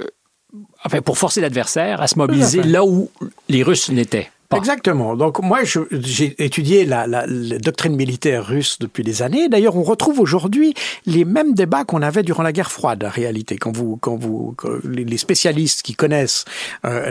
[0.85, 3.11] enfin, pour forcer l'adversaire à se mobiliser là où
[3.49, 4.31] les Russes l'étaient.
[4.57, 5.17] Exactement.
[5.17, 5.61] Donc moi,
[5.91, 9.49] j'ai étudié la, la, la, doctrine militaire russe depuis des années.
[9.49, 10.75] D'ailleurs, on retrouve aujourd'hui
[11.07, 13.57] les mêmes débats qu'on avait durant la guerre froide, en réalité.
[13.57, 14.55] Quand vous, quand vous,
[14.85, 16.45] les spécialistes qui connaissent
[16.85, 17.11] euh,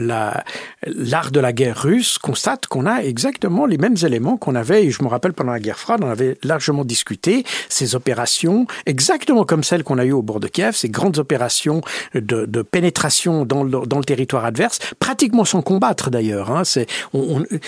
[0.85, 4.85] l'art de la guerre russe constatent qu'on a exactement les mêmes éléments qu'on avait.
[4.85, 9.45] Et je me rappelle pendant la guerre froide, on avait largement discuté ces opérations, exactement
[9.45, 11.81] comme celles qu'on a eues au bord de Kiev, ces grandes opérations
[12.13, 16.51] de, de pénétration dans le, dans le territoire adverse, pratiquement sans combattre d'ailleurs.
[16.51, 16.63] Hein.
[16.63, 16.87] C'est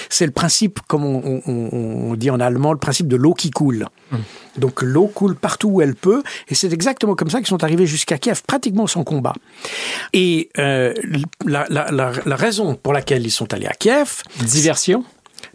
[0.10, 3.52] c'est le principe, comme on, on, on, dit en allemand, le principe de l'eau qui
[3.52, 3.88] coule.
[4.12, 4.20] Hum.
[4.58, 7.88] Donc l'eau coule partout où elle peut, et c'est exactement comme ça qu'ils sont arrivés
[7.88, 9.34] jusqu'à Kiev, pratiquement sans combat.
[10.14, 10.94] Et euh,
[11.46, 15.04] la, la, la, la, raison pour laquelle ils sont allés à Kiev, diversion?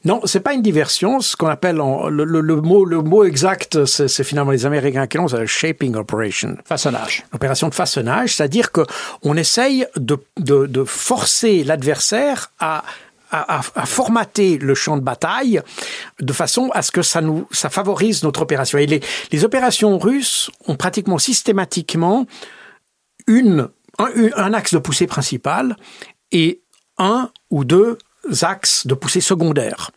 [0.05, 1.21] Non, c'est pas une diversion.
[1.21, 5.07] Ce qu'on appelle en, le, le, le, mot, le mot exact, c'est finalement les Américains
[5.07, 6.57] qui l'ont, c'est shaping operation.
[6.65, 7.25] Façonnage.
[7.33, 8.83] Opération de façonnage, c'est-à-dire que
[9.23, 12.85] on essaye de, de, de forcer l'adversaire à
[13.31, 15.61] à, à, formater le champ de bataille
[16.21, 18.79] de façon à ce que ça nous ça favorise notre opération.
[18.79, 19.01] Et les,
[19.31, 22.27] les opérations russes ont pratiquement systématiquement
[23.27, 23.69] une
[23.99, 25.77] un, un axe de poussée principal
[26.33, 26.61] et
[26.99, 27.99] un ou deux
[28.43, 29.91] axes de poussée secondaire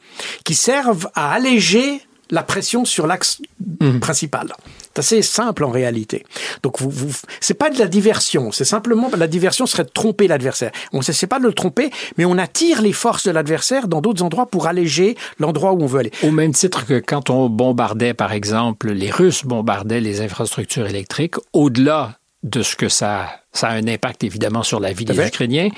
[0.44, 3.41] qui servent à alléger la pression sur l'axe
[3.82, 3.99] mmh.
[3.99, 4.53] principal.
[4.93, 6.26] C'est assez simple en réalité.
[6.63, 10.27] Donc vous, vous c'est pas de la diversion, c'est simplement la diversion serait de tromper
[10.27, 10.72] l'adversaire.
[10.91, 14.01] On ne sait pas de le tromper, mais on attire les forces de l'adversaire dans
[14.01, 16.11] d'autres endroits pour alléger l'endroit où on veut aller.
[16.23, 21.35] Au même titre que quand on bombardait, par exemple, les Russes bombardaient les infrastructures électriques,
[21.53, 25.69] au-delà de ce que ça, ça a un impact évidemment sur la vie des Ukrainiens,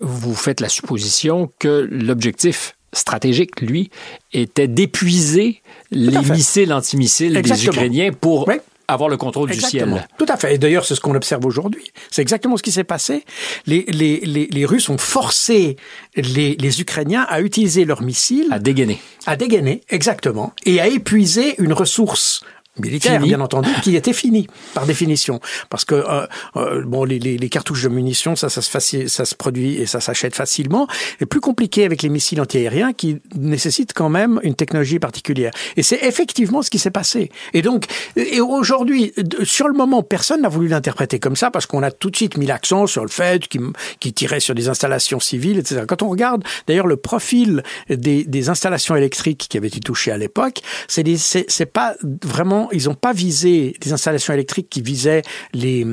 [0.00, 3.90] vous faites la supposition que l'objectif stratégique, lui,
[4.32, 8.50] était d'épuiser les missiles antimissiles des Ukrainiens pour
[8.88, 10.06] avoir le contrôle du ciel.
[10.18, 10.54] Tout à fait.
[10.54, 11.92] Et d'ailleurs, c'est ce qu'on observe aujourd'hui.
[12.10, 13.24] C'est exactement ce qui s'est passé.
[13.66, 15.76] Les, les, les, les, Russes ont forcé
[16.16, 18.48] les, les Ukrainiens à utiliser leurs missiles.
[18.50, 19.00] À dégainer.
[19.26, 20.52] À dégainer, exactement.
[20.66, 22.42] Et à épuiser une ressource
[22.78, 26.26] militaire, bien entendu, qui était fini par définition, parce que euh,
[26.56, 29.86] euh, bon, les, les, les, cartouches de munitions, ça, ça se ça se produit et
[29.86, 30.86] ça s'achète facilement.
[31.20, 35.52] Et plus compliqué avec les missiles antiaériens, qui nécessitent quand même une technologie particulière.
[35.76, 37.30] Et c'est effectivement ce qui s'est passé.
[37.52, 37.86] Et donc,
[38.16, 39.12] et aujourd'hui,
[39.42, 42.38] sur le moment, personne n'a voulu l'interpréter comme ça, parce qu'on a tout de suite
[42.38, 43.60] mis l'accent sur le fait qu'il
[44.00, 45.82] qui tirait sur des installations civiles, etc.
[45.86, 50.16] Quand on regarde, d'ailleurs, le profil des, des installations électriques qui avaient été touchées à
[50.16, 55.22] l'époque, c'est c'est pas vraiment ils n'ont pas visé des installations électriques qui visaient
[55.52, 55.86] les,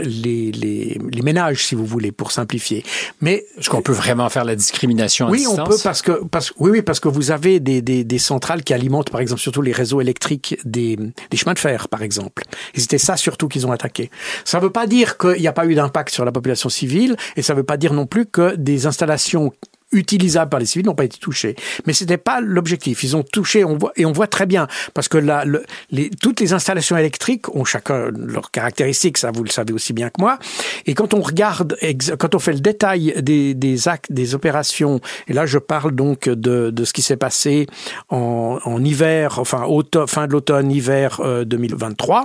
[0.00, 2.84] les, les, les, ménages, si vous voulez, pour simplifier.
[3.20, 6.24] Mais est-ce qu'on peut vraiment faire la discrimination à oui, distance on peut parce que
[6.24, 9.40] parce oui oui parce que vous avez des, des, des, centrales qui alimentent par exemple
[9.40, 10.96] surtout les réseaux électriques des,
[11.30, 12.42] des chemins de fer par exemple.
[12.74, 14.10] Et c'était ça surtout qu'ils ont attaqué.
[14.44, 17.16] Ça ne veut pas dire qu'il n'y a pas eu d'impact sur la population civile
[17.36, 19.52] et ça ne veut pas dire non plus que des installations
[19.92, 21.56] utilisables par les civils n'ont pas été touchés.
[21.86, 23.02] Mais c'était pas l'objectif.
[23.04, 26.10] Ils ont touché, on voit, et on voit très bien, parce que là, le, les,
[26.10, 30.20] toutes les installations électriques ont chacun leurs caractéristiques, ça vous le savez aussi bien que
[30.20, 30.38] moi.
[30.86, 31.76] Et quand on regarde,
[32.18, 36.28] quand on fait le détail des, des actes, des opérations, et là je parle donc
[36.28, 37.66] de, de ce qui s'est passé
[38.08, 39.66] en, en hiver, enfin
[40.06, 42.24] fin de l'automne, hiver 2023, euh,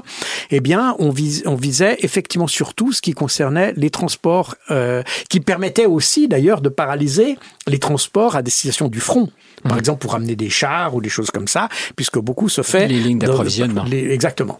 [0.51, 1.13] eh bien on,
[1.45, 6.69] on visait effectivement surtout ce qui concernait les transports, euh, qui permettaient aussi d'ailleurs de
[6.69, 7.37] paralyser
[7.67, 9.29] les transports à destination du front.
[9.63, 9.79] Par mmh.
[9.79, 12.87] exemple, pour amener des chars ou des choses comme ça, puisque beaucoup se fait...
[12.87, 13.85] Les lignes d'approvisionnement.
[13.85, 14.59] Exactement.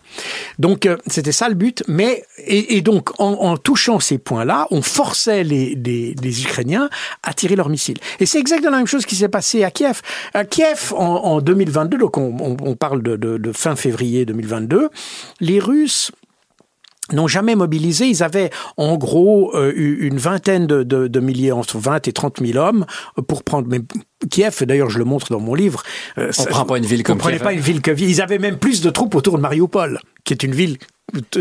[0.57, 1.84] Donc, euh, c'était ça le but.
[1.88, 6.89] Mais, et, et donc, en, en, touchant ces points-là, on forçait les, les, les, Ukrainiens
[7.21, 7.97] à tirer leurs missiles.
[8.19, 10.01] Et c'est exactement la même chose qui s'est passé à Kiev.
[10.34, 14.25] À Kiev, en, en 2022, donc on, on, on parle de, de, de fin février
[14.25, 14.89] 2022,
[15.41, 16.11] les Russes
[17.11, 18.07] n'ont jamais mobilisé.
[18.07, 22.45] Ils avaient en gros euh, une vingtaine de, de, de, milliers, entre 20 et 30
[22.45, 22.85] 000 hommes
[23.27, 23.67] pour prendre.
[23.69, 23.79] Mais
[24.29, 25.84] Kiev, d'ailleurs, je le montre dans mon livre.
[26.17, 28.39] Euh, on prend pas une ville comme on prenait pas une ville que Ils avaient
[28.39, 30.77] même plus de troupes autour de Mariupol, qui est une ville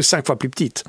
[0.01, 0.84] cinq fois plus petite.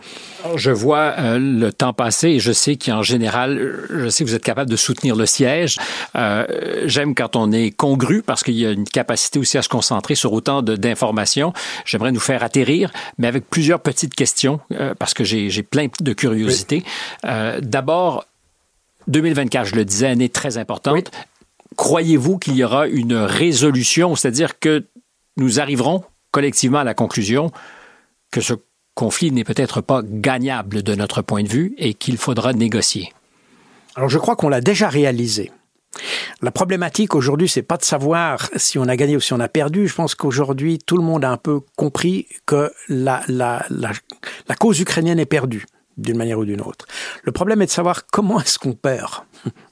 [0.56, 4.36] Je vois euh, le temps passer et je sais qu'en général, je sais que vous
[4.36, 5.78] êtes capable de soutenir le siège.
[6.16, 6.46] Euh,
[6.86, 10.16] J'aime quand on est congru parce qu'il y a une capacité aussi à se concentrer
[10.16, 11.54] sur autant d'informations.
[11.86, 16.14] J'aimerais nous faire atterrir, mais avec plusieurs petites questions euh, parce que j'ai plein de
[16.14, 16.84] curiosité.
[16.86, 17.30] Oui.
[17.30, 18.26] Euh, D'abord,
[19.08, 20.94] 2024, je le disais, année très importante.
[20.94, 21.04] Oui.
[21.76, 24.86] Croyez-vous qu'il y aura une résolution, c'est-à-dire que
[25.38, 27.52] nous arriverons collectivement à la conclusion
[28.32, 28.54] que ce
[28.98, 33.14] conflit n'est peut-être pas gagnable de notre point de vue et qu'il faudra négocier
[33.96, 35.52] Alors je crois qu'on l'a déjà réalisé.
[36.42, 39.48] La problématique aujourd'hui, c'est pas de savoir si on a gagné ou si on a
[39.48, 39.88] perdu.
[39.88, 43.92] Je pense qu'aujourd'hui, tout le monde a un peu compris que la, la, la,
[44.48, 45.66] la cause ukrainienne est perdue
[45.98, 46.86] d'une manière ou d'une autre.
[47.24, 49.12] Le problème est de savoir comment est-ce qu'on perd.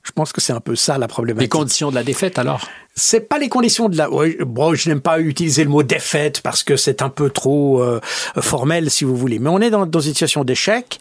[0.03, 1.53] Je pense que c'est un peu ça la problématique.
[1.53, 2.67] Les conditions de la défaite, alors?
[2.93, 4.07] C'est pas les conditions de la.
[4.45, 7.99] Bon, je n'aime pas utiliser le mot défaite parce que c'est un peu trop euh,
[8.39, 9.39] formel, si vous voulez.
[9.39, 10.99] Mais on est dans, dans une situation d'échec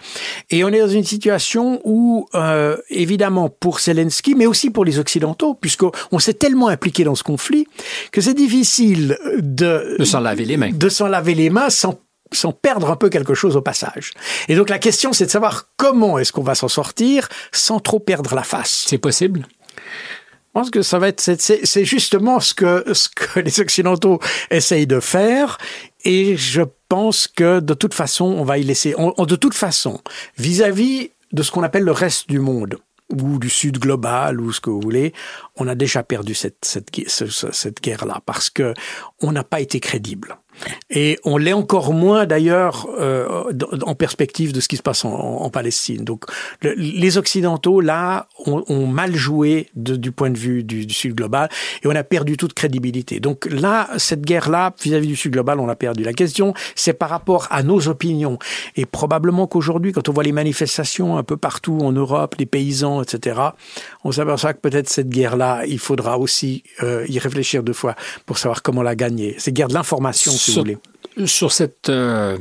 [0.50, 4.98] et on est dans une situation où, euh, évidemment, pour Zelensky, mais aussi pour les
[4.98, 7.66] Occidentaux, puisqu'on s'est tellement impliqué dans ce conflit
[8.10, 12.00] que c'est difficile de de s'en laver les mains, de s'en laver les mains sans
[12.34, 14.12] sans perdre un peu quelque chose au passage.
[14.48, 18.00] Et donc la question, c'est de savoir comment est-ce qu'on va s'en sortir sans trop
[18.00, 18.84] perdre la face.
[18.86, 19.46] C'est possible?
[19.76, 24.20] Je pense que ça va être, c'est justement ce que, ce que les Occidentaux
[24.50, 25.58] essayent de faire.
[26.04, 30.00] Et je pense que de toute façon, on va y laisser, de toute façon,
[30.38, 32.76] vis-à-vis de ce qu'on appelle le reste du monde,
[33.10, 35.12] ou du Sud global, ou ce que vous voulez,
[35.56, 38.74] on a déjà perdu cette, cette, cette guerre-là, parce que
[39.20, 40.38] on n'a pas été crédible.
[40.90, 43.52] Et on l'est encore moins d'ailleurs euh,
[43.82, 46.04] en perspective de ce qui se passe en, Palestine.
[46.04, 46.24] Donc
[46.62, 51.48] les Occidentaux, là, ont, mal joué du point de vue du, Sud global
[51.82, 53.20] et on a perdu toute crédibilité.
[53.20, 56.02] Donc là, cette guerre-là, vis-à-vis du Sud global, on a perdu.
[56.02, 58.38] La question, c'est par rapport à nos opinions.
[58.76, 63.02] Et probablement qu'aujourd'hui, quand on voit les manifestations un peu partout en Europe, les paysans,
[63.02, 63.40] etc.,
[64.04, 67.94] on s'aperçoit que peut-être cette guerre-là, il faudra aussi euh, y réfléchir deux fois
[68.26, 69.34] pour savoir comment la gagner.
[69.38, 70.64] C'est guerre de l'information sur,
[71.26, 72.38] Sur cette euh,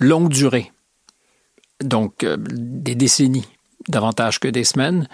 [0.00, 0.72] longue durée,
[1.82, 3.46] donc euh, des décennies
[3.88, 5.08] davantage que des semaines,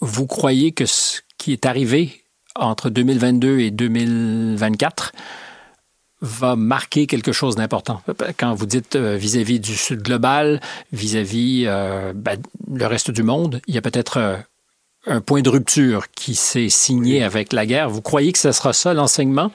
[0.00, 2.22] vous croyez que ce qui est arrivé
[2.54, 5.12] entre 2022 et 2024
[6.20, 8.02] va marquer quelque chose d'important?
[8.38, 10.60] Quand vous dites euh, vis-à-vis du Sud global,
[10.92, 11.64] vis-à-vis
[12.14, 12.40] ben,
[12.72, 14.44] le reste du monde, il y a peut-être
[15.06, 17.90] un point de rupture qui s'est signé avec la guerre.
[17.90, 19.50] Vous croyez que ce sera ça l'enseignement?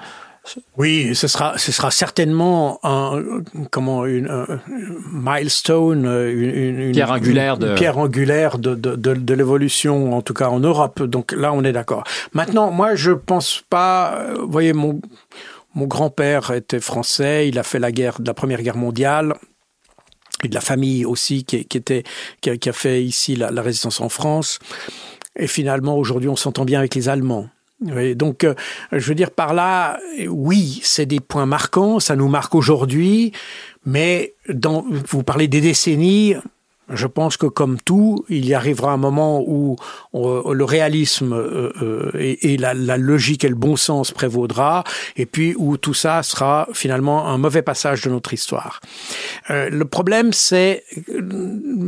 [0.78, 3.24] Oui, ce sera, ce sera certainement un,
[3.72, 4.46] comment, une,
[5.12, 10.60] milestone, une, pierre angulaire de, pierre angulaire de, de, de, l'évolution, en tout cas en
[10.60, 11.04] Europe.
[11.04, 12.04] Donc là, on est d'accord.
[12.34, 14.26] Maintenant, moi, je pense pas.
[14.40, 15.00] Vous voyez, mon
[15.76, 17.48] mon grand-père était français.
[17.48, 19.36] Il a fait la guerre la Première Guerre mondiale
[20.44, 22.04] et de la famille aussi qui, qui était
[22.42, 24.60] qui a, qui a, fait ici la, la résistance en France.
[25.36, 27.50] Et finalement, aujourd'hui, on s'entend bien avec les Allemands.
[27.82, 28.56] Oui, donc, euh,
[28.92, 33.32] je veux dire par là, oui, c'est des points marquants, ça nous marque aujourd'hui,
[33.86, 36.36] mais dans, vous parlez des décennies,
[36.92, 39.76] je pense que comme tout, il y arrivera un moment où
[40.16, 44.84] euh, le réalisme euh, euh, et, la, logique et le bon sens prévaudra,
[45.16, 48.82] et puis où tout ça sera finalement un mauvais passage de notre histoire.
[49.50, 50.84] le problème, c'est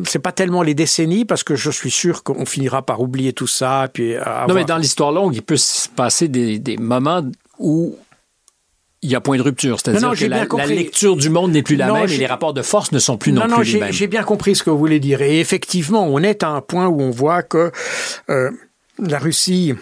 [0.06, 3.48] c'est pas tellement les décennies, parce que je suis sûr qu'on finira par oublier tout
[3.48, 3.88] ça.
[3.94, 4.16] Puis
[4.48, 7.24] Non, mais dans l'histoire longue, il peut se passer des, des moments
[7.60, 7.96] où
[9.02, 11.92] il y a point de rupture, c'est-à-dire que la, lecture du monde n'est plus la
[11.92, 13.92] même et les rapports de force ne sont plus non, plus les mêmes.
[13.92, 15.22] J'ai bien compris ce que vous voulez dire.
[15.22, 17.72] Et effectivement, on est à un point où on voit que
[18.30, 18.52] euh,
[19.00, 19.74] la Russie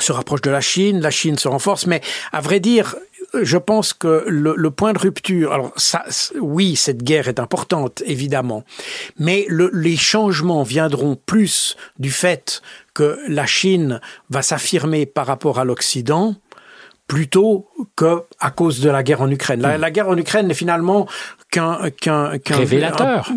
[0.00, 2.00] se rapproche de la Chine, la Chine se renforce, mais
[2.32, 2.96] à vrai dire,
[3.42, 6.04] je pense que le, le, point de rupture, alors ça,
[6.40, 8.64] oui, cette guerre est importante, évidemment,
[9.18, 12.62] mais le, les changements viendront plus du fait
[12.94, 16.36] que la Chine va s'affirmer par rapport à l'Occident
[17.06, 19.60] plutôt que à cause de la guerre en Ukraine.
[19.60, 21.06] La, la guerre en Ukraine est finalement
[21.50, 23.30] qu'un qu'un révélateur.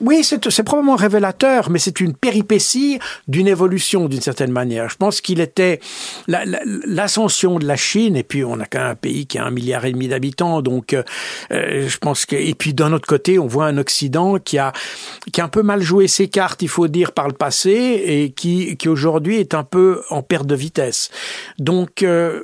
[0.00, 2.98] oui, c'est probablement révélateur, mais c'est une péripétie
[3.28, 4.88] d'une évolution d'une certaine manière.
[4.88, 5.80] Je pense qu'il était
[6.26, 9.92] l'ascension de la Chine et puis on a qu'un pays qui a un milliard et
[9.92, 11.02] demi d'habitants, donc euh,
[11.88, 14.72] je pense que et puis d'un autre côté on voit un Occident qui a
[15.32, 18.30] qui a un peu mal joué ses cartes, il faut dire par le passé et
[18.30, 21.10] qui qui aujourd'hui est un peu en perte de vitesse.
[21.58, 22.42] Donc euh,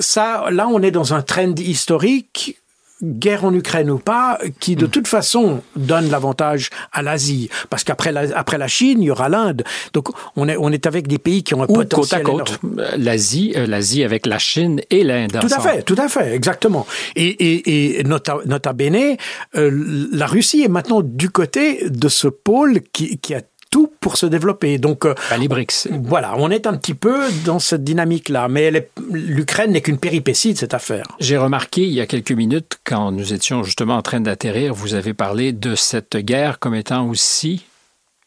[0.00, 2.58] ça, là, on est dans un trend historique
[3.02, 4.90] guerre en Ukraine ou pas, qui de hmm.
[4.90, 9.28] toute façon donne l'avantage à l'Asie, parce qu'après la, après la Chine, il y aura
[9.28, 9.64] l'Inde.
[9.92, 12.44] Donc on est on est avec des pays qui ont un ou potentiel côte à
[12.44, 12.60] côte.
[12.96, 15.36] L'Asie, euh, l'Asie avec la Chine et l'Inde.
[15.40, 16.86] Tout à fait, tout à fait, exactement.
[17.16, 19.16] Et, et, et nota, nota bene,
[19.56, 23.40] euh, la Russie est maintenant du côté de ce pôle qui, qui a
[23.72, 24.78] tout pour se développer.
[24.78, 25.88] Donc, euh, les BRICS.
[26.04, 28.70] Voilà, on est un petit peu dans cette dynamique-là, mais
[29.10, 31.06] l'Ukraine n'est qu'une péripétie de cette affaire.
[31.18, 34.94] J'ai remarqué il y a quelques minutes, quand nous étions justement en train d'atterrir, vous
[34.94, 37.64] avez parlé de cette guerre comme étant aussi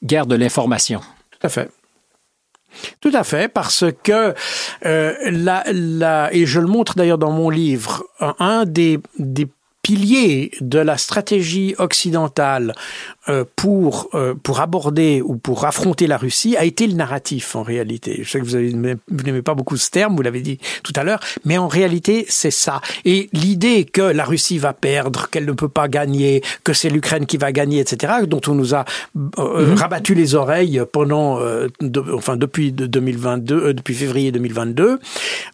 [0.03, 0.99] guerre de l'information.
[1.31, 1.69] Tout à fait.
[2.99, 4.33] Tout à fait, parce que
[4.85, 9.47] euh, la, la, et je le montre d'ailleurs dans mon livre, un des, des
[9.85, 12.73] piliers de la stratégie occidentale
[13.55, 18.19] pour, euh, pour aborder ou pour affronter la Russie a été le narratif en réalité.
[18.21, 21.19] Je sais que vous n'aimez pas beaucoup ce terme, vous l'avez dit tout à l'heure,
[21.43, 22.81] mais en réalité c'est ça.
[23.03, 27.25] Et l'idée que la Russie va perdre, qu'elle ne peut pas gagner, que c'est l'Ukraine
[27.25, 28.85] qui va gagner, etc., dont on nous a
[29.39, 29.73] euh, mhm.
[29.73, 31.39] rabattu les oreilles pendant,
[32.13, 34.99] enfin depuis 2022, depuis février 2022,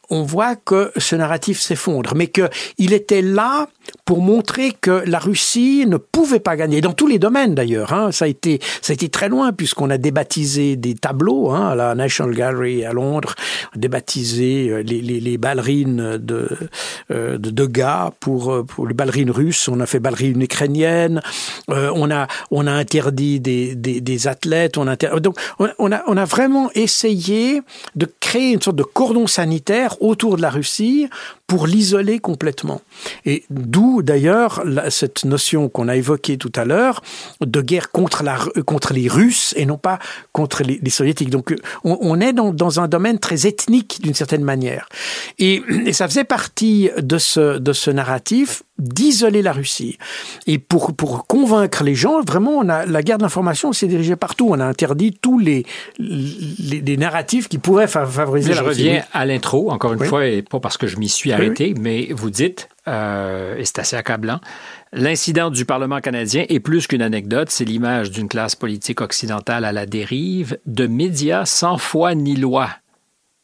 [0.09, 3.67] on voit que ce narratif s'effondre, mais qu'il était là
[4.05, 7.93] pour montrer que la Russie ne pouvait pas gagner dans tous les domaines d'ailleurs.
[7.93, 8.11] Hein.
[8.11, 11.75] Ça a été ça a été très loin puisqu'on a débaptisé des tableaux hein, à
[11.75, 13.35] la National Gallery à Londres,
[13.75, 16.49] débaptisé euh, les, les, les ballerines de,
[17.11, 19.67] euh, de Degas pour euh, pour les ballerines russes.
[19.67, 21.21] On a fait ballerines ukrainiennes.
[21.67, 24.77] on a on a interdit des, des, des athlètes.
[24.79, 27.61] On a donc on a on a vraiment essayé
[27.95, 31.09] de créer une sorte de cordon sanitaire autour de la Russie
[31.51, 32.79] pour l'isoler complètement.
[33.25, 37.01] Et d'où d'ailleurs cette notion qu'on a évoquée tout à l'heure
[37.45, 39.99] de guerre contre, la, contre les Russes et non pas
[40.31, 41.29] contre les, Soviétiques.
[41.29, 41.53] Donc
[41.83, 44.87] on, on est dans, dans, un domaine très ethnique d'une certaine manière.
[45.39, 49.97] Et, et, ça faisait partie de ce, de ce narratif d'isoler la Russie.
[50.47, 54.15] Et pour, pour convaincre les gens, vraiment, on a, la guerre de l'information s'est dirigée
[54.15, 54.47] partout.
[54.49, 55.65] On a interdit tous les,
[55.99, 58.83] les, les narratifs qui pourraient favoriser la Russie.
[58.83, 61.40] Je reviens à l'intro, encore une fois, et pas parce que je m'y suis arrêté,
[61.77, 64.39] mais vous dites, euh, et c'est assez accablant,
[64.93, 69.71] l'incident du Parlement canadien est plus qu'une anecdote, c'est l'image d'une classe politique occidentale à
[69.71, 72.69] la dérive, de médias sans foi ni loi,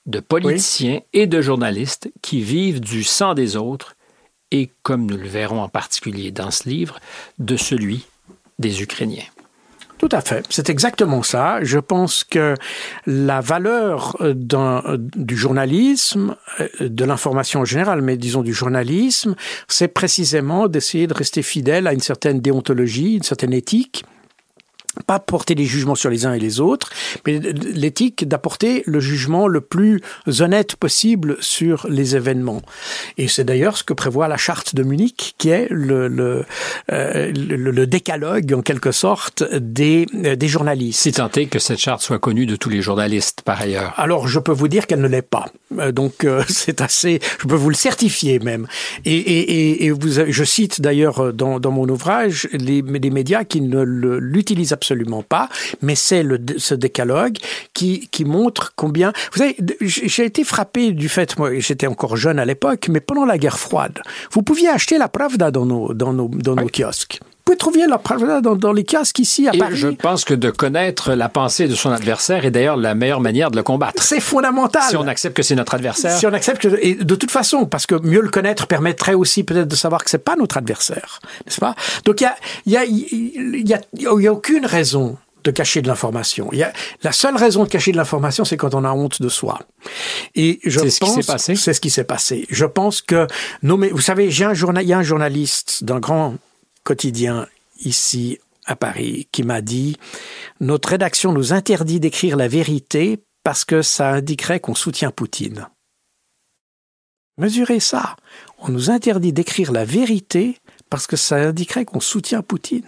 [0.06, 3.96] de politiciens et de journalistes qui vivent du sang des autres
[4.52, 7.00] et, comme nous le verrons en particulier dans ce livre,
[7.38, 8.06] de celui
[8.60, 9.26] des Ukrainiens.
[9.98, 11.58] Tout à fait, c'est exactement ça.
[11.64, 12.54] Je pense que
[13.08, 19.36] la valeur euh, du journalisme, euh, de l'information en général, mais disons du journalisme,
[19.68, 24.06] c'est précisément d'essayer de rester fidèle à une certaine déontologie, une certaine éthique,
[25.06, 26.92] pas porter des jugements sur les uns et les autres,
[27.26, 30.02] mais l'éthique d'apporter le jugement le plus
[30.40, 32.62] honnête possible sur les événements.
[33.18, 36.46] Et c'est d'ailleurs ce que prévoit la charte de Munich, qui est le, le,
[36.92, 41.02] euh, le, décalogue, en quelque sorte, des, euh, des journalistes.
[41.02, 43.94] C'est tenté que cette charte soit connue de tous les journalistes, par ailleurs.
[43.98, 45.48] Alors, je peux vous dire qu'elle ne l'est pas.
[45.78, 47.20] Euh, donc, c'est assez...
[47.42, 48.68] Je peux vous le certifier, même.
[49.06, 53.62] Et, et, et vous, je cite d'ailleurs dans, dans mon ouvrage les, les médias qui
[53.62, 55.50] ne l'utilisent absolument absolument pas,
[55.82, 56.24] mais c'est
[56.58, 57.38] ce décalogue
[57.74, 59.12] qui, qui montre combien...
[59.34, 63.26] Vous savez, j'ai été frappé du fait, moi j'étais encore jeune à l'époque, mais pendant
[63.26, 64.00] la guerre froide,
[64.32, 67.98] vous pouviez acheter la Pravda dans nos, dans nos, dans nos kiosques pouvez trouver la
[67.98, 69.78] Pravda dans, dans, les kiosques ici à Et Paris.
[69.78, 73.52] Je pense que de connaître la pensée de son adversaire est d'ailleurs la meilleure manière
[73.52, 74.04] de le combattre.
[74.04, 74.84] C'est fondamental.
[74.90, 76.18] Si on accepte que c'est notre adversaire.
[76.18, 79.44] Si on accepte que, et de toute façon, parce que mieux le connaître permettrait aussi
[79.44, 81.76] peut-être de savoir que c'est pas notre adversaire, n'est-ce pas?
[82.04, 85.18] Donc il y a, il y a, il y a, il y a aucune raison
[85.46, 86.50] de cacher de l'information.
[86.52, 89.22] Il y a, la seule raison de cacher de l'information, c'est quand on a honte
[89.22, 89.60] de soi.
[90.36, 91.56] Et je c'est ce qui s'est passé?
[91.56, 92.46] C'est ce qui s'est passé.
[92.50, 93.28] Je pense que,
[93.64, 96.36] non mais vous savez, j'ai un journal, il y a un journaliste d'un grand
[96.88, 97.50] quotidien
[97.82, 99.98] ici à Paris qui m'a dit
[100.62, 105.68] Notre rédaction nous interdit d'écrire la vérité parce que ça indiquerait qu'on soutient Poutine.
[107.38, 108.16] Mesurez ça.
[108.60, 110.60] On nous interdit d'écrire la vérité
[110.90, 112.88] parce que ça indiquerait qu'on soutient Poutine.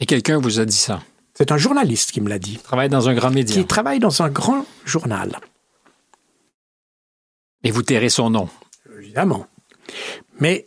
[0.00, 1.02] Et quelqu'un vous a dit ça?
[1.34, 2.54] C'est un journaliste qui me l'a dit.
[2.54, 3.54] Il travaille dans un grand média.
[3.54, 5.38] Qui travaille dans un grand journal.
[7.62, 8.48] Et vous tairez son nom.
[8.98, 9.46] Évidemment.
[10.40, 10.66] Mais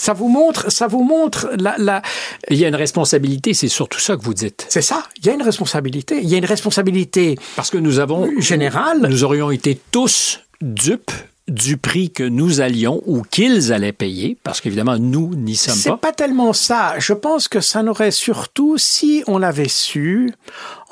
[0.00, 2.00] ça vous montre, ça vous montre la, la...
[2.48, 4.64] Il y a une responsabilité, c'est surtout ça que vous dites.
[4.70, 5.02] C'est ça.
[5.18, 6.20] Il y a une responsabilité.
[6.22, 7.38] Il y a une responsabilité.
[7.54, 8.30] Parce que nous avons.
[8.40, 9.06] Générale.
[9.10, 11.10] Nous aurions été tous dupes
[11.48, 15.80] du prix que nous allions ou qu'ils allaient payer, parce qu'évidemment, nous n'y sommes pas.
[15.80, 16.94] C'est pas tellement ça.
[16.98, 20.32] Je pense que ça n'aurait surtout, si on l'avait su,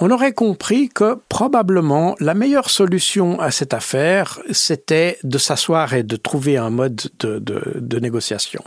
[0.01, 6.03] on aurait compris que probablement la meilleure solution à cette affaire, c'était de s'asseoir et
[6.03, 8.63] de trouver un mode de, de, de négociation.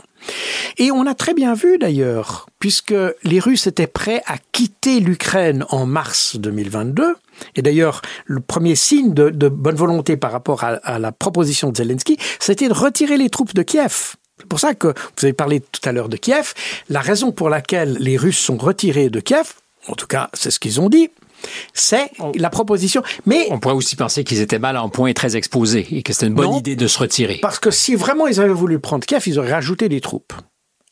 [0.78, 5.64] Et on a très bien vu d'ailleurs, puisque les Russes étaient prêts à quitter l'Ukraine
[5.70, 7.16] en mars 2022,
[7.56, 11.76] et d'ailleurs le premier signe de, bonne volonté par rapport à, à la proposition de
[11.76, 14.14] Zelensky, c'était de retirer les troupes de Kiev.
[14.38, 16.54] C'est pour ça que vous avez parlé tout à l'heure de Kiev.
[16.88, 19.54] La raison pour laquelle les Russes sont retirés de Kiev,
[19.88, 21.10] en tout cas c'est ce qu'ils ont dit,
[21.72, 23.02] c'est la proposition.
[23.26, 26.12] Mais on pourrait aussi penser qu'ils étaient mal en point et très exposés et que
[26.12, 27.38] c'était une bonne idée de se retirer.
[27.42, 30.32] Parce que si vraiment ils avaient voulu prendre Kiev, ils auraient rajouté des troupes.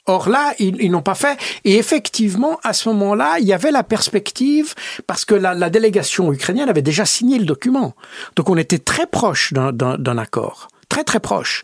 [0.06, 1.39] Or là, ils, ils n'ont pas fait.
[1.64, 4.74] Et effectivement, à ce moment-là, il y avait la perspective,
[5.06, 7.94] parce que la, la, délégation ukrainienne avait déjà signé le document.
[8.35, 11.62] Donc on était très proche d'un accord très très proches.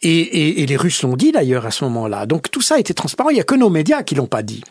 [0.00, 2.24] Et, les Russes l'ont dit d'ailleurs à ce moment-là.
[2.24, 3.28] Donc tout ça était transparent.
[3.28, 4.62] Il n'y a que nos médias qui l'ont pas dit.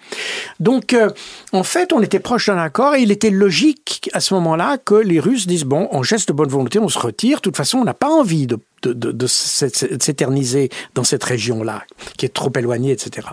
[0.60, 1.12] Donc euh,
[1.52, 4.96] en fait, on était proche d'un accord et il était logique à ce moment-là que
[4.96, 7.38] les Russes disent bon, en geste de bonne volonté, on se retire.
[7.38, 11.84] De toute façon, on n'a pas envie de de, s'éterniser dans cette région-là,
[12.16, 13.28] qui est trop éloignée, etc.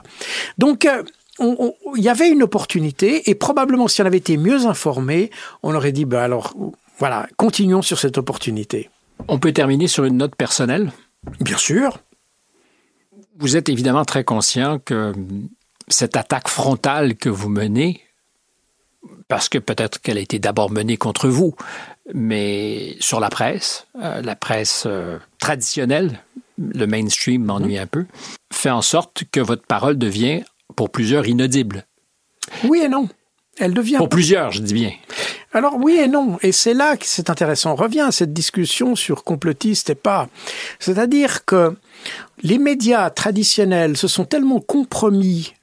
[0.59, 1.03] Donc, euh,
[1.39, 5.31] il y avait une opportunité et probablement si on avait été mieux informé,
[5.63, 6.55] on aurait dit, ben alors
[6.99, 8.89] voilà, continuons sur cette opportunité.
[9.29, 10.93] On peut terminer sur une note personnelle?
[11.41, 11.99] Bien sûr.
[13.37, 15.13] Vous êtes évidemment très conscient que
[15.89, 18.01] cette attaque frontale que vous menez,
[19.29, 21.55] parce que peut-être qu'elle a été d'abord menée contre vous,
[22.13, 26.21] mais sur la presse, euh, la presse euh, traditionnelle,
[26.59, 28.07] le mainstream m'ennuie un peu,
[28.53, 30.45] fait en sorte que votre parole devient
[30.77, 31.85] pour plusieurs inaudible.
[32.65, 33.09] Oui et non.
[33.59, 33.97] Elle devient.
[33.99, 34.93] Pour plusieurs, je dis bien.
[35.53, 37.73] Alors oui et non, et c'est là que c'est intéressant.
[37.73, 40.29] On revient à cette discussion sur complotiste et pas.
[40.81, 41.77] C'est-à-dire que
[42.43, 45.55] les médias traditionnels se sont tellement compromis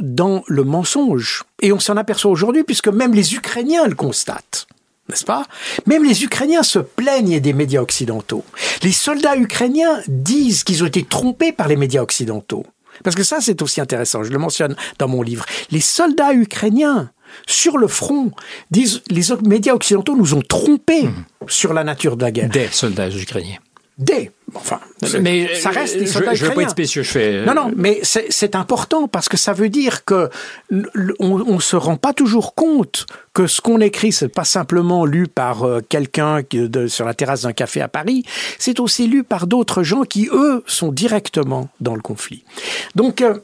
[0.00, 4.66] dans le mensonge, et on s'en aperçoit aujourd'hui puisque même les Ukrainiens le constatent.
[5.08, 5.46] N'est-ce pas?
[5.86, 8.44] Même les Ukrainiens se plaignent des médias occidentaux.
[8.82, 12.66] Les soldats ukrainiens disent qu'ils ont été trompés par les médias occidentaux.
[13.04, 15.44] Parce que ça, c'est aussi intéressant, je le mentionne dans mon livre.
[15.70, 17.10] Les soldats ukrainiens
[17.46, 18.30] sur le front,
[18.70, 21.24] disent les médias occidentaux nous ont trompés mmh.
[21.48, 22.48] sur la nature de la guerre.
[22.50, 23.58] Des soldats ukrainiens.
[23.98, 24.30] Des.
[24.54, 24.78] Enfin,
[25.22, 27.46] mais ça reste des soldats je, je veux pas être spécieux, je fais.
[27.46, 30.28] Non, non, mais c'est important parce que ça veut dire que
[31.18, 35.28] on, on se rend pas toujours compte que ce qu'on écrit, c'est pas simplement lu
[35.28, 36.42] par euh, quelqu'un
[36.88, 38.24] sur la terrasse d'un café à Paris,
[38.58, 42.44] c'est aussi lu par d'autres gens qui eux sont directement dans le conflit.
[42.96, 43.38] Donc euh,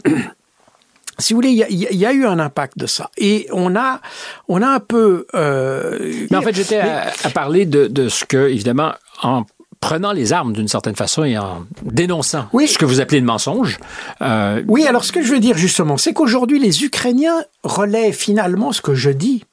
[1.18, 3.10] si vous voulez, il y, a eu un impact de ça.
[3.18, 4.00] Et on a,
[4.48, 5.26] on a un peu.
[5.34, 9.44] Euh, mais en fait, j'étais à, parler de, de, ce que, évidemment, en
[9.80, 12.68] prenant les armes d'une certaine façon et en dénonçant oui.
[12.68, 13.78] ce que vous appelez le mensonge.
[14.22, 14.62] Euh...
[14.68, 18.80] Oui, alors ce que je veux dire justement, c'est qu'aujourd'hui, les Ukrainiens relaient finalement ce
[18.80, 19.44] que je dis.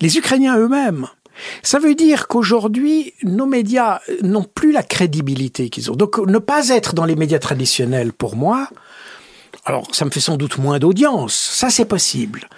[0.00, 1.06] Les Ukrainiens eux-mêmes.
[1.62, 5.96] Ça veut dire qu'aujourd'hui, nos médias n'ont plus la crédibilité qu'ils ont.
[5.96, 8.68] Donc, ne pas être dans les médias traditionnels, pour moi,
[9.66, 12.48] alors, ça me fait sans doute moins d'audience, ça c'est possible.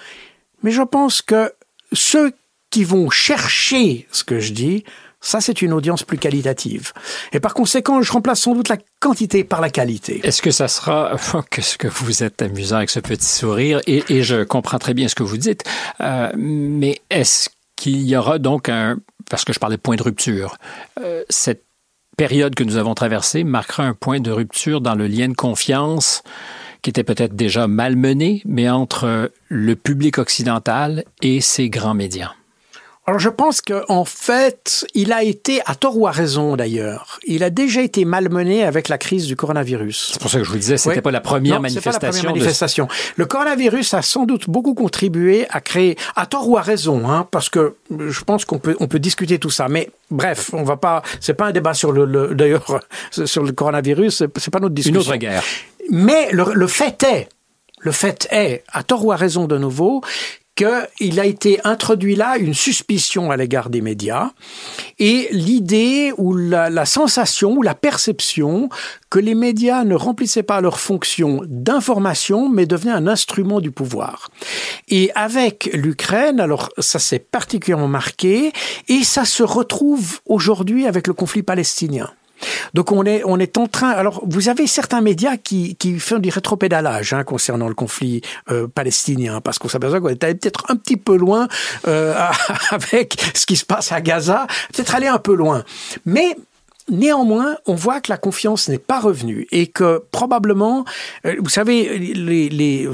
[0.62, 1.52] Mais je pense que
[1.92, 2.32] ceux
[2.70, 4.84] qui vont chercher ce que je dis,
[5.20, 6.92] ça, c'est une audience plus qualitative.
[7.32, 10.20] Et par conséquent, je remplace sans doute la quantité par la qualité.
[10.22, 11.16] Est-ce que ça sera...
[11.50, 13.80] Qu'est-ce que vous êtes amusant avec ce petit sourire?
[13.88, 15.64] Et, et je comprends très bien ce que vous dites.
[16.00, 18.98] Euh, mais est-ce qu'il y aura donc un...
[19.28, 20.56] Parce que je parlais de point de rupture.
[21.00, 21.64] Euh, cette
[22.16, 26.22] période que nous avons traversée marquera un point de rupture dans le lien de confiance
[26.82, 32.32] qui était peut-être déjà malmené, mais entre le public occidental et ses grands médias?
[33.08, 37.42] Alors je pense qu'en fait, il a été, à tort ou à raison d'ailleurs, il
[37.42, 40.10] a déjà été malmené avec la crise du coronavirus.
[40.12, 42.00] C'est pour ça que je vous disais, c'était n'était pas la première manifestation.
[42.00, 42.86] Pas la première manifestation.
[43.16, 47.26] Le coronavirus a sans doute beaucoup contribué à créer, à tort ou à raison, hein,
[47.30, 49.68] parce que je pense qu'on peut, on peut discuter tout ça.
[49.68, 52.80] Mais bref, on va pas, c'est pas un débat sur le, d'ailleurs,
[53.10, 55.00] sur le coronavirus, c'est pas notre discussion.
[55.00, 55.44] Une autre guerre.
[55.88, 57.28] Mais le, fait est,
[57.80, 60.02] le fait est, à tort ou à raison de nouveau,
[60.58, 64.30] qu'il a été introduit là une suspicion à l'égard des médias
[64.98, 68.68] et l'idée ou la, sensation ou la perception
[69.08, 74.30] que les médias ne remplissaient pas leur fonction d'information mais devenaient un instrument du pouvoir.
[74.88, 78.52] Et avec l'Ukraine, alors ça s'est particulièrement marqué
[78.88, 82.10] et ça se retrouve aujourd'hui avec le conflit palestinien.
[82.74, 83.90] Donc on est, on est en train.
[83.90, 88.20] Alors vous avez certains médias qui, qui font du rétropédalage hein, concernant le conflit
[88.50, 91.48] euh, palestinien, parce qu'on s'aperçoit qu'on est peut-être un petit peu loin
[91.86, 92.14] euh,
[92.70, 95.64] avec ce qui se passe à Gaza, peut-être aller un peu loin.
[96.06, 96.36] Mais
[96.90, 100.84] Néanmoins, on voit que la confiance n'est pas revenue et que probablement,
[101.26, 102.88] euh, vous savez, les, les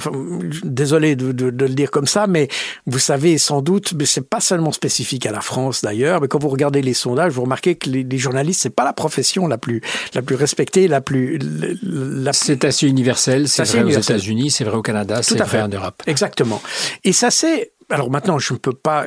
[0.65, 2.49] désolé de, de, de, le dire comme ça, mais
[2.87, 6.41] vous savez sans doute, mais c'est pas seulement spécifique à la France d'ailleurs, mais quand
[6.41, 9.59] vous regardez les sondages, vous remarquez que les, les journalistes, c'est pas la profession la
[9.59, 9.81] plus
[10.15, 11.39] la plus respectée, la plus.
[11.83, 12.33] La...
[12.33, 16.03] C'est assez universel, c'est vrai aux États-Unis, c'est vrai au Canada, c'est vrai en Europe.
[16.07, 16.61] Exactement.
[17.05, 19.05] Et ça c'est alors maintenant, je ne peux pas,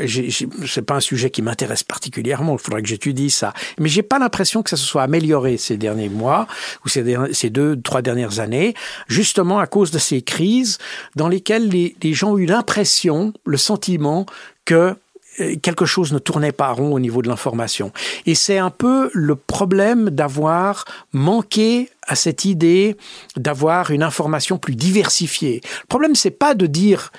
[0.65, 2.53] c'est pas un sujet qui m'intéresse particulièrement.
[2.53, 3.53] Il faudrait que j'étudie ça.
[3.79, 6.47] Mais j'ai pas l'impression que ça se soit amélioré ces derniers mois
[6.85, 8.75] ou ces, deux, trois dernières années,
[9.07, 10.77] justement à cause de ces crises
[11.15, 14.25] dans lesquelles les, les gens ont eu l'impression, le sentiment
[14.65, 14.95] que
[15.39, 17.91] euh, quelque chose ne tournait pas rond au niveau de l'information.
[18.25, 22.95] Et c'est un peu le problème d'avoir manqué à cette idée
[23.35, 25.61] d'avoir une information plus diversifiée.
[25.81, 27.11] Le problème, c'est pas de dire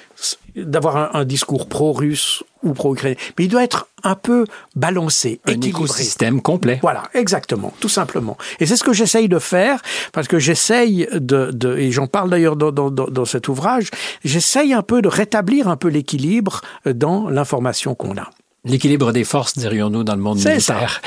[0.64, 4.44] d'avoir un, discours pro-russe ou pro-ukrainien, mais il doit être un peu
[4.74, 6.78] balancé, un écosystème complet.
[6.82, 8.36] Voilà, exactement, tout simplement.
[8.60, 9.80] Et c'est ce que j'essaye de faire,
[10.12, 13.90] parce que j'essaye de, de et j'en parle d'ailleurs dans, dans, dans, cet ouvrage,
[14.24, 18.30] j'essaye un peu de rétablir un peu l'équilibre dans l'information qu'on a.
[18.68, 21.00] L'équilibre des forces, dirions-nous, dans le monde militaire.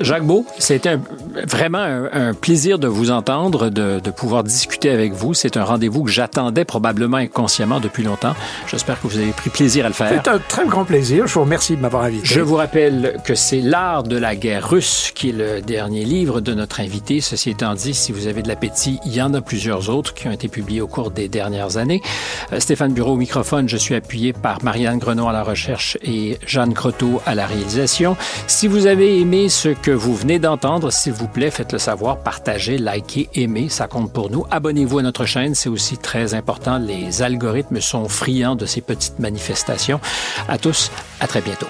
[0.00, 0.98] Jacques Beau, c'était
[1.46, 1.78] vraiment
[2.12, 5.32] un, plaisir de vous entendre, de, de pouvoir discuter avec vous.
[5.32, 8.34] C'est un rendez-vous que j'attendais probablement inconsciemment depuis longtemps.
[8.66, 10.10] J'espère que vous avez pris plaisir à le faire.
[10.24, 11.26] C'est un très grand plaisir.
[11.26, 12.26] Je vous remercie de m'avoir invité.
[12.26, 16.40] Je vous rappelle que c'est L'art de la guerre russe qui est le dernier livre
[16.40, 17.20] de notre invité.
[17.20, 20.26] Ceci étant dit, si vous avez de l'appétit, il y en a plusieurs autres qui
[20.26, 22.02] ont été publiés au cours des dernières années.
[22.52, 23.68] Euh, Stéphane Bureau au microphone.
[23.68, 28.16] Je suis appuyé par Marianne Grenon à la recherche et Jeanne Croteau à la réalisation.
[28.46, 32.78] Si vous avez aimé ce que vous venez d'entendre, s'il vous plaît, faites-le savoir, partagez,
[32.78, 34.44] likez, aimez, ça compte pour nous.
[34.50, 36.78] Abonnez-vous à notre chaîne, c'est aussi très important.
[36.78, 40.00] Les algorithmes sont friands de ces petites manifestations.
[40.48, 40.90] À tous,
[41.20, 41.68] à très bientôt.